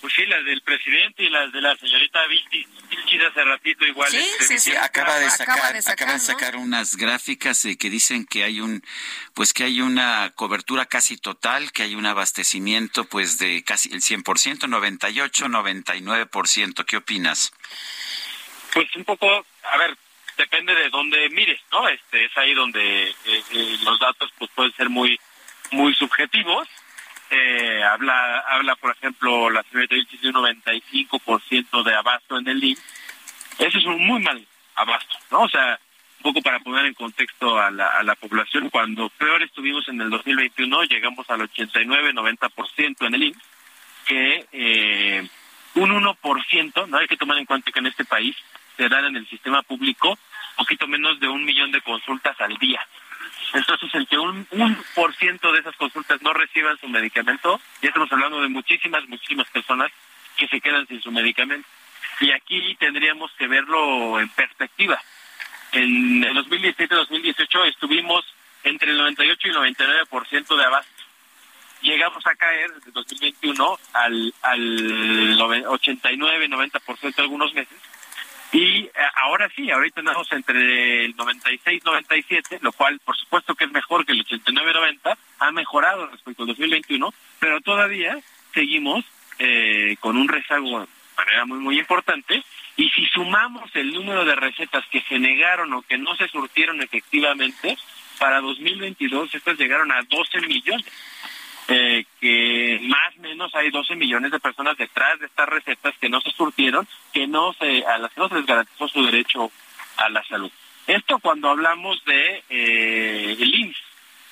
[0.00, 2.66] Pues sí, las del presidente y las de la señorita Vilchis
[3.28, 4.10] hace ratito igual.
[4.10, 4.76] Sí, este, sí, sí.
[4.76, 8.82] Acaba de sacar, acaba de sacar, unas gráficas eh, que dicen que hay un,
[9.34, 14.00] pues que hay una cobertura casi total, que hay un abastecimiento pues de casi el
[14.00, 16.84] 100%, 98, 99%.
[16.86, 17.52] ¿Qué opinas?
[18.72, 19.96] Pues un poco, a ver,
[20.36, 21.88] depende de dónde mires, ¿no?
[21.88, 25.18] Este es ahí donde eh, eh, los datos pues pueden ser muy
[25.72, 26.68] muy subjetivos.
[27.30, 32.82] Eh, habla habla por ejemplo la señorita de un 95% de abasto en el IMSS.
[33.58, 34.44] Eso es un muy mal
[34.74, 35.42] abasto, ¿no?
[35.42, 35.78] O sea,
[36.18, 40.00] un poco para poner en contexto a la, a la población, cuando peor estuvimos en
[40.00, 43.42] el 2021, llegamos al 89-90% en el IMSS,
[44.06, 45.28] que eh,
[45.74, 48.36] un 1%, no hay que tomar en cuenta que en este país
[48.88, 50.18] se en el sistema público
[50.56, 52.86] poquito menos de un millón de consultas al día.
[53.52, 57.88] Entonces, el que un, un por ciento de esas consultas no reciban su medicamento, ya
[57.88, 59.90] estamos hablando de muchísimas, muchísimas personas
[60.36, 61.66] que se quedan sin su medicamento.
[62.20, 65.00] Y aquí tendríamos que verlo en perspectiva.
[65.72, 68.24] En el 2017-2018 estuvimos
[68.62, 71.02] entre el 98 y el 99% de abasto.
[71.82, 77.78] Llegamos a caer desde 2021 al, al 89-90% algunos meses
[78.52, 78.90] y eh,
[79.22, 84.04] ahora sí, ahorita andamos entre el 96 97, lo cual por supuesto que es mejor
[84.04, 88.18] que el 89 90, ha mejorado respecto al 2021, pero todavía
[88.52, 89.04] seguimos
[89.38, 90.86] eh, con un rezago de
[91.16, 92.42] manera muy muy importante
[92.76, 96.82] y si sumamos el número de recetas que se negaron o que no se surtieron
[96.82, 97.76] efectivamente,
[98.18, 100.86] para 2022 estas llegaron a 12 millones.
[101.72, 106.08] Eh, que más o menos hay 12 millones de personas detrás de estas recetas que
[106.08, 109.52] no se surtieron, que no se, a las que no se les garantizó su derecho
[109.96, 110.50] a la salud.
[110.88, 113.76] Esto cuando hablamos de eh, el INSS,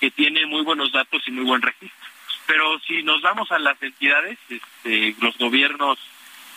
[0.00, 2.08] que tiene muy buenos datos y muy buen registro.
[2.48, 5.96] Pero si nos vamos a las entidades, este, los gobiernos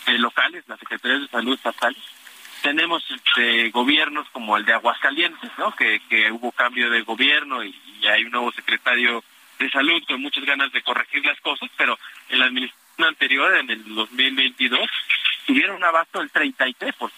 [0.06, 2.02] eh, locales, las secretarías de salud estatales,
[2.60, 5.70] tenemos este, gobiernos como el de Aguascalientes, ¿no?
[5.76, 7.72] que, que hubo cambio de gobierno y
[8.12, 9.22] hay un nuevo secretario
[9.62, 11.98] de salud con muchas ganas de corregir las cosas, pero
[12.28, 14.88] en la administración anterior, en el 2022,
[15.46, 17.10] tuvieron un abasto del 33%.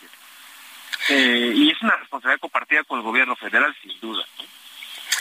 [1.10, 4.24] Eh, y es una responsabilidad compartida con el gobierno federal, sin duda.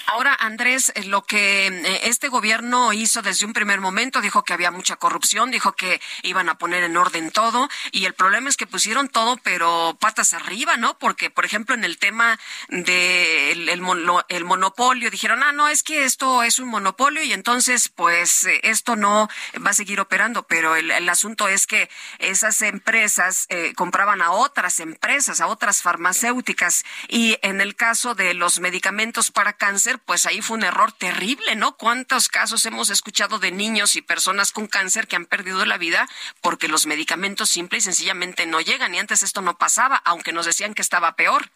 [0.06, 4.54] Ahora, Andrés, eh, lo que eh, este gobierno hizo desde un primer momento, dijo que
[4.54, 8.58] había mucha corrupción, dijo que iban a poner en orden todo, y el problema es
[8.58, 10.98] que pusieron todo, pero patas arriba, ¿no?
[11.00, 16.44] Porque, por ejemplo, en el tema del el, monopolio, dijeron, ah, no, es que esto
[16.44, 19.30] es un monopolio y entonces, pues, eh, esto no
[19.66, 25.42] va a seguir operando, pero el, asunto es que esas empresas compraban a otras empresas,
[25.42, 30.58] a otras farmacéuticas, y en el caso de los medicamentos para cáncer, pues ahí fue
[30.58, 31.78] un error terrible, ¿no?
[31.78, 36.08] ¿Cuántos casos hemos escuchado de niños y personas con cáncer que han perdido la vida
[36.42, 38.94] porque los medicamentos simple y sencillamente no llegan?
[38.96, 41.50] Y antes esto no pasaba, aunque nos decían que estaba peor.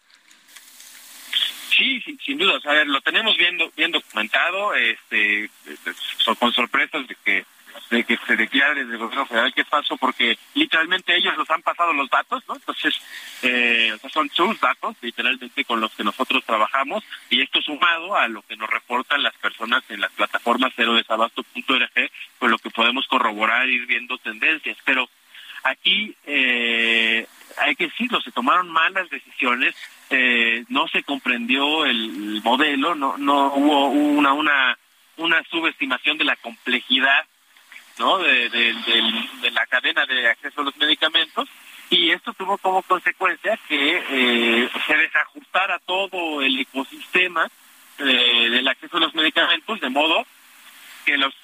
[1.76, 2.58] Sí, sin duda.
[2.64, 5.48] A ver, lo tenemos bien, documentado, este,
[6.38, 7.46] con sorpresas de que
[7.90, 11.62] de que se declare desde el gobierno federal qué pasó, porque literalmente ellos nos han
[11.62, 12.56] pasado los datos, ¿no?
[12.56, 12.94] Entonces,
[13.42, 18.42] eh, son sus datos, literalmente, con los que nosotros trabajamos, y esto sumado a lo
[18.42, 23.68] que nos reportan las personas en las plataformas cero desabasto.org, con lo que podemos corroborar,
[23.68, 24.76] ir viendo tendencias.
[24.84, 25.08] Pero
[25.64, 27.26] aquí, eh,
[27.58, 29.74] hay que decirlo, se tomaron malas decisiones,
[30.10, 34.78] eh, no se comprendió el modelo, no, no hubo una, una,
[35.16, 37.24] una subestimación de la complejidad
[37.98, 38.18] ¿no?
[38.18, 41.48] De, de, la cadena de acceso a los medicamentos
[41.90, 47.48] y esto tuvo como consecuencia que eh, se desajustara todo el ecosistema
[47.98, 50.24] eh, del acceso a los medicamentos de modo
[51.04, 51.34] que los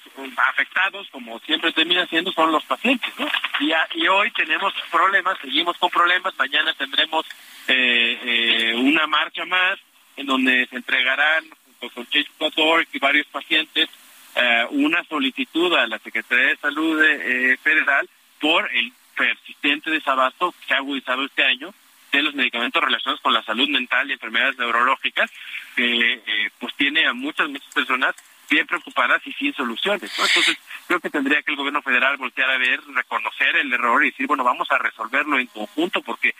[0.49, 3.27] afectados, como siempre termina siendo, son los pacientes, ¿no?
[3.59, 7.25] Y, y hoy tenemos problemas, seguimos con problemas, mañana tendremos
[7.67, 9.79] eh, eh una marcha más
[10.15, 11.45] en donde se entregarán
[11.79, 13.89] junto con Change.org y varios pacientes
[14.35, 18.09] eh, una solicitud a la Secretaría de Salud eh, Federal
[18.41, 21.73] por el persistente desabasto que ha agudizado este año
[22.11, 25.31] de los medicamentos relacionados con la salud mental y enfermedades neurológicas,
[25.75, 28.13] que eh, pues tiene a muchas, muchas personas
[28.49, 30.11] bien preocupadas y sin soluciones.
[30.11, 34.11] Entonces, creo que tendría que el gobierno federal voltear a ver, reconocer el error y
[34.11, 36.35] decir, bueno, vamos a resolverlo en conjunto, porque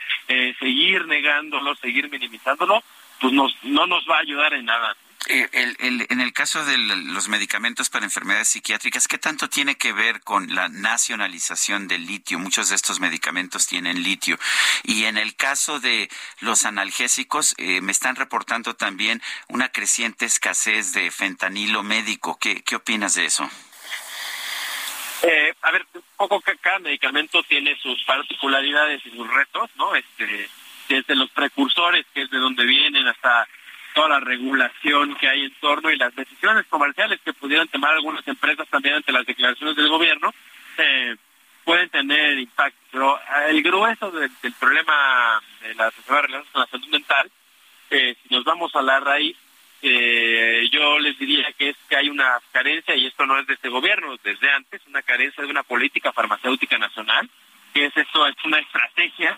[0.59, 2.83] seguir negándolo, seguir minimizándolo,
[3.19, 4.95] pues nos, no nos va a ayudar en nada.
[5.27, 5.49] Eh,
[5.79, 10.53] en el caso de los medicamentos para enfermedades psiquiátricas, ¿qué tanto tiene que ver con
[10.53, 12.37] la nacionalización del litio?
[12.37, 14.37] Muchos de estos medicamentos tienen litio.
[14.83, 16.09] Y en el caso de
[16.41, 22.37] los analgésicos, eh, me están reportando también una creciente escasez de fentanilo médico.
[22.39, 23.49] ¿Qué, qué opinas de eso?
[25.23, 29.95] Eh, a ver, un poco cada medicamento tiene sus particularidades y sus retos, ¿no?
[29.95, 30.49] Este,
[30.87, 33.47] desde los precursores, que es de donde vienen, hasta
[33.95, 38.27] toda la regulación que hay en torno y las decisiones comerciales que pudieran tomar algunas
[38.27, 40.33] empresas también ante las declaraciones del gobierno,
[40.77, 41.15] eh,
[41.63, 42.77] pueden tener impacto.
[42.91, 47.31] Pero eh, el grueso del, problema de las enfermedades con la salud mental,
[47.89, 49.37] eh, si nos vamos a la raíz,
[50.71, 53.69] yo les diría que es que hay una carencia, y esto no es de este
[53.69, 57.29] gobierno, desde antes, una carencia de una política farmacéutica nacional,
[57.71, 59.37] que es esto, es una estrategia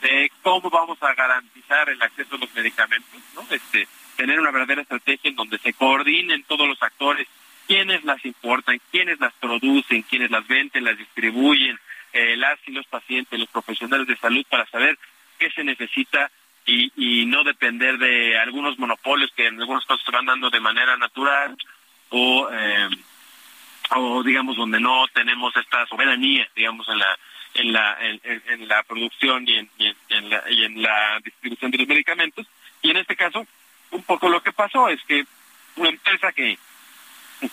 [0.00, 3.46] de cómo vamos a garantizar el acceso a los medicamentos, ¿no?
[3.50, 7.26] Este, tener una verdadera estrategia en donde se coordinen todos los actores,
[7.66, 11.78] quiénes las importan, quiénes las producen, quiénes las venden, las distribuyen,
[12.12, 14.98] eh, las y los pacientes, los profesionales de salud para saber
[15.38, 16.30] qué se necesita
[16.66, 20.60] y, y no depender de algunos monopolios que en algunos casos se van dando de
[20.60, 21.56] manera natural
[22.10, 22.88] o eh,
[23.96, 27.18] o digamos donde no tenemos esta soberanía digamos en la
[27.58, 29.70] en la, en, la producción y en,
[30.08, 32.46] en, la, y en la distribución de los medicamentos.
[32.82, 33.46] Y en este caso,
[33.90, 35.24] un poco lo que pasó es que
[35.76, 36.58] una empresa que,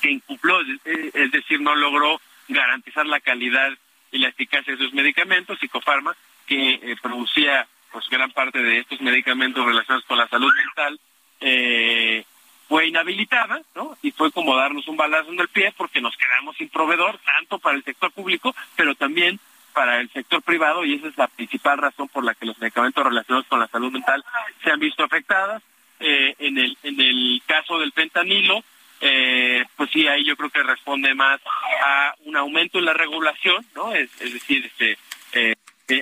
[0.02, 3.72] que incumplió, es decir, no logró garantizar la calidad
[4.11, 6.15] y la eficacia de sus medicamentos, Psicofarma,
[6.45, 10.99] que eh, producía pues gran parte de estos medicamentos relacionados con la salud mental,
[11.40, 12.26] eh,
[12.68, 13.98] fue inhabilitada, ¿no?
[14.02, 17.57] Y fue como darnos un balazo en el pie porque nos quedamos sin proveedor, tanto
[17.60, 19.40] para el sector público, pero también
[19.76, 23.06] para el sector privado y esa es la principal razón por la que los medicamentos
[23.06, 24.23] relacionados con la salud mental
[24.64, 25.61] se han visto afectadas.
[25.99, 28.64] eh, en el en el caso del fentanilo,
[29.02, 31.39] eh, pues sí, ahí yo creo que responde más
[31.85, 33.93] a un aumento en la regulación, ¿no?
[33.93, 34.97] Es, decir, este,
[35.34, 35.56] eh,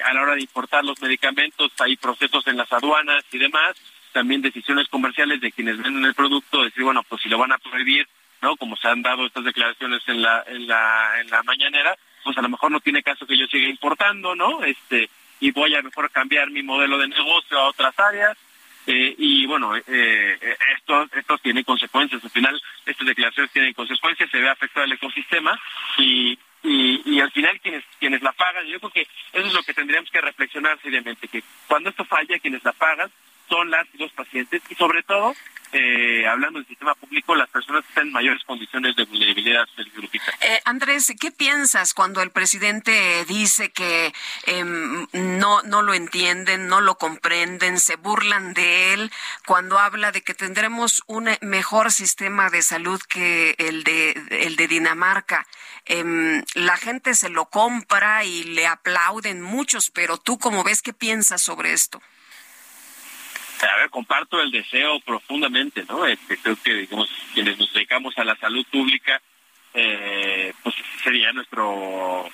[0.03, 3.75] a la hora de importar los medicamentos hay procesos en las aduanas y demás,
[4.13, 7.57] también decisiones comerciales de quienes venden el producto, decir, bueno, pues si lo van a
[7.57, 8.07] prohibir,
[8.41, 8.55] ¿no?
[8.57, 12.41] Como se han dado estas declaraciones en la, en la, en la mañanera, pues a
[12.41, 14.63] lo mejor no tiene caso que yo siga importando, ¿no?
[14.63, 15.09] Este,
[15.39, 18.37] y voy a mejor cambiar mi modelo de negocio a otras áreas.
[18.85, 22.23] Eh, y bueno, eh, esto, esto tiene consecuencias.
[22.23, 25.57] Al final, estas declaraciones tienen consecuencias, se ve afectado el ecosistema
[25.97, 29.63] y, y, y, al final quienes quienes la pagan, yo creo que eso es lo
[29.63, 33.09] que tendríamos que reflexionar seriamente, que cuando esto falla, quienes la pagan
[33.49, 35.33] son las y los pacientes y sobre todo
[35.75, 40.23] eh, hablando del sistema público, las personas están en mayores condiciones de vulnerabilidad del grupito.
[40.41, 44.13] Eh, Andrés, ¿qué piensas cuando el presidente dice que
[44.45, 49.11] em, no, no lo entienden, no lo comprenden, se burlan de él,
[49.47, 54.67] cuando habla de que tendremos un mejor sistema de salud que el de, el de
[54.67, 55.47] Dinamarca?
[55.85, 60.93] Em, la gente se lo compra y le aplauden muchos, pero tú, ¿cómo ves, qué
[60.93, 61.99] piensas sobre esto?
[63.67, 66.05] A ver, comparto el deseo profundamente, ¿no?
[66.05, 69.21] Este, creo que, digamos, quienes nos dedicamos a la salud pública,
[69.73, 72.29] eh, pues sería nuestro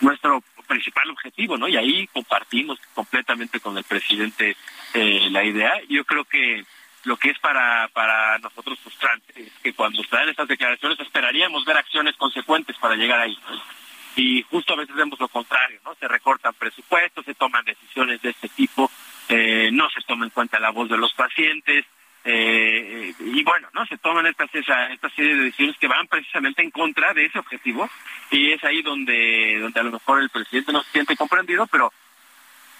[0.00, 1.68] nuestro principal objetivo, ¿no?
[1.68, 4.56] Y ahí compartimos completamente con el presidente
[4.92, 5.72] eh, la idea.
[5.88, 6.64] Yo creo que
[7.04, 11.64] lo que es para, para nosotros frustrante es que cuando se dan estas declaraciones esperaríamos
[11.64, 13.38] ver acciones consecuentes para llegar ahí.
[14.16, 15.94] Y justo a veces vemos lo contrario, ¿no?
[15.96, 18.90] Se recortan presupuestos, se toman decisiones de este tipo
[19.28, 21.84] eh, no se toma en cuenta la voz de los pacientes,
[22.26, 26.70] eh, y bueno, no se toman estas esta serie de decisiones que van precisamente en
[26.70, 27.88] contra de ese objetivo
[28.30, 31.92] y es ahí donde donde a lo mejor el presidente no se siente comprendido, pero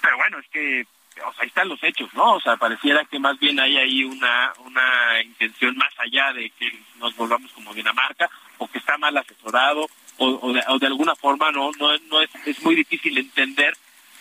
[0.01, 2.37] pero bueno, es que o sea, ahí están los hechos, ¿no?
[2.37, 6.73] O sea, pareciera que más bien hay ahí una una intención más allá de que
[6.97, 11.15] nos volvamos como Dinamarca o que está mal asesorado o, o, de, o de alguna
[11.17, 13.75] forma no no no es, es muy difícil entender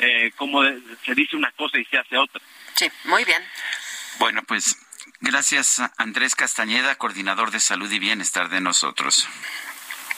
[0.03, 2.41] eh, cómo se dice una cosa y se hace otra.
[2.75, 3.41] Sí, muy bien.
[4.19, 4.77] Bueno, pues
[5.21, 9.27] gracias Andrés Castañeda, coordinador de salud y bienestar de nosotros.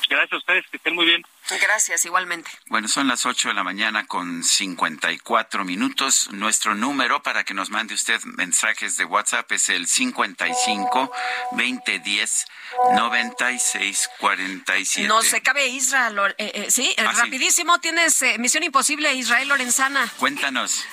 [0.10, 1.24] Gracias a ustedes, que estén muy bien.
[1.62, 2.50] Gracias, igualmente.
[2.68, 6.30] Bueno, son las 8 de la mañana con 54 minutos.
[6.32, 11.12] Nuestro número para que nos mande usted mensajes de WhatsApp es el 55
[11.52, 12.46] 2010
[12.96, 15.08] 9647.
[15.08, 16.36] No se cabe Israel.
[16.38, 17.80] Eh, eh, sí, ah, rapidísimo.
[17.80, 20.12] Tienes eh, Misión Imposible Israel Lorenzana.
[20.18, 20.86] Cuéntanos.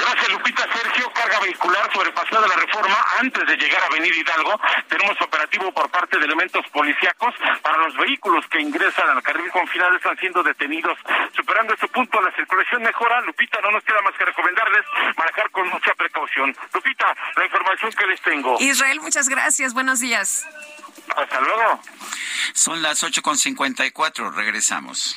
[0.00, 0.66] Gracias, Lupita.
[0.72, 2.96] Sergio, carga vehicular sobre Paseo de la Reforma.
[3.18, 4.58] Antes de llegar a Avenida Hidalgo,
[4.88, 9.96] tenemos operativo por parte de elementos policíacos para los vehículos que ingresan al carril confinado
[9.96, 10.98] están siendo detenidos.
[11.36, 13.20] Superando este punto, la circulación mejora.
[13.22, 14.84] Lupita, no nos queda más que recomendarles
[15.16, 16.56] manejar con mucha precaución.
[16.72, 18.56] Lupita, la información que les tengo.
[18.60, 19.74] Israel, muchas gracias.
[19.74, 20.46] Buenos días.
[21.16, 21.80] Hasta luego.
[22.54, 24.32] Son las 8.54.
[24.34, 25.16] Regresamos.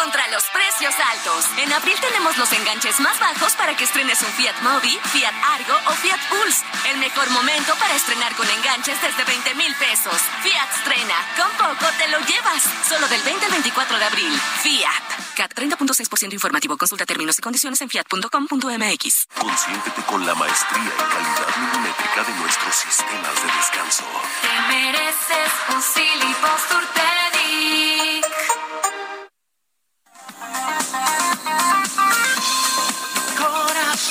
[0.00, 1.44] Contra los precios altos.
[1.58, 5.76] En abril tenemos los enganches más bajos para que estrenes un Fiat Mobi, Fiat Argo
[5.88, 6.64] o Fiat Pulse.
[6.88, 10.16] El mejor momento para estrenar con enganches desde 20 mil pesos.
[10.42, 11.16] Fiat estrena.
[11.36, 12.62] Con poco te lo llevas.
[12.88, 14.40] Solo del 20 al 24 de abril.
[14.62, 15.06] Fiat.
[15.36, 16.78] CAT 30.6% informativo.
[16.78, 19.26] Consulta términos y condiciones en fiat.com.mx.
[19.38, 24.04] Consiéntete con la maestría y calidad milimétrica de nuestros sistemas de descanso.
[24.40, 26.30] Te mereces un Silly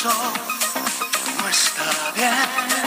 [0.01, 0.34] Corazón
[1.41, 2.78] no está bien.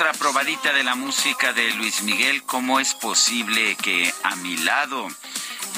[0.00, 5.08] Otra probadita de la música de Luis Miguel, ¿cómo es posible que a mi lado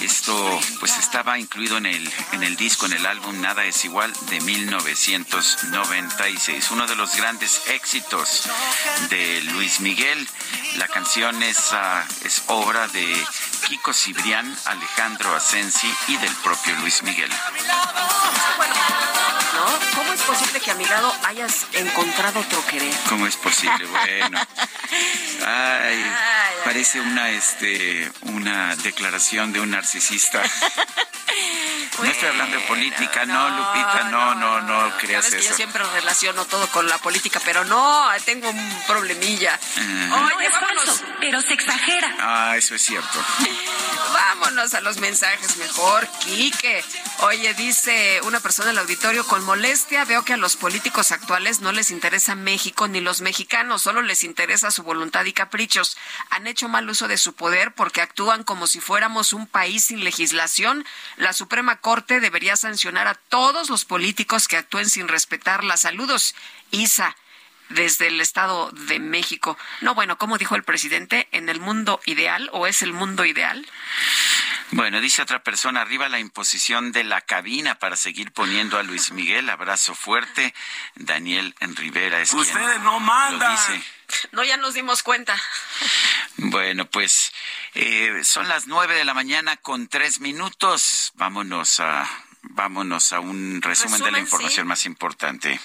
[0.02, 4.12] esto pues estaba incluido en el, en el disco, en el álbum Nada es igual
[4.28, 6.70] de 1996.
[6.70, 8.42] Uno de los grandes éxitos
[9.09, 10.28] de Luis Miguel.
[10.76, 13.26] La canción es, ah, es obra de
[13.61, 17.31] Kiko Cibrián, Alejandro Asensi y del propio Luis Miguel.
[19.95, 22.95] ¿Cómo es posible que a mi lado hayas encontrado otro querer?
[23.09, 23.87] ¿Cómo es posible?
[23.87, 24.39] Bueno.
[25.47, 26.05] Ay,
[26.65, 30.43] parece una este una declaración de un narcisista.
[31.99, 35.51] no estoy hablando de política, no, Lupita, no, no, no, creas eso.
[35.51, 39.59] yo siempre relaciono todo con la política, pero no, tengo un problemilla.
[39.77, 41.03] Oye, vámonos.
[41.21, 42.15] pero se exagera.
[42.21, 43.19] Ah, eso es cierto.
[44.12, 46.85] vámonos a los mensajes mejor, Quique.
[47.21, 51.73] Oye, dice una persona del auditorio, con molestia veo que a los políticos actuales no
[51.73, 55.97] les interesa México ni los mexicanos, solo les interesa su voluntad y caprichos.
[56.31, 60.05] Han hecho mal uso de su poder porque actúan como si fuéramos un país sin
[60.05, 60.85] legislación.
[61.17, 66.35] La Suprema Corte debería sancionar a todos los políticos que actúen sin respetar las saludos.
[66.70, 67.16] Isa
[67.70, 69.56] desde el Estado de México.
[69.80, 73.66] No, bueno, como dijo el presidente, en el mundo ideal o es el mundo ideal.
[74.72, 79.10] Bueno, dice otra persona, arriba la imposición de la cabina para seguir poniendo a Luis
[79.10, 79.51] Miguel.
[79.51, 80.55] Abrazo fuerte.
[80.94, 83.51] Daniel en Rivera es Ustedes no mandan.
[83.52, 83.82] dice.
[84.32, 85.40] No, ya nos dimos cuenta.
[86.36, 87.32] Bueno, pues
[87.74, 91.12] eh, son las nueve de la mañana con tres minutos.
[91.14, 92.09] Vámonos a,
[92.42, 95.60] vámonos a un resumen, de la información más importante.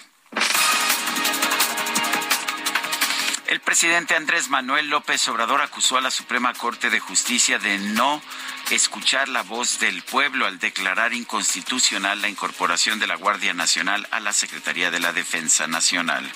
[3.56, 8.22] El presidente Andrés Manuel López Obrador acusó a la Suprema Corte de Justicia de no
[8.70, 14.20] escuchar la voz del pueblo al declarar inconstitucional la incorporación de la Guardia Nacional a
[14.20, 16.30] la Secretaría de la Defensa Nacional.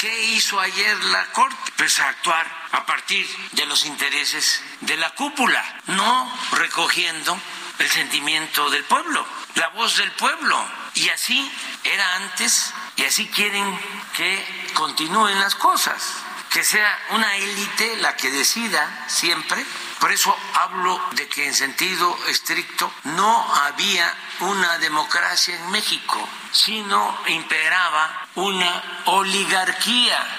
[0.00, 1.56] ¿Qué hizo ayer la Corte?
[1.78, 7.36] Pues actuar a partir de los intereses de la cúpula, no recogiendo
[7.80, 10.64] el sentimiento del pueblo, la voz del pueblo.
[10.94, 11.50] Y así
[11.82, 13.76] era antes y así quieren
[14.16, 19.64] que continúen las cosas que sea una élite la que decida siempre.
[20.00, 27.18] Por eso hablo de que en sentido estricto no había una democracia en México, sino
[27.28, 30.38] imperaba una oligarquía.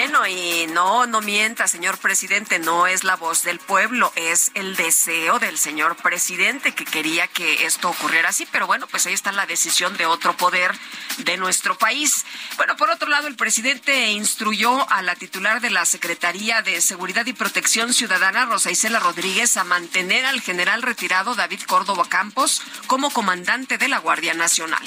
[0.00, 4.76] Bueno, y no, no mienta, señor presidente, no es la voz del pueblo, es el
[4.76, 9.32] deseo del señor presidente que quería que esto ocurriera así, pero bueno, pues ahí está
[9.32, 10.72] la decisión de otro poder
[11.16, 12.24] de nuestro país.
[12.56, 17.26] Bueno, por otro lado, el presidente instruyó a la titular de la Secretaría de Seguridad
[17.26, 23.10] y Protección Ciudadana, Rosa Isela Rodríguez, a mantener al general retirado David Córdoba Campos como
[23.10, 24.84] comandante de la Guardia Nacional.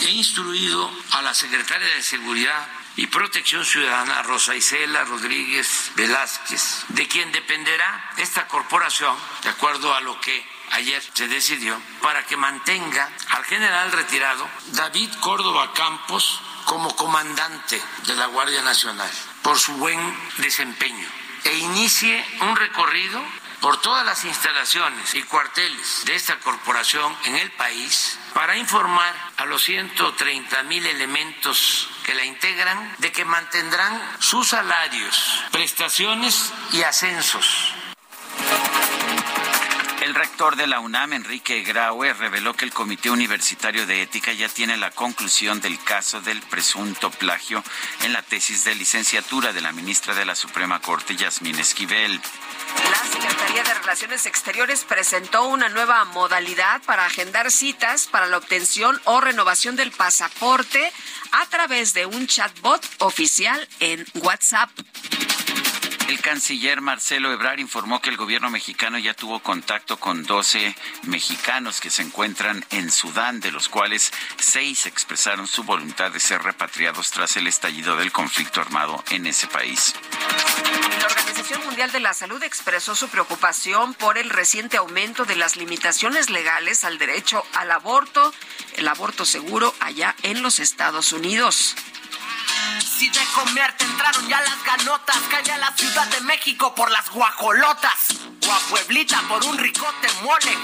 [0.00, 7.06] He instruido a la secretaria de Seguridad y Protección Ciudadana Rosa Isela Rodríguez Velázquez, de
[7.08, 13.10] quien dependerá esta corporación, de acuerdo a lo que ayer se decidió, para que mantenga
[13.30, 19.10] al general retirado David Córdoba Campos como comandante de la Guardia Nacional
[19.42, 19.98] por su buen
[20.38, 21.08] desempeño
[21.44, 23.22] e inicie un recorrido
[23.60, 29.44] por todas las instalaciones y cuarteles de esta corporación en el país para informar a
[29.44, 37.74] los 130 mil elementos que la integran de que mantendrán sus salarios, prestaciones y ascensos.
[40.00, 44.48] El rector de la UNAM, Enrique Graue, reveló que el Comité Universitario de Ética ya
[44.48, 47.62] tiene la conclusión del caso del presunto plagio
[48.02, 52.20] en la tesis de licenciatura de la ministra de la Suprema Corte, Yasmín Esquivel.
[52.90, 59.00] La Secretaría de Relaciones Exteriores presentó una nueva modalidad para agendar citas para la obtención
[59.04, 60.92] o renovación del pasaporte
[61.32, 64.70] a través de un chatbot oficial en WhatsApp.
[66.10, 70.74] El canciller Marcelo Ebrard informó que el gobierno mexicano ya tuvo contacto con 12
[71.04, 76.42] mexicanos que se encuentran en Sudán, de los cuales seis expresaron su voluntad de ser
[76.42, 79.94] repatriados tras el estallido del conflicto armado en ese país.
[80.98, 85.54] La Organización Mundial de la Salud expresó su preocupación por el reciente aumento de las
[85.54, 88.34] limitaciones legales al derecho al aborto,
[88.74, 91.76] el aborto seguro allá en los Estados Unidos.
[92.84, 97.10] Si de comerte entraron ya las ganotas, calle a la Ciudad de México por las
[97.10, 98.14] guajolotas,
[98.46, 100.56] o a Pueblita por un ricote mole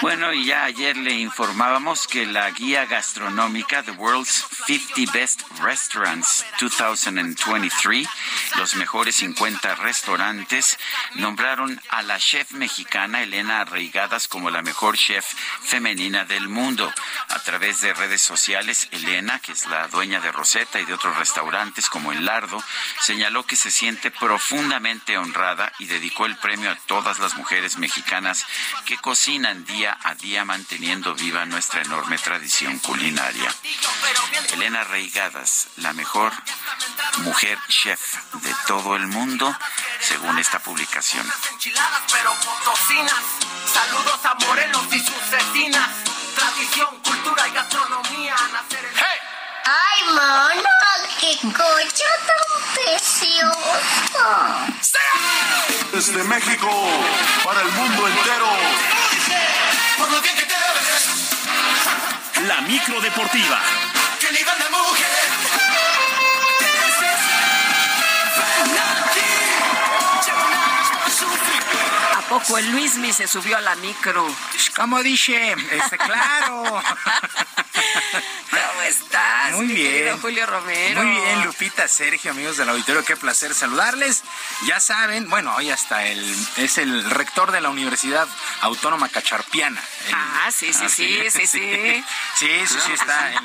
[0.00, 6.44] Bueno, y ya ayer le informábamos que la guía gastronómica The World's 50 Best Restaurants
[6.60, 8.06] 2023,
[8.56, 10.78] los mejores 50 restaurantes,
[11.14, 15.26] nombraron a la chef mexicana Elena Arraigadas como la mejor chef
[15.62, 16.92] femenina del mundo.
[17.28, 21.16] A través de redes sociales, Elena, que es la dueña de Rosetta y de otros
[21.16, 22.62] restaurantes como El Lardo,
[23.00, 28.44] señaló que se siente profundamente honrada y dedicó el premio a todas las mujeres mexicanas
[28.84, 33.52] que cocinan día a día manteniendo viva nuestra enorme tradición culinaria.
[34.52, 36.32] Elena Reigadas, la mejor
[37.24, 38.00] mujer chef
[38.34, 39.52] de todo el mundo,
[39.98, 41.26] según esta publicación.
[43.74, 45.90] Saludos a Morelos y sus vecinas.
[46.36, 48.36] Tradición, cultura y gastronomía.
[48.94, 49.15] ¡Hey!
[49.68, 50.62] ¡Ay, mono!
[51.18, 52.44] ¡Qué coche tan
[52.74, 54.22] precioso!
[55.92, 56.70] Desde México,
[57.42, 58.48] para el mundo entero.
[59.98, 61.30] Por lo bien que te ves.
[62.46, 63.60] La micro deportiva.
[64.20, 65.06] Que le de mujer.
[72.14, 74.32] ¿A poco el Luismi se subió a la micro?
[74.76, 75.56] ¿Cómo dice?
[75.72, 76.62] Este, claro.
[78.50, 78.82] ¿Cómo
[79.46, 79.56] estás?
[79.56, 80.20] Muy bien.
[80.20, 81.02] Julio Romero.
[81.02, 84.22] Muy bien, Lupita, Sergio, amigos del auditorio, qué placer saludarles.
[84.66, 88.26] Ya saben, bueno, hoy hasta el es el rector de la Universidad
[88.60, 89.82] Autónoma Cacharpiana.
[90.12, 92.04] ah, sí, sí, sí, sí, sí.
[92.36, 93.32] Sí, sí, sí, está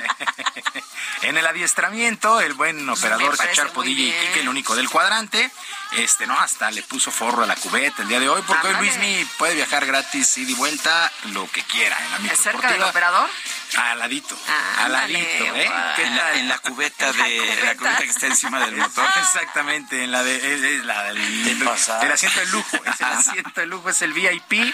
[1.22, 5.50] en, el adiestramiento, el buen operador Cachar Podilla y Quique, el único del cuadrante.
[5.94, 8.76] Este, no, hasta le puso forro a la cubeta el día de hoy, porque hoy
[8.76, 13.30] Luismi puede viajar gratis y de vuelta lo que quiera en la cerca del operador?
[13.78, 14.38] Al ladito.
[14.48, 15.70] Ah, al ladito, ¿eh?
[15.98, 17.98] En la, cubeta de la cubeta?
[17.98, 19.06] que está encima del motor.
[19.20, 24.02] Exactamente, en la de la del el asiento de lujo, el asiento de lujo es
[24.02, 24.74] el VIP.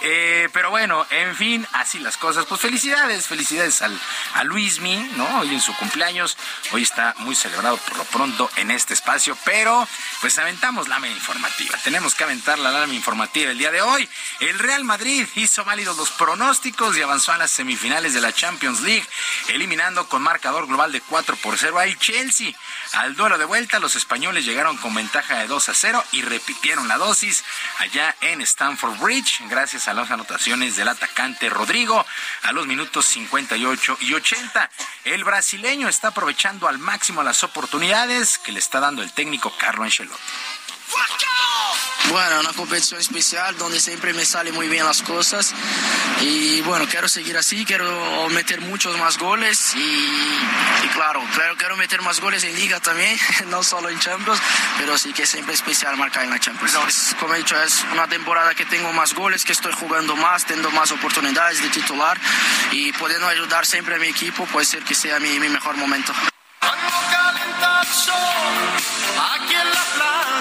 [0.00, 2.46] Eh, pero bueno, en fin, así las cosas.
[2.46, 3.98] Pues felicidades, felicidades al,
[4.34, 5.40] a Luismi, ¿no?
[5.40, 6.36] Hoy en su cumpleaños,
[6.72, 9.88] hoy está muy celebrado por lo pronto en este espacio, pero
[10.20, 11.78] pues aventamos la lámina informativa.
[11.84, 14.08] Tenemos que aventar la lámina informativa el día de hoy.
[14.40, 18.80] El Real Madrid hizo válidos los pronósticos y avanzó a las semifinales de la Champions
[18.80, 19.06] League,
[19.48, 22.52] eliminando con marcador global de 4 por 0 al Chelsea.
[22.94, 26.88] Al duelo de vuelta, los españoles llegaron con ventaja de 2 a 0 y repitieron
[26.88, 27.44] la dosis
[27.78, 32.04] allá en Stamford Bridge, gracias a las anotaciones del atacante Rodrigo
[32.42, 34.70] a los minutos 58 y 80.
[35.04, 39.84] El brasileño está aprovechando al máximo las oportunidades que le está dando el técnico Carlo
[39.84, 40.18] Ancelotti.
[42.10, 45.54] Bueno, una competición especial donde siempre me salen muy bien las cosas
[46.22, 52.00] y bueno, quiero seguir así, quiero meter muchos más goles y, claro, claro, quiero meter
[52.00, 54.40] más goles en liga también, no solo en Champions,
[54.78, 57.14] pero sí que es siempre especial marcar en la Champions.
[57.20, 60.70] Como he dicho, es una temporada que tengo más goles, que estoy jugando más, tengo
[60.70, 62.18] más oportunidades de titular
[62.72, 66.14] y pudiendo ayudar siempre a mi equipo, puede ser que sea mi, mi mejor momento.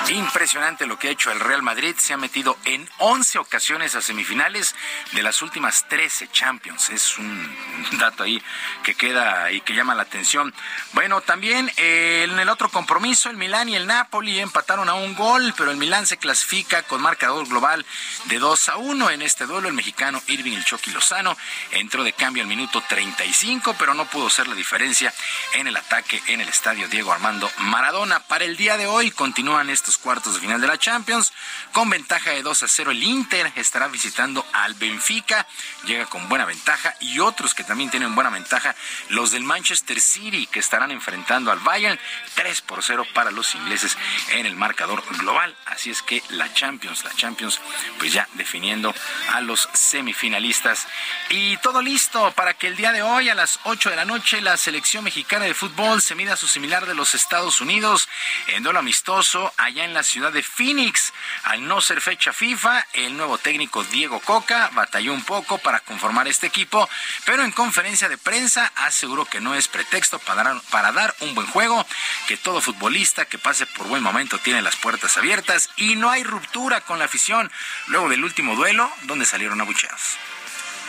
[0.09, 1.93] Impresionante lo que ha hecho el Real Madrid.
[1.97, 4.73] Se ha metido en 11 ocasiones a semifinales
[5.11, 6.89] de las últimas 13 Champions.
[6.89, 7.55] Es un
[7.99, 8.41] dato ahí
[8.83, 10.53] que queda y que llama la atención.
[10.93, 15.13] Bueno, también eh, en el otro compromiso, el Milán y el Napoli empataron a un
[15.13, 17.85] gol, pero el Milán se clasifica con marcador global
[18.25, 19.09] de 2 a 1.
[19.11, 21.37] En este duelo, el mexicano Irving El Chucky Lozano
[21.71, 25.13] entró de cambio al minuto 35, pero no pudo ser la diferencia
[25.53, 28.19] en el ataque en el estadio Diego Armando Maradona.
[28.21, 31.31] Para el día de hoy continúan estos cuartos de final de la Champions.
[31.71, 35.47] Con ventaja de 2 a 0 el Inter estará visitando al Benfica.
[35.85, 36.95] Llega con buena ventaja.
[36.99, 38.75] Y otros que también tienen buena ventaja,
[39.09, 41.99] los del Manchester City que estarán enfrentando al Bayern.
[42.35, 43.97] 3 por 0 para los ingleses
[44.29, 45.55] en el marcador global.
[45.67, 47.59] Así es que la Champions, la Champions,
[47.99, 48.93] pues ya definiendo
[49.33, 50.87] a los semifinalistas.
[51.29, 54.41] Y todo listo para que el día de hoy a las 8 de la noche
[54.41, 58.07] la selección mexicana de fútbol se mida a su similar de los Estados Unidos
[58.47, 61.11] en duelo amistoso allá en la ciudad de Phoenix.
[61.43, 66.29] Al no ser fecha FIFA, el nuevo técnico Diego Coca batalló un poco para conformar
[66.29, 66.89] este equipo,
[67.25, 71.47] pero en conferencia de prensa aseguró que no es pretexto para para dar un buen
[71.47, 71.85] juego,
[72.29, 76.23] que todo futbolista que pase por buen momento tiene las puertas abiertas y no hay
[76.23, 77.51] ruptura con la afición
[77.87, 80.17] luego del último duelo donde salieron abucheados.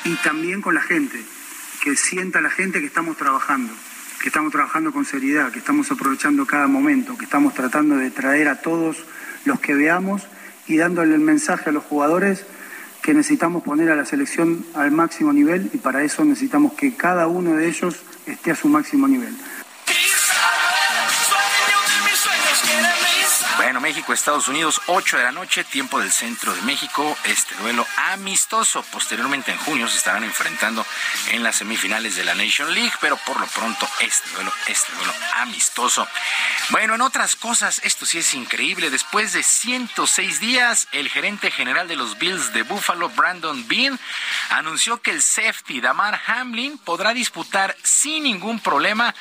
[0.05, 1.25] Y también con la gente,
[1.83, 3.75] que sienta la gente que estamos trabajando
[4.21, 8.49] que estamos trabajando con seriedad, que estamos aprovechando cada momento, que estamos tratando de traer
[8.49, 9.05] a todos
[9.45, 10.27] los que veamos
[10.67, 12.45] y dándole el mensaje a los jugadores
[13.03, 17.27] que necesitamos poner a la selección al máximo nivel y para eso necesitamos que cada
[17.27, 17.97] uno de ellos
[18.27, 19.35] esté a su máximo nivel.
[23.75, 27.17] México, Estados Unidos, 8 de la noche, tiempo del centro de México.
[27.25, 28.83] Este duelo amistoso.
[28.91, 30.85] Posteriormente en junio se estarán enfrentando
[31.33, 35.13] en las semifinales de la Nation League, pero por lo pronto este duelo, este duelo
[35.37, 36.09] amistoso.
[36.71, 38.91] Bueno, en otras cosas, esto sí es increíble.
[38.91, 44.01] Después de 106 días, el gerente general de los Bills de Buffalo, Brandon Bean,
[44.51, 49.15] anunció que el safety Damar Hamlin podrá disputar sin ningún problema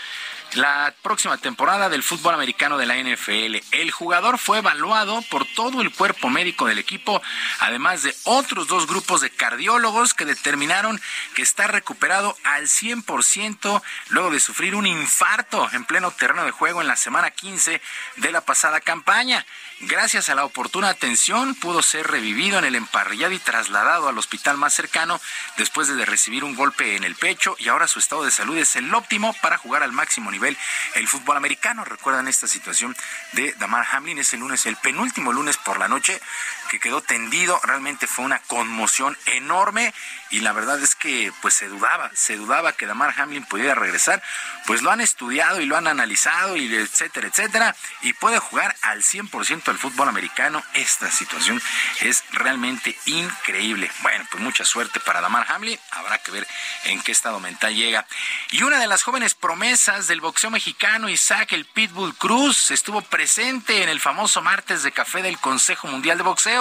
[0.53, 3.57] la próxima temporada del fútbol americano de la NFL.
[3.71, 7.21] El jugador fue evaluado por todo el cuerpo médico del equipo,
[7.59, 10.99] además de otros dos grupos de cardiólogos que determinaron
[11.35, 16.81] que está recuperado al 100% luego de sufrir un infarto en pleno terreno de juego
[16.81, 17.81] en la semana 15
[18.17, 19.45] de la pasada campaña.
[19.81, 24.57] Gracias a la oportuna atención, pudo ser revivido en el emparrillado y trasladado al hospital
[24.57, 25.21] más cercano
[25.55, 28.75] después de recibir un golpe en el pecho y ahora su estado de salud es
[28.75, 30.57] el óptimo para jugar al máximo nivel
[30.95, 31.85] el fútbol americano.
[31.85, 32.97] Recuerdan esta situación
[33.33, 36.19] de Damar Hamlin, ese lunes, el penúltimo lunes por la noche,
[36.67, 37.59] que quedó tendido.
[37.63, 39.93] Realmente fue una conmoción enorme
[40.29, 44.21] y la verdad es que pues se dudaba, se dudaba que Damar Hamlin pudiera regresar.
[44.65, 49.03] Pues lo han estudiado y lo han analizado y etcétera, etcétera, y puede jugar al
[49.03, 50.63] 100% el fútbol americano.
[50.73, 51.61] Esta situación
[52.01, 53.89] es realmente increíble.
[54.01, 55.79] Bueno, pues mucha suerte para Damar Hamlin.
[55.91, 56.47] Habrá que ver
[56.85, 58.05] en qué estado mental llega.
[58.51, 63.83] Y una de las jóvenes promesas del boxeo mexicano, Isaac el Pitbull Cruz, estuvo presente
[63.83, 66.56] en el famoso martes de café del Consejo Mundial de Boxeo.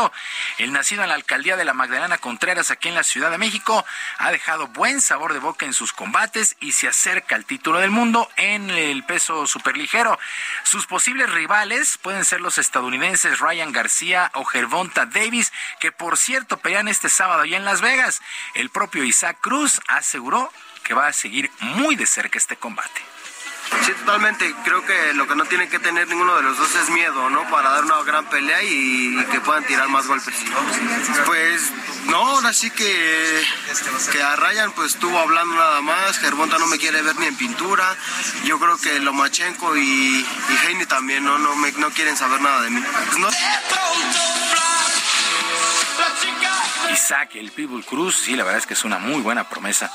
[0.58, 3.84] El nacido en la alcaldía de la Magdalena Contreras, aquí en la Ciudad de México,
[4.18, 7.90] ha dejado buen sabor de boca en sus combates y se acerca al título del
[7.90, 10.18] mundo en el peso superligero.
[10.64, 16.58] Sus posibles rivales pueden ser los estadounidenses Ryan García o Gervonta Davis, que por cierto
[16.58, 18.20] pelean este sábado allá en Las Vegas.
[18.54, 20.52] El propio Isaac Cruz aseguró
[20.82, 23.02] que va a seguir muy de cerca este combate.
[23.84, 24.54] Sí, totalmente.
[24.64, 27.48] Creo que lo que no tiene que tener ninguno de los dos es miedo, ¿no?
[27.50, 30.34] Para dar una gran pelea y, que puedan tirar más golpes.
[31.24, 31.72] Pues
[32.06, 33.42] no, ahora sí que,
[34.12, 36.18] que a Ryan pues estuvo hablando nada más.
[36.18, 37.96] Gervonta no me quiere ver ni en pintura.
[38.44, 42.62] Yo creo que Lomachenko y, y Heine también no, no, me, no quieren saber nada
[42.62, 42.82] de mí.
[43.18, 43.28] No.
[46.92, 49.92] Isaac, el Pitbull Cruz, sí, la verdad es que es una muy buena promesa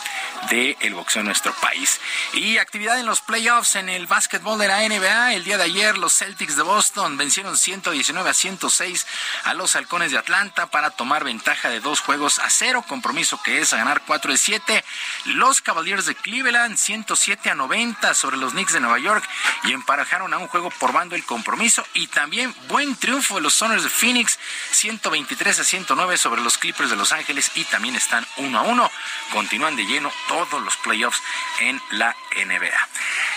[0.50, 2.00] del el boxeo en nuestro país.
[2.34, 5.34] Y actividad en los playoffs en el básquetbol de la NBA.
[5.34, 9.08] El día de ayer los Celtics de Boston vencieron 119 a 106
[9.44, 13.60] a los Halcones de Atlanta para tomar ventaja de dos juegos a cero, compromiso que
[13.60, 14.84] es a ganar 4 de 7.
[15.26, 19.24] Los Cavaliers de Cleveland 107 a 90 sobre los Knicks de Nueva York
[19.64, 23.54] y emparejaron a un juego por bando el compromiso y también buen triunfo de los
[23.54, 24.40] Soners de Phoenix
[24.72, 28.92] 123 a 109 sobre los Clippers de Los Ángeles y también están uno a uno.
[29.32, 31.22] Continúan de lleno todos los playoffs
[31.60, 32.88] en la NBA.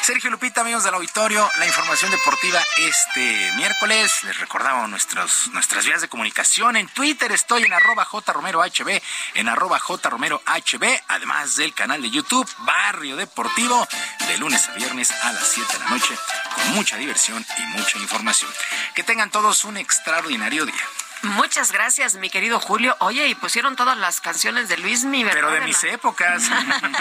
[0.03, 4.25] Sergio Lupita, amigos del auditorio, la información deportiva este miércoles.
[4.25, 6.77] Les recordamos nuestros, nuestras vías de comunicación.
[6.77, 9.03] En Twitter estoy en arroba jromerohb,
[9.35, 13.87] en arroba jromerohb, además del canal de YouTube Barrio Deportivo,
[14.27, 16.15] de lunes a viernes a las 7 de la noche,
[16.55, 18.51] con mucha diversión y mucha información.
[18.95, 21.04] Que tengan todos un extraordinario día.
[21.25, 22.97] Muchas gracias, mi querido Julio.
[23.01, 26.45] Oye, y pusieron todas las canciones de Luis Mi, Pero de mis épocas.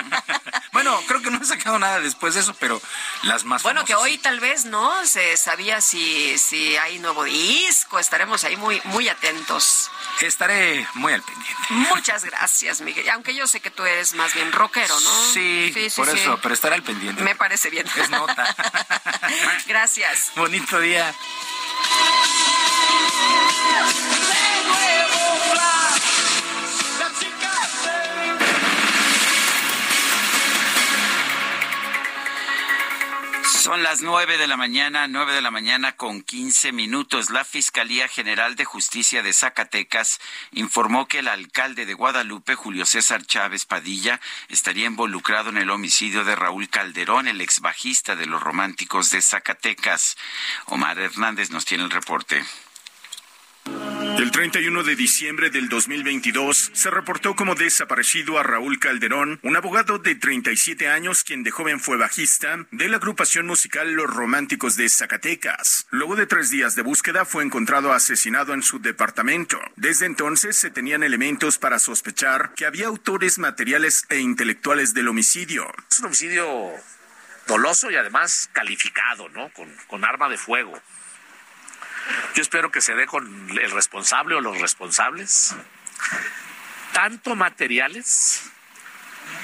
[0.72, 2.82] bueno, creo que no he sacado nada después de eso, pero
[3.24, 8.00] las más Bueno, que hoy tal vez no se sabía si, si hay nuevo disco.
[8.00, 9.92] Estaremos ahí muy, muy atentos.
[10.22, 11.64] Estaré muy al pendiente.
[11.70, 13.10] Muchas gracias, Miguel.
[13.10, 15.24] Aunque yo sé que tú eres más bien rockero, ¿no?
[15.34, 17.24] Sí, por eso, pero estaré al pendiente.
[17.24, 17.86] Me parece bien.
[17.96, 18.56] Es nota.
[19.68, 20.32] gracias.
[20.36, 21.14] Bonito día.
[33.64, 37.30] Son las nueve de la mañana, nueve de la mañana con quince minutos.
[37.30, 40.20] La Fiscalía General de Justicia de Zacatecas
[40.52, 46.26] informó que el alcalde de Guadalupe, Julio César Chávez Padilla, estaría involucrado en el homicidio
[46.26, 50.18] de Raúl Calderón, el ex bajista de los románticos de Zacatecas.
[50.66, 52.44] Omar Hernández nos tiene el reporte.
[53.66, 60.00] El 31 de diciembre del 2022 se reportó como desaparecido a Raúl Calderón, un abogado
[60.00, 64.88] de 37 años quien de joven fue bajista de la agrupación musical Los Románticos de
[64.90, 65.88] Zacatecas.
[65.90, 69.60] Luego de tres días de búsqueda fue encontrado asesinado en su departamento.
[69.78, 75.72] Desde entonces se tenían elementos para sospechar que había autores materiales e intelectuales del homicidio.
[75.90, 76.72] Es un homicidio
[77.48, 79.50] doloso y además calificado, ¿no?
[79.54, 80.80] Con, con arma de fuego.
[82.36, 85.56] Yo espero que se dé con el responsable o los responsables,
[86.94, 88.44] tanto materiales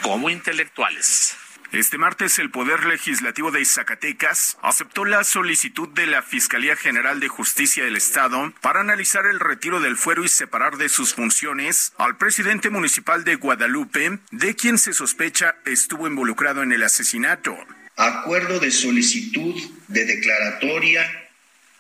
[0.02, 1.36] como intelectuales.
[1.72, 7.28] Este martes el Poder Legislativo de Zacatecas aceptó la solicitud de la Fiscalía General de
[7.28, 12.18] Justicia del Estado para analizar el retiro del fuero y separar de sus funciones al
[12.18, 17.56] presidente municipal de Guadalupe, de quien se sospecha estuvo involucrado en el asesinato.
[17.98, 19.56] Acuerdo de solicitud
[19.90, 21.29] de declaratoria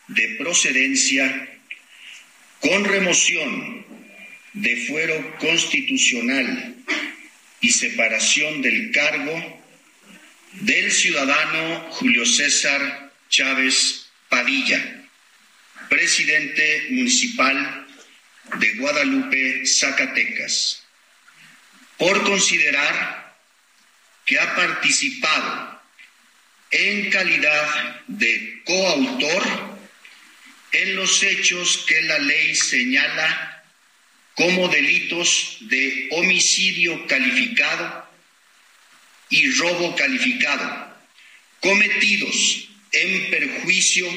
[0.09, 1.59] de procedencia
[2.59, 3.85] con remoción
[4.53, 6.75] de fuero constitucional
[7.61, 9.61] y separación del cargo
[10.53, 15.07] del ciudadano Julio César Chávez Padilla,
[15.89, 17.87] presidente municipal
[18.59, 20.83] de Guadalupe, Zacatecas,
[21.97, 23.37] por considerar
[24.25, 25.81] que ha participado
[26.71, 29.68] en calidad de coautor
[30.71, 33.63] en los hechos que la ley señala
[34.35, 38.09] como delitos de homicidio calificado
[39.29, 40.97] y robo calificado,
[41.59, 44.07] cometidos en perjuicio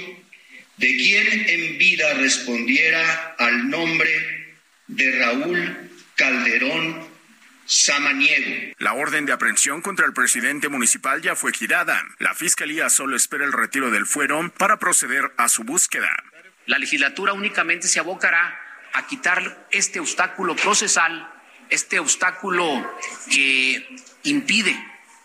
[0.77, 4.55] de quien en vida respondiera al nombre
[4.87, 7.09] de Raúl Calderón
[7.67, 8.75] Samaniego.
[8.79, 12.03] La orden de aprehensión contra el presidente municipal ya fue girada.
[12.19, 16.11] La fiscalía solo espera el retiro del fuero para proceder a su búsqueda.
[16.67, 18.59] La legislatura únicamente se abocará
[18.93, 21.29] a quitar este obstáculo procesal,
[21.71, 22.97] este obstáculo
[23.31, 24.77] que impide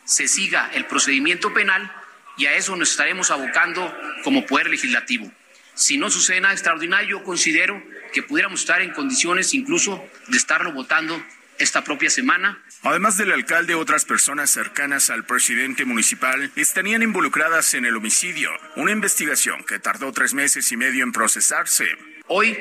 [0.06, 1.92] se siga el procedimiento penal
[2.38, 3.94] y a eso nos estaremos abocando
[4.24, 5.30] como Poder Legislativo.
[5.74, 7.84] Si no sucede nada extraordinario, yo considero
[8.14, 11.22] que pudiéramos estar en condiciones incluso de estarlo votando
[11.60, 12.64] esta propia semana.
[12.90, 18.94] Además del alcalde, otras personas cercanas al presidente municipal estarían involucradas en el homicidio, una
[18.94, 21.86] investigación que tardó tres meses y medio en procesarse.
[22.28, 22.58] Hoy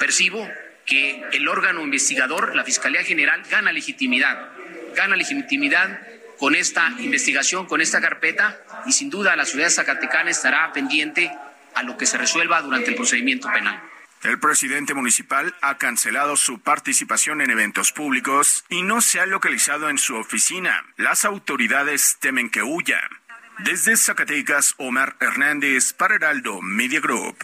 [0.00, 0.48] percibo
[0.86, 4.48] que el órgano investigador, la Fiscalía General, gana legitimidad,
[4.94, 6.00] gana legitimidad
[6.38, 11.30] con esta investigación, con esta carpeta, y sin duda la ciudad zacatecana estará pendiente
[11.74, 13.82] a lo que se resuelva durante el procedimiento penal.
[14.22, 19.88] El presidente municipal ha cancelado su participación en eventos públicos y no se ha localizado
[19.88, 20.84] en su oficina.
[20.96, 23.00] Las autoridades temen que huya.
[23.58, 27.36] Desde Zacatecas, Omar Hernández para Heraldo Media Group.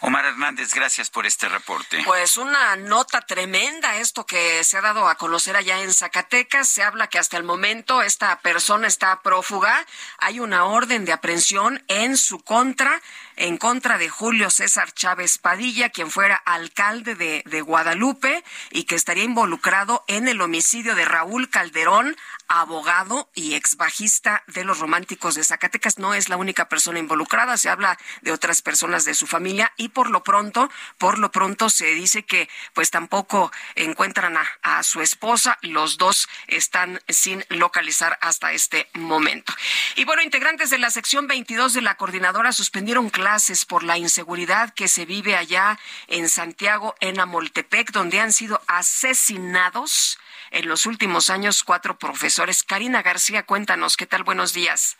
[0.00, 2.02] Omar Hernández, gracias por este reporte.
[2.06, 6.68] Pues una nota tremenda esto que se ha dado a conocer allá en Zacatecas.
[6.68, 9.86] Se habla que hasta el momento esta persona está prófuga.
[10.18, 13.02] Hay una orden de aprehensión en su contra
[13.40, 19.24] en contra de Julio César Chávez Padilla, quien fuera alcalde de, Guadalupe y que estaría
[19.24, 22.16] involucrado en el homicidio de Raúl Calderón,
[22.50, 25.98] abogado y ex bajista de los románticos de Zacatecas.
[25.98, 29.90] No es la única persona involucrada, se habla de otras personas de su familia y
[29.90, 30.68] por lo pronto,
[30.98, 35.58] por lo pronto se dice que pues tampoco encuentran a, a su esposa.
[35.62, 39.54] Los dos están sin localizar hasta este momento.
[39.94, 44.74] Y bueno, integrantes de la sección 22 de la coordinadora suspendieron clases por la inseguridad
[44.74, 45.78] que se vive allá
[46.08, 50.18] en Santiago, en Amoltepec, donde han sido asesinados
[50.50, 52.62] en los últimos años cuatro profesores.
[52.62, 54.24] Karina García, cuéntanos, ¿qué tal?
[54.24, 54.96] Buenos días.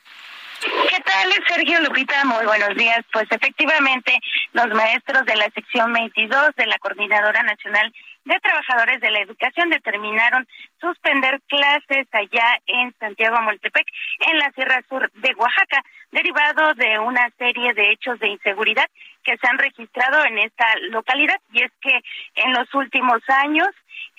[0.60, 2.22] ¿Qué tal, Sergio Lupita?
[2.24, 3.00] Muy buenos días.
[3.12, 4.18] Pues efectivamente,
[4.52, 7.92] los maestros de la sección 22 de la Coordinadora Nacional
[8.24, 10.46] de Trabajadores de la Educación determinaron
[10.78, 13.86] suspender clases allá en Santiago Amoltepec,
[14.30, 15.82] en la Sierra Sur de Oaxaca,
[16.12, 18.86] derivado de una serie de hechos de inseguridad
[19.24, 21.40] que se han registrado en esta localidad.
[21.52, 22.00] Y es que
[22.34, 23.68] en los últimos años,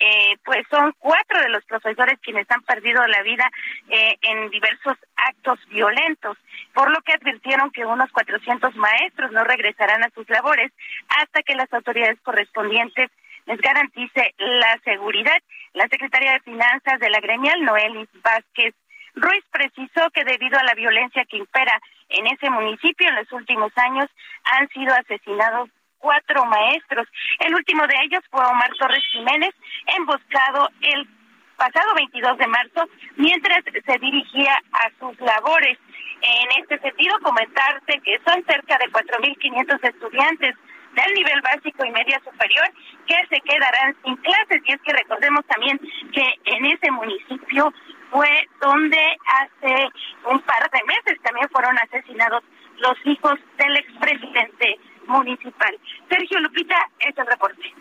[0.04, 3.48] eh, pues son cuatro de los profesores quienes han perdido la vida
[3.88, 6.36] eh, en diversos actos violentos,
[6.74, 10.72] por lo que advirtieron que unos 400 maestros no regresarán a sus labores
[11.20, 13.10] hasta que las autoridades correspondientes
[13.46, 15.38] les garantice la seguridad.
[15.72, 18.74] La secretaria de Finanzas de la gremial, Noelis Vázquez
[19.14, 23.70] Ruiz, precisó que debido a la violencia que impera en ese municipio en los últimos
[23.76, 24.10] años
[24.50, 25.70] han sido asesinados
[26.02, 27.06] cuatro maestros.
[27.38, 29.54] El último de ellos fue Omar Torres Jiménez,
[29.96, 31.08] emboscado el
[31.56, 35.78] pasado 22 de marzo mientras se dirigía a sus labores.
[36.20, 40.56] En este sentido, comentarte que son cerca de 4.500 estudiantes
[40.94, 42.66] del nivel básico y media superior
[43.06, 44.62] que se quedarán sin clases.
[44.66, 45.78] Y es que recordemos también
[46.12, 47.72] que en ese municipio
[48.10, 49.88] fue donde hace
[50.30, 52.42] un par de meses también fueron asesinados
[52.78, 54.78] los hijos del expresidente
[55.12, 55.78] municipal.
[56.08, 57.74] Sergio Lupita, es el reporte.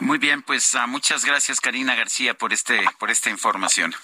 [0.00, 3.94] Muy bien, pues uh, muchas gracias Karina García por este por esta información.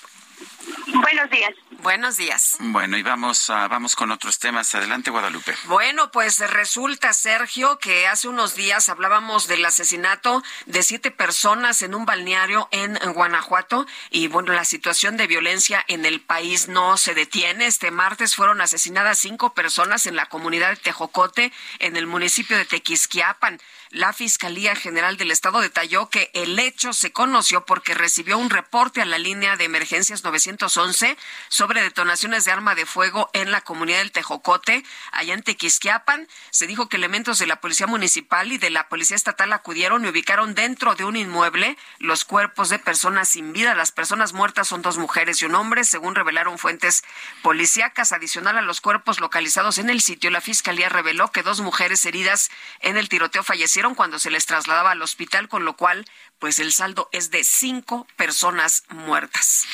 [0.93, 1.53] Buenos días.
[1.82, 2.57] Buenos días.
[2.61, 4.74] Bueno, y vamos, vamos con otros temas.
[4.74, 5.55] Adelante, Guadalupe.
[5.65, 11.95] Bueno, pues resulta, Sergio, que hace unos días hablábamos del asesinato de siete personas en
[11.95, 17.15] un balneario en Guanajuato y bueno, la situación de violencia en el país no se
[17.15, 17.66] detiene.
[17.66, 22.66] Este martes fueron asesinadas cinco personas en la comunidad de Tejocote, en el municipio de
[22.66, 23.59] Tequisquiapan.
[23.91, 29.03] La Fiscalía General del Estado detalló que el hecho se conoció porque recibió un reporte
[29.03, 31.16] a la línea de emergencias 911
[31.48, 36.28] sobre detonaciones de arma de fuego en la comunidad del Tejocote, allá en Tequisquiapan.
[36.51, 40.09] Se dijo que elementos de la Policía Municipal y de la Policía Estatal acudieron y
[40.09, 43.74] ubicaron dentro de un inmueble los cuerpos de personas sin vida.
[43.74, 47.05] Las personas muertas son dos mujeres y un hombre, según revelaron fuentes
[47.43, 48.12] policíacas.
[48.12, 52.51] Adicional a los cuerpos localizados en el sitio, la Fiscalía reveló que dos mujeres heridas
[52.81, 56.06] en el tiroteo fallecieron cuando se les trasladaba al hospital, con lo cual,
[56.39, 59.66] pues el saldo es de cinco personas muertas.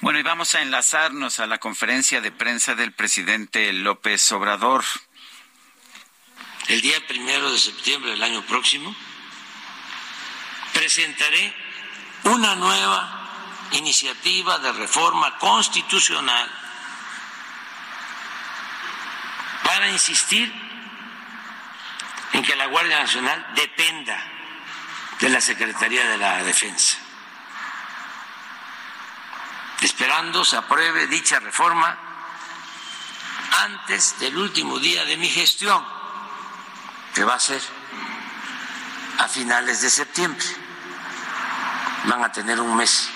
[0.00, 4.84] Bueno, y vamos a enlazarnos a la conferencia de prensa del presidente López Obrador.
[6.68, 8.94] El día primero de septiembre del año próximo
[10.74, 11.54] presentaré
[12.24, 16.50] una nueva iniciativa de reforma constitucional
[19.64, 20.52] para insistir
[22.34, 24.22] en que la Guardia Nacional dependa
[25.20, 26.98] de la Secretaría de la Defensa,
[29.80, 31.98] esperando se apruebe dicha reforma
[33.64, 35.84] antes del último día de mi gestión,
[37.14, 37.62] que va a ser
[39.18, 40.46] a finales de septiembre.
[42.04, 43.10] Van a tener un mes.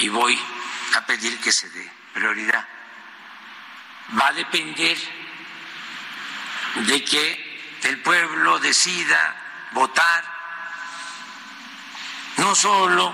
[0.00, 0.38] Y voy
[0.96, 2.66] a pedir que se dé prioridad
[4.18, 4.96] va a depender
[6.74, 10.33] de que el pueblo decida votar
[12.44, 13.10] no solo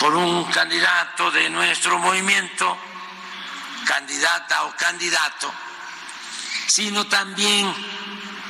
[0.00, 2.76] por un candidato de nuestro movimiento,
[3.86, 5.52] candidata o candidato,
[6.66, 7.72] sino también,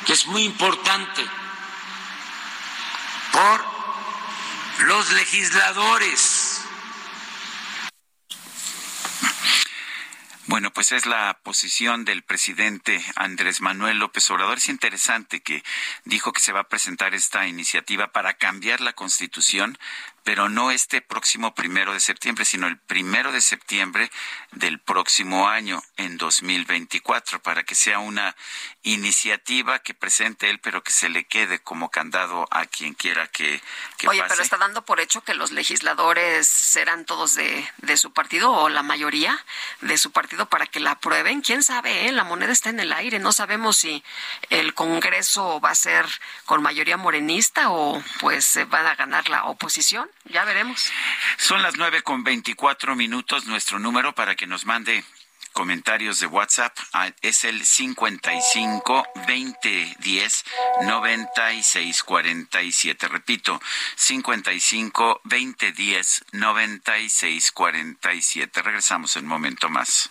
[0.06, 1.22] que es muy importante,
[3.30, 3.64] por
[4.86, 6.49] los legisladores
[10.50, 14.58] Bueno, pues es la posición del presidente Andrés Manuel López Obrador.
[14.58, 15.62] Es interesante que
[16.04, 19.78] dijo que se va a presentar esta iniciativa para cambiar la constitución
[20.22, 24.10] pero no este próximo primero de septiembre, sino el primero de septiembre
[24.52, 28.36] del próximo año, en 2024, para que sea una
[28.82, 33.60] iniciativa que presente él, pero que se le quede como candado a quien quiera que,
[33.98, 38.12] que Oye, pero está dando por hecho que los legisladores serán todos de, de, su
[38.12, 39.44] partido o la mayoría
[39.82, 41.42] de su partido para que la aprueben.
[41.42, 42.08] ¿Quién sabe?
[42.08, 42.12] Eh?
[42.12, 43.18] La moneda está en el aire.
[43.18, 44.02] No sabemos si
[44.48, 46.06] el Congreso va a ser
[46.46, 50.10] con mayoría morenista o pues va a ganar la oposición.
[50.24, 50.90] Ya veremos.
[51.36, 53.44] Son las nueve con veinticuatro minutos.
[53.46, 55.04] Nuestro número para que nos mande
[55.52, 60.44] comentarios de WhatsApp ah, es el 55 20 10
[60.82, 63.08] 96 47.
[63.08, 63.60] Repito,
[63.96, 68.62] 55 20 10 96 47.
[68.62, 70.10] Regresamos en un momento más.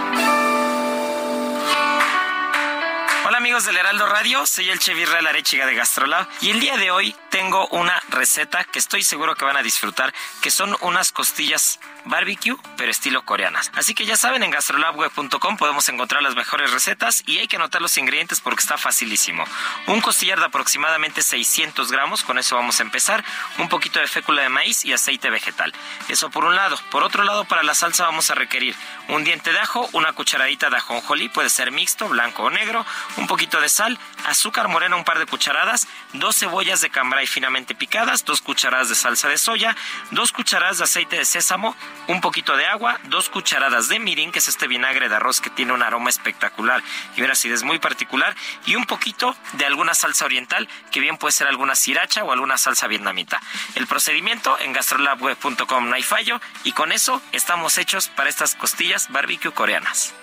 [3.41, 6.91] Amigos del Heraldo Radio, soy el Chef Israel Arechiga de Gastrolab y el día de
[6.91, 10.13] hoy tengo una receta que estoy seguro que van a disfrutar,
[10.43, 13.71] que son unas costillas barbecue, pero estilo coreanas.
[13.75, 17.81] Así que ya saben, en gastrolabweb.com podemos encontrar las mejores recetas y hay que anotar
[17.81, 19.45] los ingredientes porque está facilísimo.
[19.87, 23.23] Un costillar de aproximadamente 600 gramos, con eso vamos a empezar,
[23.57, 25.73] un poquito de fécula de maíz y aceite vegetal.
[26.09, 26.77] Eso por un lado.
[26.89, 28.75] Por otro lado, para la salsa vamos a requerir
[29.07, 32.85] un diente de ajo, una cucharadita de ajonjolí, puede ser mixto, blanco o negro,
[33.17, 37.75] un poquito de sal, azúcar morena un par de cucharadas, dos cebollas de cambray finamente
[37.75, 39.75] picadas, dos cucharadas de salsa de soya,
[40.11, 41.75] dos cucharadas de aceite de sésamo,
[42.07, 45.49] un poquito de agua, dos cucharadas de mirin, que es este vinagre de arroz que
[45.49, 46.83] tiene un aroma espectacular
[47.15, 48.35] y una acidez muy particular,
[48.65, 52.57] y un poquito de alguna salsa oriental, que bien puede ser alguna sriracha o alguna
[52.57, 53.41] salsa vietnamita.
[53.75, 59.11] El procedimiento en gastrolabweb.com no hay fallo, y con eso estamos hechos para estas costillas
[59.11, 60.13] barbecue coreanas.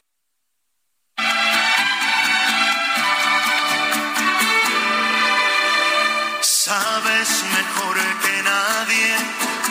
[6.40, 9.16] Sabes mejor que nadie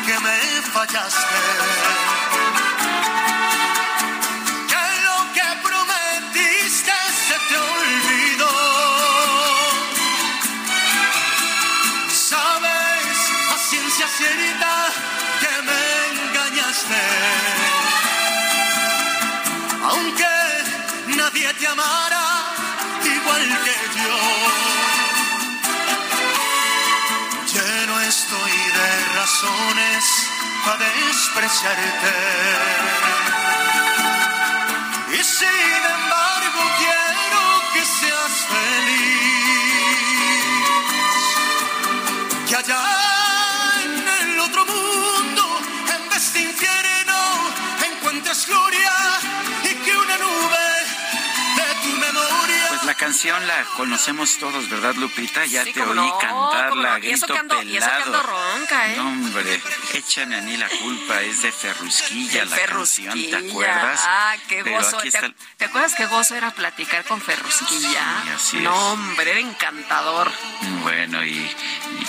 [0.06, 1.47] que me fallaste.
[29.98, 30.30] Razones
[30.66, 32.14] para despreciarte.
[35.10, 37.42] Y sin embargo quiero
[37.74, 39.26] que seas feliz.
[42.48, 42.84] Que allá
[43.86, 45.44] en el otro mundo,
[45.96, 47.20] en vez infierno,
[47.90, 48.77] encuentres gloria
[53.08, 55.46] canción la conocemos todos, ¿verdad, Lupita?
[55.46, 56.96] Ya Sí, te oí no, cantarla, no.
[56.96, 58.24] a Y eso grito que ando- y eso que ando pelado.
[58.58, 58.96] ronca, ¿eh?
[58.98, 59.62] No, hombre,
[59.94, 63.50] échame a mí la culpa, es de Ferrusquilla De la canción, ¿te Ferrusquilla.
[63.50, 64.02] acuerdas?
[64.04, 64.98] Ah, qué Pero gozo.
[65.00, 67.90] aquí ¿Te, está te acuerdas qué gozo era platicar con Ferrusquilla?
[68.26, 68.64] Sí, así es.
[68.64, 70.30] no, hombre, era encantador.
[70.84, 71.56] Bueno, y, y-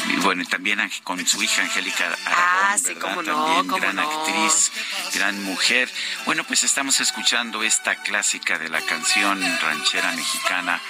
[0.09, 3.01] y bueno, también con su hija Angélica Aragón, Ah, sí, ¿verdad?
[3.03, 4.03] cómo no, también cómo gran no.
[4.11, 4.73] actriz,
[5.15, 5.89] gran mujer.
[6.27, 10.81] Bueno, pues estamos escuchando esta clásica de la canción ranchera mexicana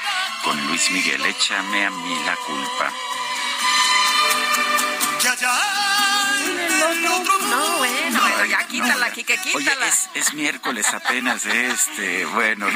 [0.44, 2.92] con Luis Miguel, Échame a mí la culpa.
[8.38, 9.86] Bueno, ya quítala, Kike, Oye, quítala.
[9.88, 11.66] es, es miércoles apenas, ¿eh?
[11.68, 12.66] este, bueno,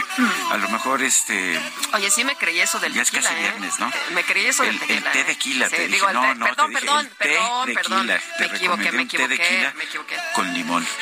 [0.51, 1.61] a lo mejor este,
[1.93, 3.43] Oye, sí me creí eso del ya es tequila, casi ¿eh?
[3.43, 3.91] viernes, ¿no?
[4.15, 5.13] Me creí eso El, del el tequila.
[5.13, 5.25] té ¿eh?
[5.25, 7.09] de quila, Sí, te dije, digo, el no, té- no, perdón, te dije, perdón, el
[7.11, 8.07] té perdón, de perdón.
[8.07, 10.17] te Me equivoqué, me té equivoqué, me equivoqué.
[10.35, 10.87] con limón.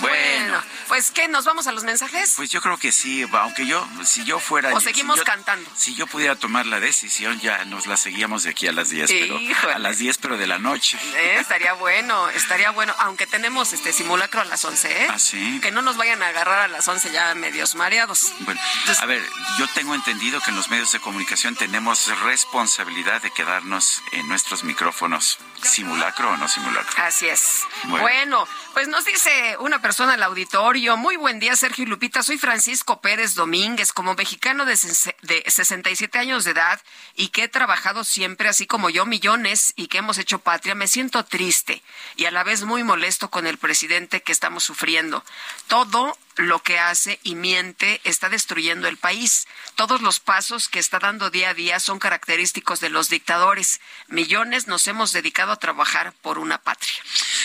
[0.00, 1.28] Bueno, pues ¿qué?
[1.28, 2.34] ¿Nos vamos a los mensajes?
[2.36, 4.74] Pues yo creo que sí, aunque yo, si yo fuera...
[4.74, 5.68] ¿O si seguimos yo- cantando?
[5.76, 9.10] Si yo pudiera tomar la decisión, ya nos la seguíamos de aquí a las 10,
[9.10, 9.72] pero Híjole.
[9.74, 10.98] a las 10, pero de la noche.
[11.16, 15.08] Eh, estaría bueno, estaría bueno, aunque tenemos este simulacro a las 11, ¿eh?
[15.10, 15.60] ¿Ah, sí?
[15.60, 18.32] Que no nos vayan a agarrar a las 11 ya medios mareados.
[18.40, 18.60] Bueno,
[19.00, 19.22] a ver,
[19.58, 24.64] yo tengo entendido que en los medios de comunicación tenemos responsabilidad de quedarnos en nuestros
[24.64, 27.04] micrófonos, simulacro o no simulacro.
[27.04, 27.62] Así es.
[27.84, 28.02] Bueno.
[28.02, 28.48] Bueno.
[28.72, 33.00] pues nos dice una persona al auditorio, muy buen día Sergio y Lupita, soy Francisco
[33.00, 34.78] Pérez Domínguez, como mexicano de,
[35.22, 36.80] de 67 años de edad
[37.14, 40.88] y que he trabajado siempre, así como yo, millones y que hemos hecho patria, me
[40.88, 41.82] siento triste
[42.16, 45.24] y a la vez muy molesto con el presidente que estamos sufriendo.
[45.68, 49.46] Todo lo que hace y miente está destruyendo el país.
[49.76, 53.80] Todos los pasos que está dando día a día son característicos de los dictadores.
[54.08, 56.94] Millones nos hemos dedicado a trabajar por una patria.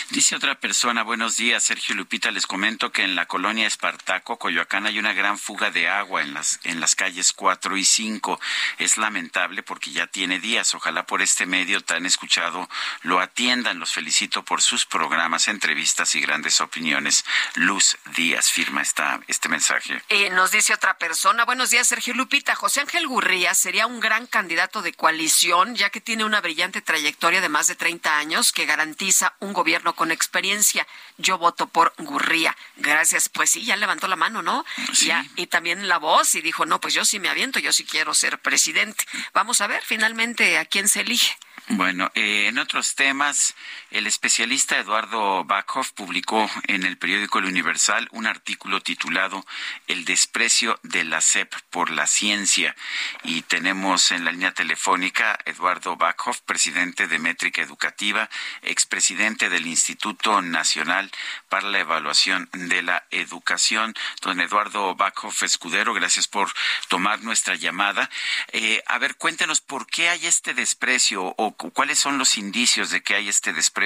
[0.09, 4.87] Dice otra persona, buenos días, Sergio Lupita, les comento que en la colonia Espartaco, Coyoacán,
[4.87, 8.39] hay una gran fuga de agua en las, en las calles 4 y 5.
[8.79, 10.73] Es lamentable porque ya tiene días.
[10.73, 12.67] Ojalá por este medio tan escuchado
[13.03, 13.79] lo atiendan.
[13.79, 17.25] Los felicito por sus programas, entrevistas y grandes opiniones.
[17.55, 20.01] Luz Díaz firma esta, este mensaje.
[20.09, 24.27] Eh, nos dice otra persona, buenos días Sergio Lupita, José Ángel Gurría sería un gran
[24.27, 28.65] candidato de coalición ya que tiene una brillante trayectoria de más de 30 años que
[28.65, 30.87] garantiza un gobierno con experiencia.
[31.17, 32.55] Yo voto por Gurría.
[32.77, 33.29] Gracias.
[33.29, 34.65] Pues sí, ya levantó la mano, ¿no?
[34.93, 37.83] Ya, y también la voz y dijo, no, pues yo sí me aviento, yo sí
[37.83, 39.05] quiero ser presidente.
[39.33, 41.37] Vamos a ver finalmente a quién se elige.
[41.69, 43.53] Bueno, eh, en otros temas,
[43.91, 49.45] el especialista Eduardo Backhoff publicó en el periódico El Universal un artículo titulado
[49.87, 52.75] El desprecio de la SEP por la ciencia.
[53.23, 58.29] Y tenemos en la línea telefónica Eduardo Backhoff, presidente de Métrica Educativa,
[58.61, 61.09] expresidente del Instituto Nacional
[61.49, 63.95] para la Evaluación de la Educación.
[64.21, 66.51] Don Eduardo Backhoff Escudero, gracias por
[66.89, 68.09] tomar nuestra llamada.
[68.51, 73.01] Eh, a ver, cuéntenos por qué hay este desprecio o ¿Cuáles son los indicios de
[73.01, 73.78] que hay este desprecio?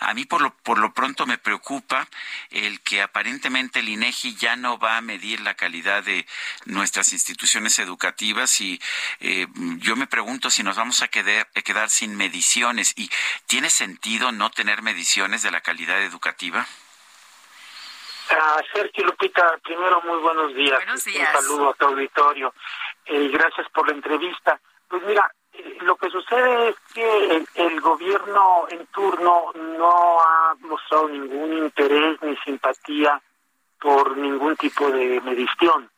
[0.00, 2.06] A mí por lo, por lo pronto me preocupa
[2.50, 6.26] el que aparentemente el INEGI ya no va a medir la calidad de
[6.64, 8.80] nuestras instituciones educativas y
[9.20, 9.46] eh,
[9.78, 13.10] yo me pregunto si nos vamos a quedar, a quedar sin mediciones y
[13.46, 16.66] ¿tiene sentido no tener mediciones de la calidad educativa?
[18.30, 20.76] Ah, Sergio Lupita, primero muy buenos días.
[20.78, 21.28] Buenos días.
[21.34, 22.54] Un saludo a tu auditorio.
[23.04, 24.60] Eh, gracias por la entrevista.
[24.88, 25.30] Pues mira,
[25.80, 32.36] lo que sucede es que el, gobierno en turno no ha mostrado ningún interés ni
[32.38, 33.20] simpatía
[33.80, 35.90] por ningún tipo de medición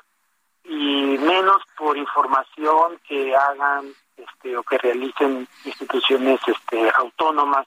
[0.65, 7.67] y menos por información que hagan este, o que realicen instituciones este, autónomas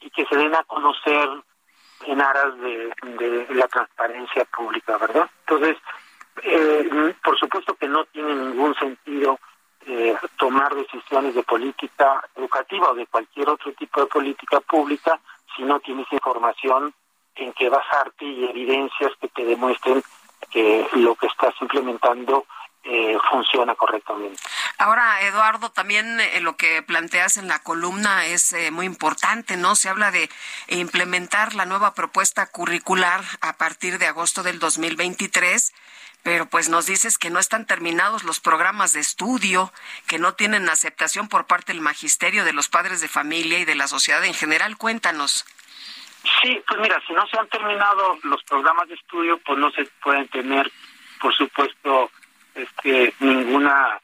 [0.00, 1.28] y que se den a conocer
[2.04, 5.28] en aras de, de la transparencia pública, ¿verdad?
[5.40, 5.76] Entonces,
[6.42, 9.38] eh, por supuesto que no tiene ningún sentido
[9.86, 15.20] eh, tomar decisiones de política educativa o de cualquier otro tipo de política pública
[15.54, 16.92] si no tienes información
[17.36, 20.02] en que basarte y evidencias que te demuestren
[20.50, 22.46] que lo que estás implementando
[22.88, 24.40] eh, funciona correctamente.
[24.78, 29.74] Ahora, Eduardo, también eh, lo que planteas en la columna es eh, muy importante, ¿no?
[29.74, 30.30] Se habla de
[30.68, 35.74] implementar la nueva propuesta curricular a partir de agosto del 2023
[36.26, 39.72] pero pues nos dices que no están terminados los programas de estudio,
[40.08, 43.76] que no tienen aceptación por parte del magisterio, de los padres de familia y de
[43.76, 44.76] la sociedad en general.
[44.76, 45.44] Cuéntanos.
[46.42, 49.84] Sí, pues mira, si no se han terminado los programas de estudio, pues no se
[50.02, 50.68] pueden tener,
[51.20, 52.10] por supuesto,
[52.56, 54.00] este, ninguna,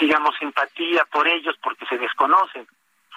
[0.00, 2.66] digamos, simpatía por ellos porque se desconocen.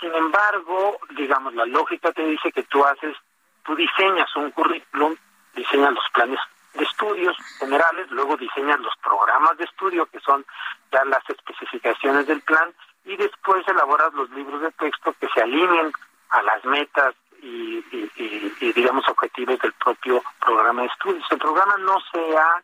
[0.02, 3.15] Sin embargo, digamos, la lógica te dice que tú haces,
[3.64, 5.15] tú diseñas un currículum,
[5.56, 6.40] diseñas los planes
[6.74, 10.45] de estudios generales, luego diseñas los programas de estudio, que son
[10.91, 12.74] ya las especificaciones del plan,
[13.06, 15.91] y después elaboras los libros de texto que se alineen
[16.30, 21.26] a las metas y, y, y, digamos, objetivos del propio programa de estudios.
[21.30, 22.64] El programa no se ha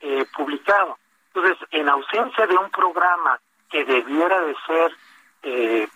[0.00, 0.98] eh, publicado.
[1.34, 4.92] Entonces, en ausencia de un programa que debiera de ser,
[5.42, 5.88] eh,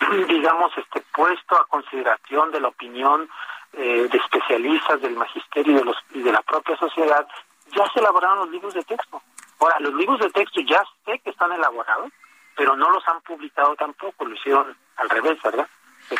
[0.28, 3.28] digamos, este puesto a consideración de la opinión
[3.74, 7.26] eh, de especialistas del magisterio y de, los, y de la propia sociedad,
[7.74, 9.22] ya se elaboraron los libros de texto.
[9.60, 12.10] Ahora, los libros de texto ya sé que están elaborados,
[12.56, 15.68] pero no los han publicado tampoco, lo hicieron al revés, ¿verdad?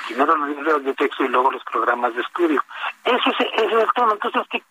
[0.07, 2.63] primero los libros de texto y luego los programas de estudio.
[3.05, 4.13] Ese es, ese es el tema.
[4.13, 4.63] Entonces, ¿qué,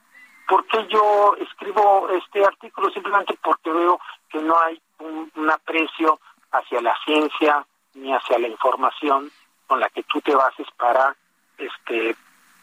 [0.47, 2.89] ¿por qué yo escribo este artículo?
[2.89, 3.99] Simplemente porque veo
[4.29, 6.19] que no hay un, un aprecio
[6.51, 9.31] hacia la ciencia ni hacia la información
[9.67, 11.15] con la que tú te bases para
[11.57, 12.15] este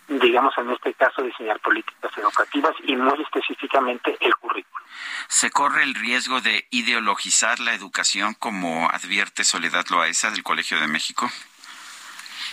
[0.08, 4.84] digamos en este caso diseñar políticas educativas y muy específicamente el currículo.
[5.28, 10.88] ¿Se corre el riesgo de ideologizar la educación como advierte Soledad Loaesa del Colegio de
[10.88, 11.28] México?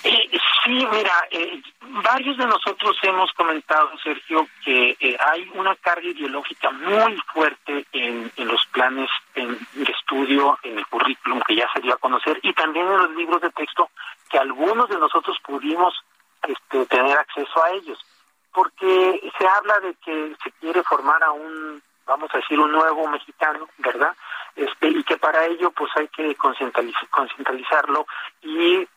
[0.03, 0.29] Eh,
[0.63, 6.69] sí, mira, eh, varios de nosotros hemos comentado, Sergio, que eh, hay una carga ideológica
[6.69, 11.81] muy fuerte en, en los planes en, de estudio, en el currículum que ya se
[11.81, 13.89] dio a conocer y también en los libros de texto
[14.29, 15.93] que algunos de nosotros pudimos
[16.47, 17.99] este, tener acceso a ellos,
[18.53, 23.07] porque se habla de que se quiere formar a un, vamos a decir, un nuevo
[23.07, 24.15] mexicano, ¿verdad?
[24.55, 28.07] Este, y que para ello pues hay que concientizarlo
[28.41, 28.87] y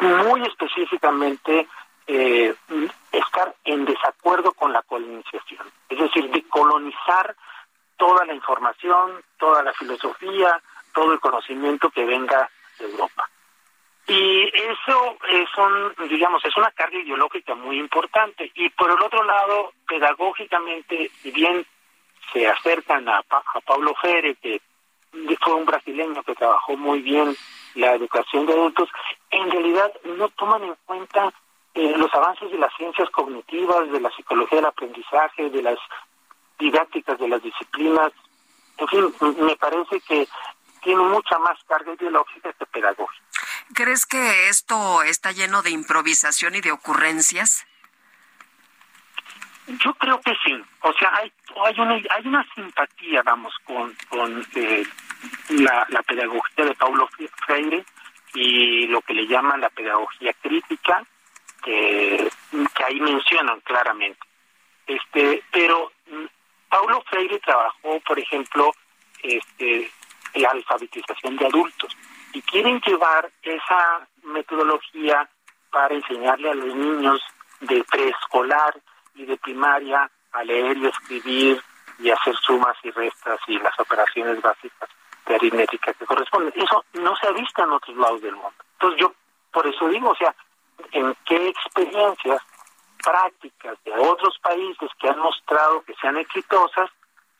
[0.00, 1.68] muy específicamente
[2.06, 2.54] eh,
[3.12, 7.36] estar en desacuerdo con la colonización, es decir, de colonizar
[7.96, 10.60] toda la información, toda la filosofía,
[10.92, 13.28] todo el conocimiento que venga de Europa.
[14.08, 18.50] Y eso es un, digamos, es una carga ideológica muy importante.
[18.54, 21.64] Y por el otro lado, pedagógicamente, si bien
[22.32, 24.60] se acercan a, a Paulo Freire, que
[25.40, 27.36] fue un brasileño que trabajó muy bien
[27.74, 28.88] la educación de adultos,
[29.30, 31.32] en realidad no toman en cuenta
[31.74, 35.78] eh, los avances de las ciencias cognitivas, de la psicología del aprendizaje, de las
[36.58, 38.12] didácticas de las disciplinas.
[38.78, 40.28] En fin, me parece que
[40.82, 43.24] tiene mucha más carga ideológica que pedagógica.
[43.74, 47.66] ¿Crees que esto está lleno de improvisación y de ocurrencias?
[49.66, 50.62] Yo creo que sí.
[50.80, 51.32] O sea, hay,
[51.64, 54.84] hay, una, hay una simpatía, vamos, con, con eh,
[55.50, 57.08] la, la pedagogía de Paulo
[57.46, 57.84] Freire
[58.34, 61.04] y lo que le llaman la pedagogía crítica,
[61.62, 62.28] que,
[62.74, 64.20] que ahí mencionan claramente.
[64.86, 66.24] Este, pero mm,
[66.68, 68.74] Paulo Freire trabajó, por ejemplo,
[69.22, 69.90] este,
[70.34, 71.96] la alfabetización de adultos
[72.32, 75.28] y quieren llevar esa metodología
[75.70, 77.20] para enseñarle a los niños
[77.60, 78.74] de preescolar
[79.14, 81.62] y de primaria a leer y escribir
[81.98, 84.88] y hacer sumas y restas y las operaciones básicas
[85.26, 86.52] de aritmética que corresponde.
[86.56, 88.54] Eso no se ha visto en otros lados del mundo.
[88.74, 89.14] Entonces yo
[89.52, 90.34] por eso digo, o sea,
[90.92, 92.42] en qué experiencias
[93.02, 96.90] prácticas de otros países que han mostrado que sean exitosas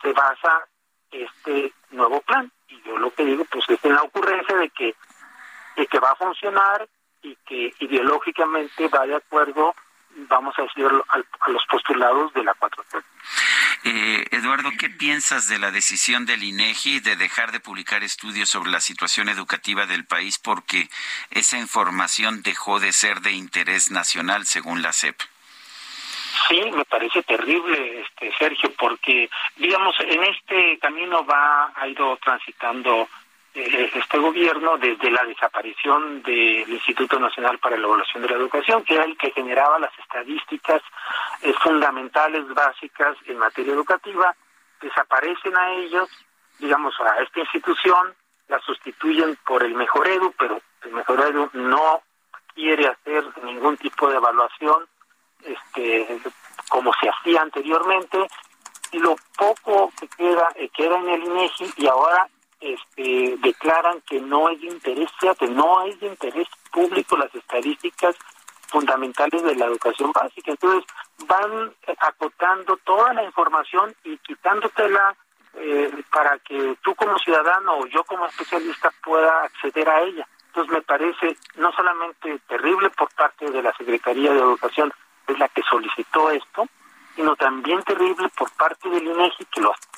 [0.03, 0.67] se basa
[1.11, 2.51] este nuevo plan.
[2.73, 4.95] Y yo lo que digo, pues es en la ocurrencia de que,
[5.77, 6.89] de que va a funcionar
[7.23, 9.75] y que ideológicamente va de acuerdo,
[10.29, 13.05] vamos a decir, a, los postulados de la 4T.
[13.85, 18.71] Eh, Eduardo, ¿qué piensas de la decisión del INEGI de dejar de publicar estudios sobre
[18.71, 20.89] la situación educativa del país porque
[21.31, 25.21] esa información dejó de ser de interés nacional según la CEP?
[26.49, 33.09] Sí, me parece terrible, este Sergio, porque digamos en este camino va ha ido transitando
[33.55, 38.83] eh, este gobierno desde la desaparición del Instituto Nacional para la Evaluación de la Educación,
[38.83, 40.81] que era el que generaba las estadísticas
[41.43, 44.35] eh, fundamentales básicas en materia educativa,
[44.81, 46.09] desaparecen a ellos,
[46.59, 48.15] digamos a esta institución,
[48.49, 52.01] la sustituyen por el Mejor Edu, pero el Mejor Edu no
[52.55, 54.87] quiere hacer ningún tipo de evaluación
[55.45, 56.21] este,
[56.69, 58.27] como se hacía anteriormente,
[58.93, 62.29] y lo poco que queda, eh, queda en el INEGI y ahora
[62.61, 68.17] este, declaran que no es de interés, que no es de interés público las estadísticas
[68.69, 70.53] fundamentales de la educación básica.
[70.53, 70.85] Entonces
[71.27, 75.15] van acotando toda la información y quitándotela
[75.55, 80.27] eh, para que tú como ciudadano o yo como especialista pueda acceder a ella.
[80.49, 84.93] Entonces me parece no solamente terrible por parte de la Secretaría de Educación,
[85.33, 86.67] es la que solicitó esto,
[87.17, 89.93] sino también terrible por parte del INEGI que lo aceptó.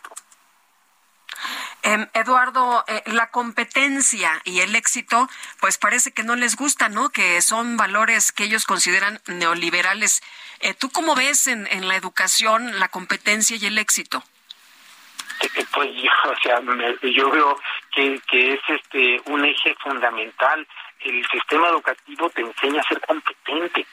[1.83, 5.29] Em, Eduardo, eh, la competencia y el éxito,
[5.61, 7.11] pues parece que no les gusta, ¿no?
[7.11, 10.23] Que son valores que ellos consideran neoliberales.
[10.61, 14.23] Eh, ¿Tú cómo ves en, en, la educación la competencia y el éxito?
[15.41, 16.61] Eh, pues yo, o sea,
[17.03, 17.61] yo veo
[17.95, 20.67] que, que es este un eje fundamental.
[21.01, 23.87] El sistema educativo te enseña a ser competente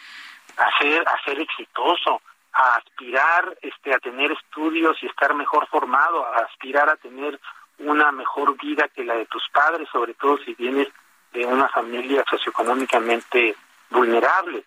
[0.58, 2.22] a ser, a ser exitoso,
[2.54, 7.40] a aspirar este, a tener estudios y estar mejor formado, a aspirar a tener
[7.80, 10.88] una mejor vida que la de tus padres, sobre todo si vienes
[11.34, 13.56] de una familia socioeconómicamente
[13.90, 14.64] vulnerable.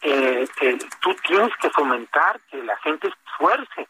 [0.00, 3.88] Eh, eh, tú tienes que fomentar que la gente esfuerce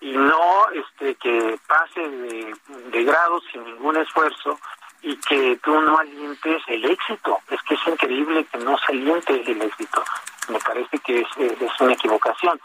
[0.00, 2.54] y no este que pase de,
[2.90, 4.58] de grados sin ningún esfuerzo
[5.02, 7.38] y que tú no alientes el éxito.
[7.50, 10.02] Es que es increíble que no se aliente el éxito.
[10.48, 12.60] Me parece que es, es una equivocación.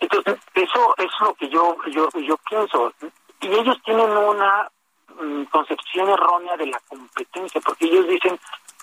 [0.00, 2.92] Entonces, eso es lo que yo, yo, yo pienso.
[3.40, 4.68] Y ellos tienen una
[5.20, 8.38] mm, concepción errónea de la competencia, porque ellos dicen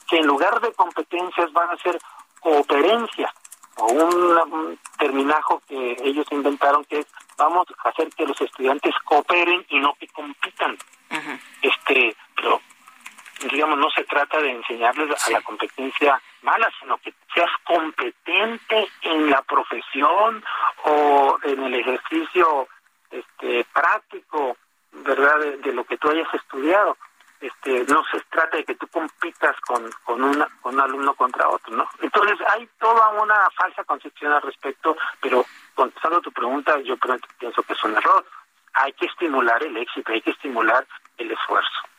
[0.07, 1.99] que en lugar de competencias van a ser
[2.39, 3.31] cooperencias,
[3.77, 7.07] o un, un terminajo que ellos inventaron que es
[7.37, 10.77] vamos a hacer que los estudiantes cooperen y no que compitan.
[11.61, 12.61] Este, pero
[13.51, 19.29] digamos, no se trata de enseñarles a la competencia mala, sino que seas competente en
[19.29, 20.43] la profesión
[20.83, 22.67] o en el ejercicio
[23.11, 24.55] este, práctico,
[24.91, 26.97] ¿verdad?, de, lo que tú hayas estudiado.
[27.41, 31.49] Este, no se trata de que tú compitas con, con, una, con un alumno contra
[31.49, 31.87] otro, ¿no?
[32.01, 36.95] Entonces hay toda una falsa concepción al respecto, pero contestando tu pregunta, yo
[37.37, 38.25] pienso que es un error.
[38.73, 40.85] Hay que estimular el éxito, hay que estimular
[41.17, 41.94] el esfuerzo.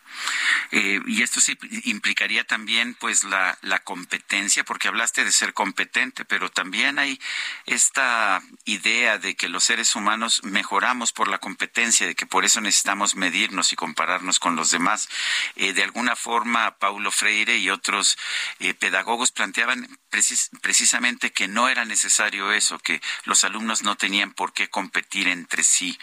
[0.73, 6.51] Eh, y esto sí implicaría también pues la, competencia, porque hablaste de ser competente, pero
[6.51, 7.21] también hay
[7.67, 12.61] esta idea de que los seres humanos mejoramos por la competencia, de que por eso
[12.61, 15.09] necesitamos medirnos y compararnos con los demás.
[15.55, 18.19] Eh, de alguna forma, Paulo Freire y otros
[18.59, 19.89] eh, pedagogos planteaban
[20.63, 25.63] precisamente que no era necesario eso, que los alumnos no tenían por qué competir entre
[25.63, 25.99] sí.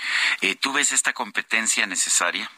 [0.61, 2.49] ¿Tú ves esta competencia necesaria?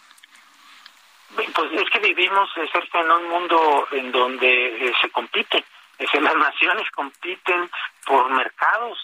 [1.33, 5.57] Pues es que vivimos, Sergio, en un mundo en donde eh, se compite.
[5.97, 7.69] Es decir, las naciones compiten
[8.05, 8.97] por mercados.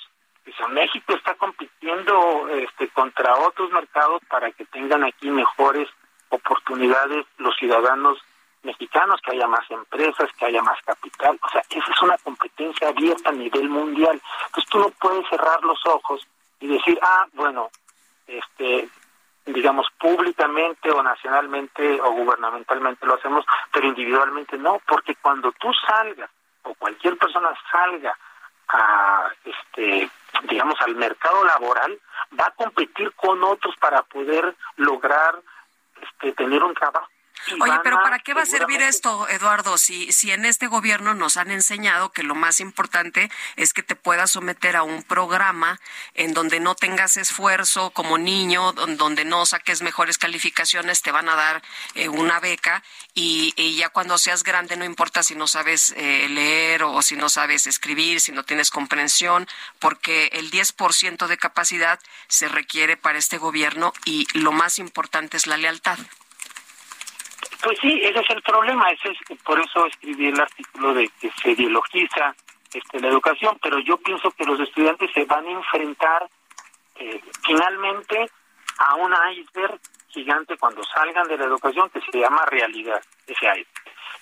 [0.70, 5.88] México está compitiendo este, contra otros mercados para que tengan aquí mejores
[6.30, 8.18] oportunidades los ciudadanos
[8.64, 11.40] mexicanos, que haya más empresas, que haya más capital.
[11.42, 14.22] O sea, esa es una competencia abierta a nivel mundial.
[14.46, 16.26] Entonces tú no puedes cerrar los ojos
[16.60, 17.70] y decir, ah, bueno,
[18.28, 18.88] este,
[19.46, 26.30] digamos, públicamente o nacionalmente o gubernamentalmente lo hacemos, pero individualmente no, porque cuando tú salgas
[26.64, 28.16] o cualquier persona salga
[28.70, 30.10] a, este,
[30.44, 32.00] digamos, al mercado laboral,
[32.40, 35.36] va a competir con otros para poder lograr
[36.02, 37.10] este, tener un trabajo.
[37.60, 39.78] Oye, pero ¿para qué va a servir esto, Eduardo?
[39.78, 43.96] Si, si en este gobierno nos han enseñado que lo más importante es que te
[43.96, 45.80] puedas someter a un programa
[46.14, 51.36] en donde no tengas esfuerzo como niño, donde no saques mejores calificaciones, te van a
[51.36, 51.64] dar
[51.96, 56.84] eh, una beca y, ya cuando seas grande no importa si no sabes eh, leer
[56.84, 59.48] o, si no sabes escribir, si no tienes comprensión,
[59.80, 65.48] porque el 10% de capacidad se requiere para este gobierno y lo más importante es
[65.48, 65.98] la lealtad.
[67.64, 71.32] Pues sí, ese es el problema, ese es, por eso escribí el artículo de que
[71.32, 72.36] se ideologiza
[72.74, 76.28] este, la educación, pero yo pienso que los estudiantes se van a enfrentar
[76.96, 78.30] eh, finalmente
[78.80, 83.68] a un iceberg gigante cuando salgan de la educación que se llama realidad, ese iceberg.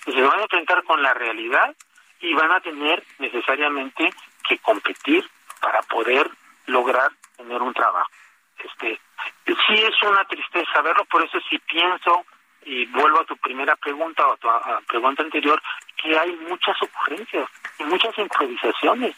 [0.04, 1.74] se van a enfrentar con la realidad
[2.20, 4.12] y van a tener necesariamente
[4.46, 5.28] que competir
[5.60, 6.30] para poder
[6.66, 8.10] lograr tener un trabajo.
[8.58, 9.00] Este,
[9.46, 12.24] sí es una tristeza verlo, por eso sí pienso
[12.64, 15.60] y vuelvo a tu primera pregunta o a tu pregunta anterior,
[16.02, 17.48] que hay muchas ocurrencias
[17.78, 19.16] y muchas improvisaciones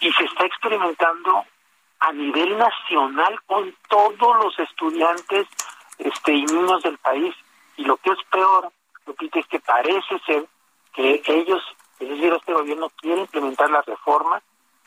[0.00, 1.44] y se está experimentando
[2.00, 5.46] a nivel nacional con todos los estudiantes
[5.98, 7.34] este y niños del país.
[7.76, 8.70] Y lo que es peor,
[9.06, 10.46] Lupita, es que parece ser
[10.92, 11.62] que ellos,
[11.98, 14.42] es decir, este gobierno quiere implementar la reforma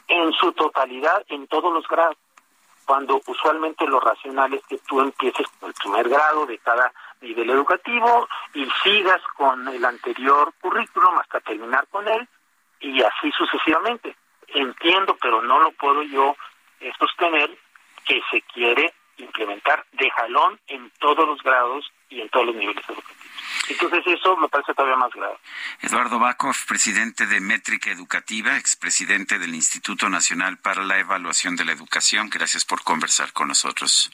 [0.07, 2.17] en su totalidad en todos los grados,
[2.85, 7.49] cuando usualmente lo racional es que tú empieces con el primer grado de cada nivel
[7.49, 12.27] educativo y sigas con el anterior currículum hasta terminar con él
[12.79, 14.15] y así sucesivamente.
[14.47, 16.35] Entiendo, pero no lo puedo yo
[16.79, 17.57] eh, sostener
[18.05, 22.83] que se quiere implementar de jalón en todos los grados y en todos los niveles
[22.87, 23.17] educativos.
[23.69, 25.37] Entonces eso me parece todavía más grave.
[25.81, 31.73] Eduardo Bakov, presidente de Métrica Educativa, expresidente del Instituto Nacional para la Evaluación de la
[31.73, 34.11] Educación, gracias por conversar con nosotros.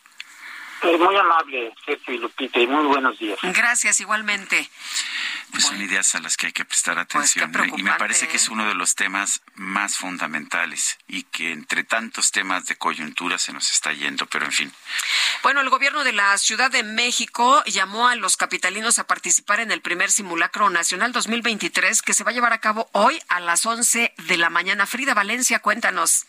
[0.84, 3.40] Eh, muy amable, Sergio y Lupita, y muy buenos días.
[3.42, 4.70] Gracias, igualmente.
[5.52, 7.52] Pues son ideas a las que hay que prestar pues atención.
[7.78, 8.52] y me parece que es ¿eh?
[8.52, 13.72] uno de los temas más fundamentales y que entre tantos temas de coyuntura se nos
[13.72, 14.74] está yendo, pero en fin.
[15.44, 19.72] Bueno, el gobierno de la Ciudad de México llamó a los capitalinos a participar en
[19.72, 23.66] el primer simulacro nacional 2023 que se va a llevar a cabo hoy a las
[23.66, 24.86] 11 de la mañana.
[24.86, 26.26] Frida Valencia, cuéntanos.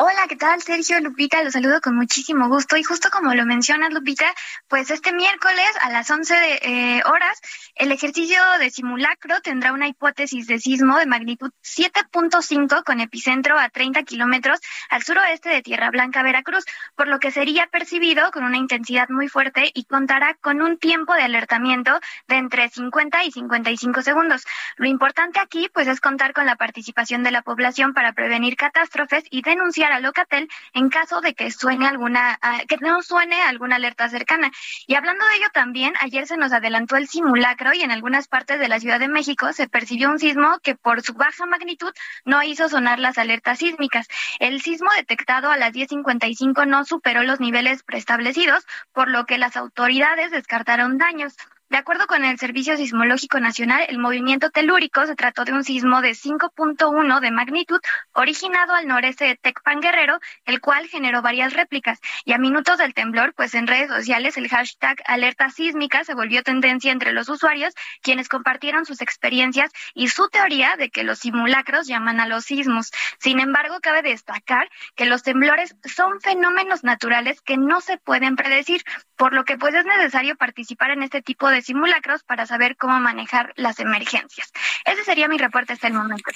[0.00, 0.62] Hola, ¿qué tal?
[0.62, 2.76] Sergio Lupita, los saludo con muchísimo gusto.
[2.76, 4.32] Y justo como lo mencionas, Lupita,
[4.68, 7.40] pues este miércoles a las 11 de, eh, horas,
[7.74, 13.70] el ejercicio de simulacro tendrá una hipótesis de sismo de magnitud 7.5 con epicentro a
[13.70, 18.56] 30 kilómetros al suroeste de Tierra Blanca, Veracruz, por lo que sería percibido con una
[18.56, 24.02] intensidad muy fuerte y contará con un tiempo de alertamiento de entre 50 y 55
[24.02, 24.44] segundos.
[24.76, 29.24] Lo importante aquí, pues, es contar con la participación de la población para prevenir catástrofes
[29.28, 33.76] y denunciar a Locatel en caso de que suene alguna, ah, que no suene alguna
[33.76, 34.50] alerta cercana.
[34.86, 38.60] Y hablando de ello también, ayer se nos adelantó el simulacro y en algunas partes
[38.60, 41.92] de la Ciudad de México se percibió un sismo que por su baja magnitud
[42.24, 44.08] no hizo sonar las alertas sísmicas.
[44.38, 49.56] El sismo detectado a las 10.55 no superó los niveles preestablecidos, por lo que las
[49.56, 51.36] autoridades descartaron daños.
[51.70, 56.00] De acuerdo con el Servicio Sismológico Nacional, el movimiento telúrico se trató de un sismo
[56.00, 57.78] de 5.1 de magnitud
[58.14, 61.98] originado al noreste de Tecpan Guerrero, el cual generó varias réplicas.
[62.24, 66.42] Y a minutos del temblor, pues en redes sociales el hashtag alerta sísmica se volvió
[66.42, 71.86] tendencia entre los usuarios, quienes compartieron sus experiencias y su teoría de que los simulacros
[71.86, 72.92] llaman a los sismos.
[73.18, 78.82] Sin embargo, cabe destacar que los temblores son fenómenos naturales que no se pueden predecir,
[79.16, 82.98] por lo que pues es necesario participar en este tipo de simulacros para saber cómo
[83.00, 84.52] manejar las emergencias.
[84.84, 86.30] Ese sería mi reporte hasta el momento.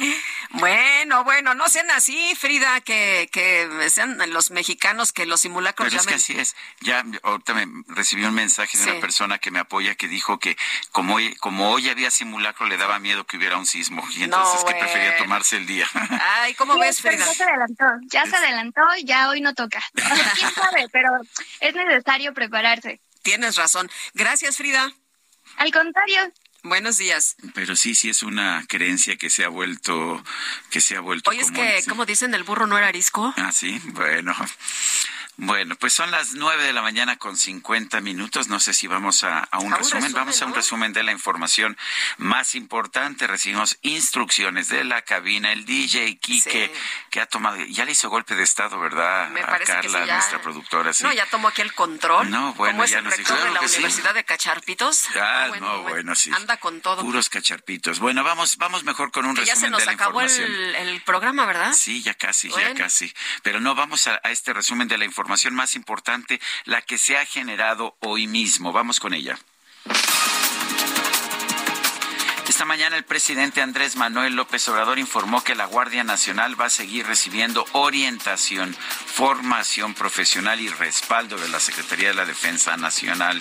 [0.50, 6.00] Bueno, bueno, no sean así, Frida, que, que sean los mexicanos que los simulacros Pero
[6.00, 6.56] es que así es.
[6.80, 10.56] Ya ahorita me recibí un mensaje de una persona que me apoya que dijo que
[10.90, 14.64] como hoy, como hoy había simulacro le daba miedo que hubiera un sismo y entonces
[14.64, 15.86] que prefería tomarse el día.
[16.40, 17.24] Ay, ¿cómo ves, Frida?
[17.24, 19.82] Ya se adelantó, ya se adelantó, ya hoy no toca.
[19.92, 20.88] ¿Quién sabe?
[20.90, 21.10] Pero
[21.60, 23.00] es necesario prepararse.
[23.22, 23.90] Tienes razón.
[24.14, 24.92] Gracias, Frida.
[25.56, 26.32] Al contrario.
[26.64, 27.36] Buenos días.
[27.54, 30.22] Pero sí, sí es una creencia que se ha vuelto,
[30.70, 31.30] que se ha vuelto.
[31.30, 33.34] Oye, es que, como dicen, el burro no era arisco.
[33.36, 34.32] Ah, sí, bueno.
[35.38, 38.48] Bueno, pues son las nueve de la mañana con cincuenta minutos.
[38.48, 40.12] No sé si vamos a, un, resumen?
[40.12, 41.78] Vamos a un resumen de la información
[42.18, 43.26] más importante.
[43.26, 46.70] Recibimos instrucciones de la cabina, el DJ Kike,
[47.08, 49.30] que ha tomado, ya le hizo golpe de estado, ¿verdad?
[49.30, 50.92] Me a Carla, nuestra productora.
[51.00, 52.30] No, ya tomó aquí el control.
[52.30, 55.08] No, bueno, ya el nos rector de la Universidad de Cacharpitos.
[55.16, 56.30] Ah, no, bueno, sí.
[56.34, 57.00] Anda con todo.
[57.00, 58.00] Puros cacharpitos.
[58.00, 60.28] Bueno, vamos, vamos mejor con un resumen de la información.
[60.28, 61.72] Ya se nos acabó el, programa, ¿verdad?
[61.72, 63.12] Sí, ya casi, ya casi.
[63.42, 67.16] Pero no, vamos a este resumen de la información información más importante, la que se
[67.16, 68.72] ha generado hoy mismo.
[68.72, 69.38] Vamos con ella.
[72.48, 76.70] Esta mañana el presidente Andrés Manuel López Obrador informó que la Guardia Nacional va a
[76.70, 83.40] seguir recibiendo orientación, formación profesional y respaldo de la Secretaría de la Defensa Nacional.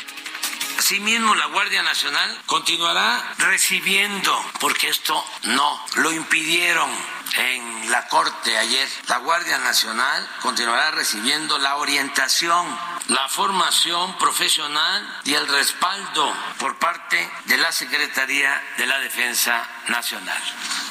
[0.82, 6.90] Asimismo, la Guardia Nacional continuará recibiendo, porque esto no lo impidieron
[7.36, 8.90] en la Corte ayer.
[9.08, 12.66] La Guardia Nacional continuará recibiendo la orientación,
[13.10, 20.42] la formación profesional y el respaldo por parte de la Secretaría de la Defensa Nacional.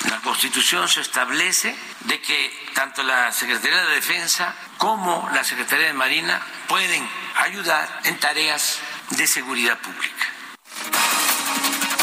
[0.08, 5.94] La Constitución se establece de que tanto la Secretaría de Defensa como la Secretaría de
[5.94, 8.78] Marina pueden ayudar en tareas
[9.10, 10.40] de seguridad pública.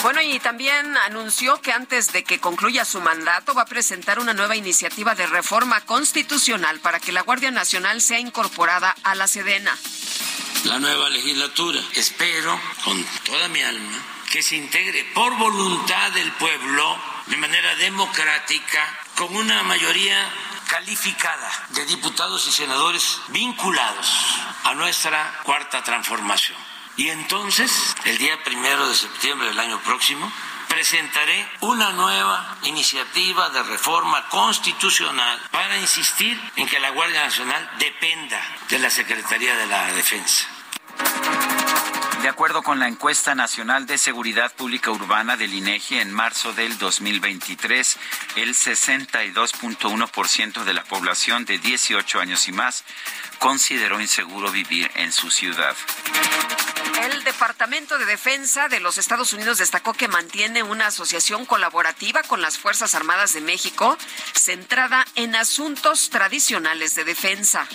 [0.04, 4.34] Bueno, y también anunció que antes de que concluya su mandato va a presentar una
[4.34, 9.76] nueva iniciativa de reforma constitucional para que la Guardia Nacional sea incorporada a la Sedena.
[10.66, 11.82] La nueva legislatura.
[11.94, 13.98] Espero con toda mi alma
[14.30, 20.30] que se integre por voluntad del pueblo de manera democrática con una mayoría
[20.68, 26.58] calificada de diputados y senadores vinculados a nuestra cuarta transformación.
[26.98, 30.32] Y entonces, el día primero de septiembre del año próximo,
[30.68, 38.42] presentaré una nueva iniciativa de reforma constitucional para insistir en que la Guardia Nacional dependa
[38.68, 40.48] de la Secretaría de la Defensa.
[42.28, 46.78] De acuerdo con la encuesta nacional de seguridad pública urbana del INEGI en marzo del
[46.78, 47.98] 2023,
[48.36, 52.84] el 62.1% de la población de 18 años y más
[53.40, 55.74] consideró inseguro vivir en su ciudad.
[57.02, 62.42] El Departamento de Defensa de los Estados Unidos destacó que mantiene una asociación colaborativa con
[62.42, 63.98] las Fuerzas Armadas de México
[64.34, 67.70] centrada en asuntos tradicionales de defensa.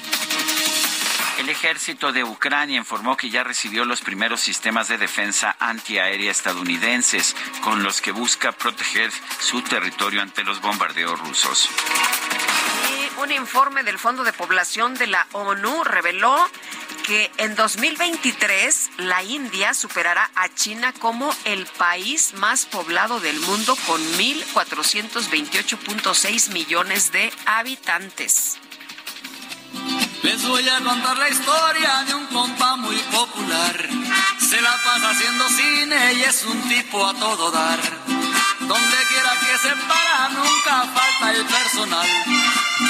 [1.38, 7.34] El ejército de Ucrania informó que ya recibió los primeros sistemas de defensa antiaérea estadounidenses,
[7.62, 9.10] con los que busca proteger
[9.40, 11.68] su territorio ante los bombardeos rusos.
[13.18, 16.34] Un informe del Fondo de Población de la ONU reveló
[17.02, 23.76] que en 2023 la India superará a China como el país más poblado del mundo
[23.86, 28.58] con 1.428.6 millones de habitantes.
[30.22, 33.88] Les voy a contar la historia de un compa muy popular.
[34.38, 37.80] Se la pasa haciendo cine y es un tipo a todo dar.
[38.60, 42.06] Donde quiera que se para, nunca falta el personal.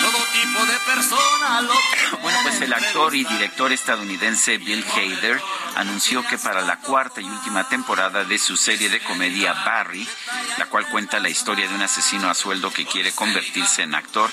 [0.03, 1.75] Todo tipo de persona lo
[2.21, 5.41] Bueno, pues el actor y director estadounidense Bill Hader
[5.77, 10.07] anunció que para la cuarta y última temporada de su serie de comedia Barry,
[10.59, 14.31] la cual cuenta la historia de un asesino a sueldo que quiere convertirse en actor,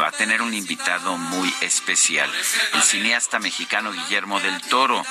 [0.00, 2.30] va a tener un invitado muy especial,
[2.74, 5.04] el cineasta mexicano Guillermo del Toro.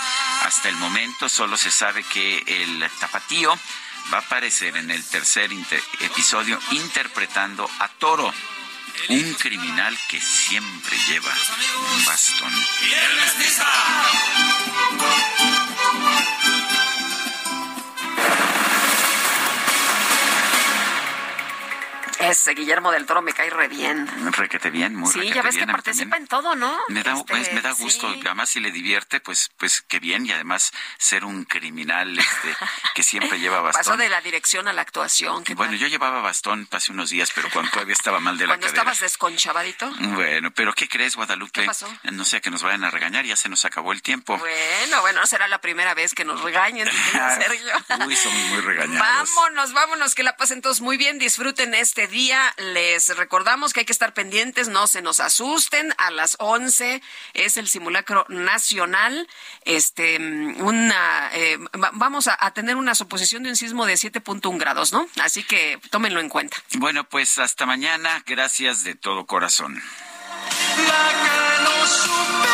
[0.44, 3.54] Hasta el momento solo se sabe que el tapatío
[4.12, 5.52] va a aparecer en el tercer
[6.00, 8.34] episodio interpretando a Toro,
[9.10, 11.34] un criminal que siempre lleva
[11.94, 12.54] un bastón.
[22.20, 24.08] Ese Guillermo del Toro me cae re bien.
[24.34, 26.78] Requete bien, muy Sí, ya ves bien, que participa en todo, ¿no?
[26.90, 28.20] Me da, Este, pues, me da gusto, sí.
[28.26, 32.56] además si le divierte, pues, pues qué bien, y además ser un criminal este,
[32.94, 33.80] que siempre lleva bastón.
[33.86, 35.44] Pasó de la dirección a la actuación.
[35.46, 35.80] ¿qué Bueno, tal?
[35.80, 38.82] yo llevaba bastón hace unos días, pero cuando todavía estaba mal de la Cuando cadera.
[38.82, 39.90] estabas desconchavadito.
[40.00, 41.62] Bueno, pero ¿qué crees, Guadalupe?
[41.62, 41.88] ¿Qué pasó?
[42.04, 44.38] No sé que nos vayan a regañar, ya se nos acabó el tiempo.
[44.38, 46.88] Bueno, bueno, será la primera vez que nos regañen,
[47.40, 47.74] Sergio.
[48.06, 49.00] Uy, somos muy regañados.
[49.36, 52.54] Vámonos, vámonos, que la pasen todos muy bien, disfruten este día.
[52.58, 55.94] Les recordamos que hay que estar pendientes, no se nos asusten.
[55.98, 57.02] A las 11
[57.34, 59.28] es el simulacro nacional.
[59.66, 64.58] Este, una, eh, va- vamos a, a tener una suposición de un sismo de 7.1
[64.60, 65.08] grados, ¿no?
[65.22, 66.58] Así que tómenlo en cuenta.
[66.74, 68.24] Bueno, pues hasta mañana.
[68.26, 69.76] Gracias de todo corazón.
[69.76, 72.50] La que no supe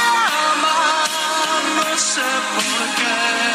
[0.53, 1.09] amar,
[1.75, 3.54] no sé por qué.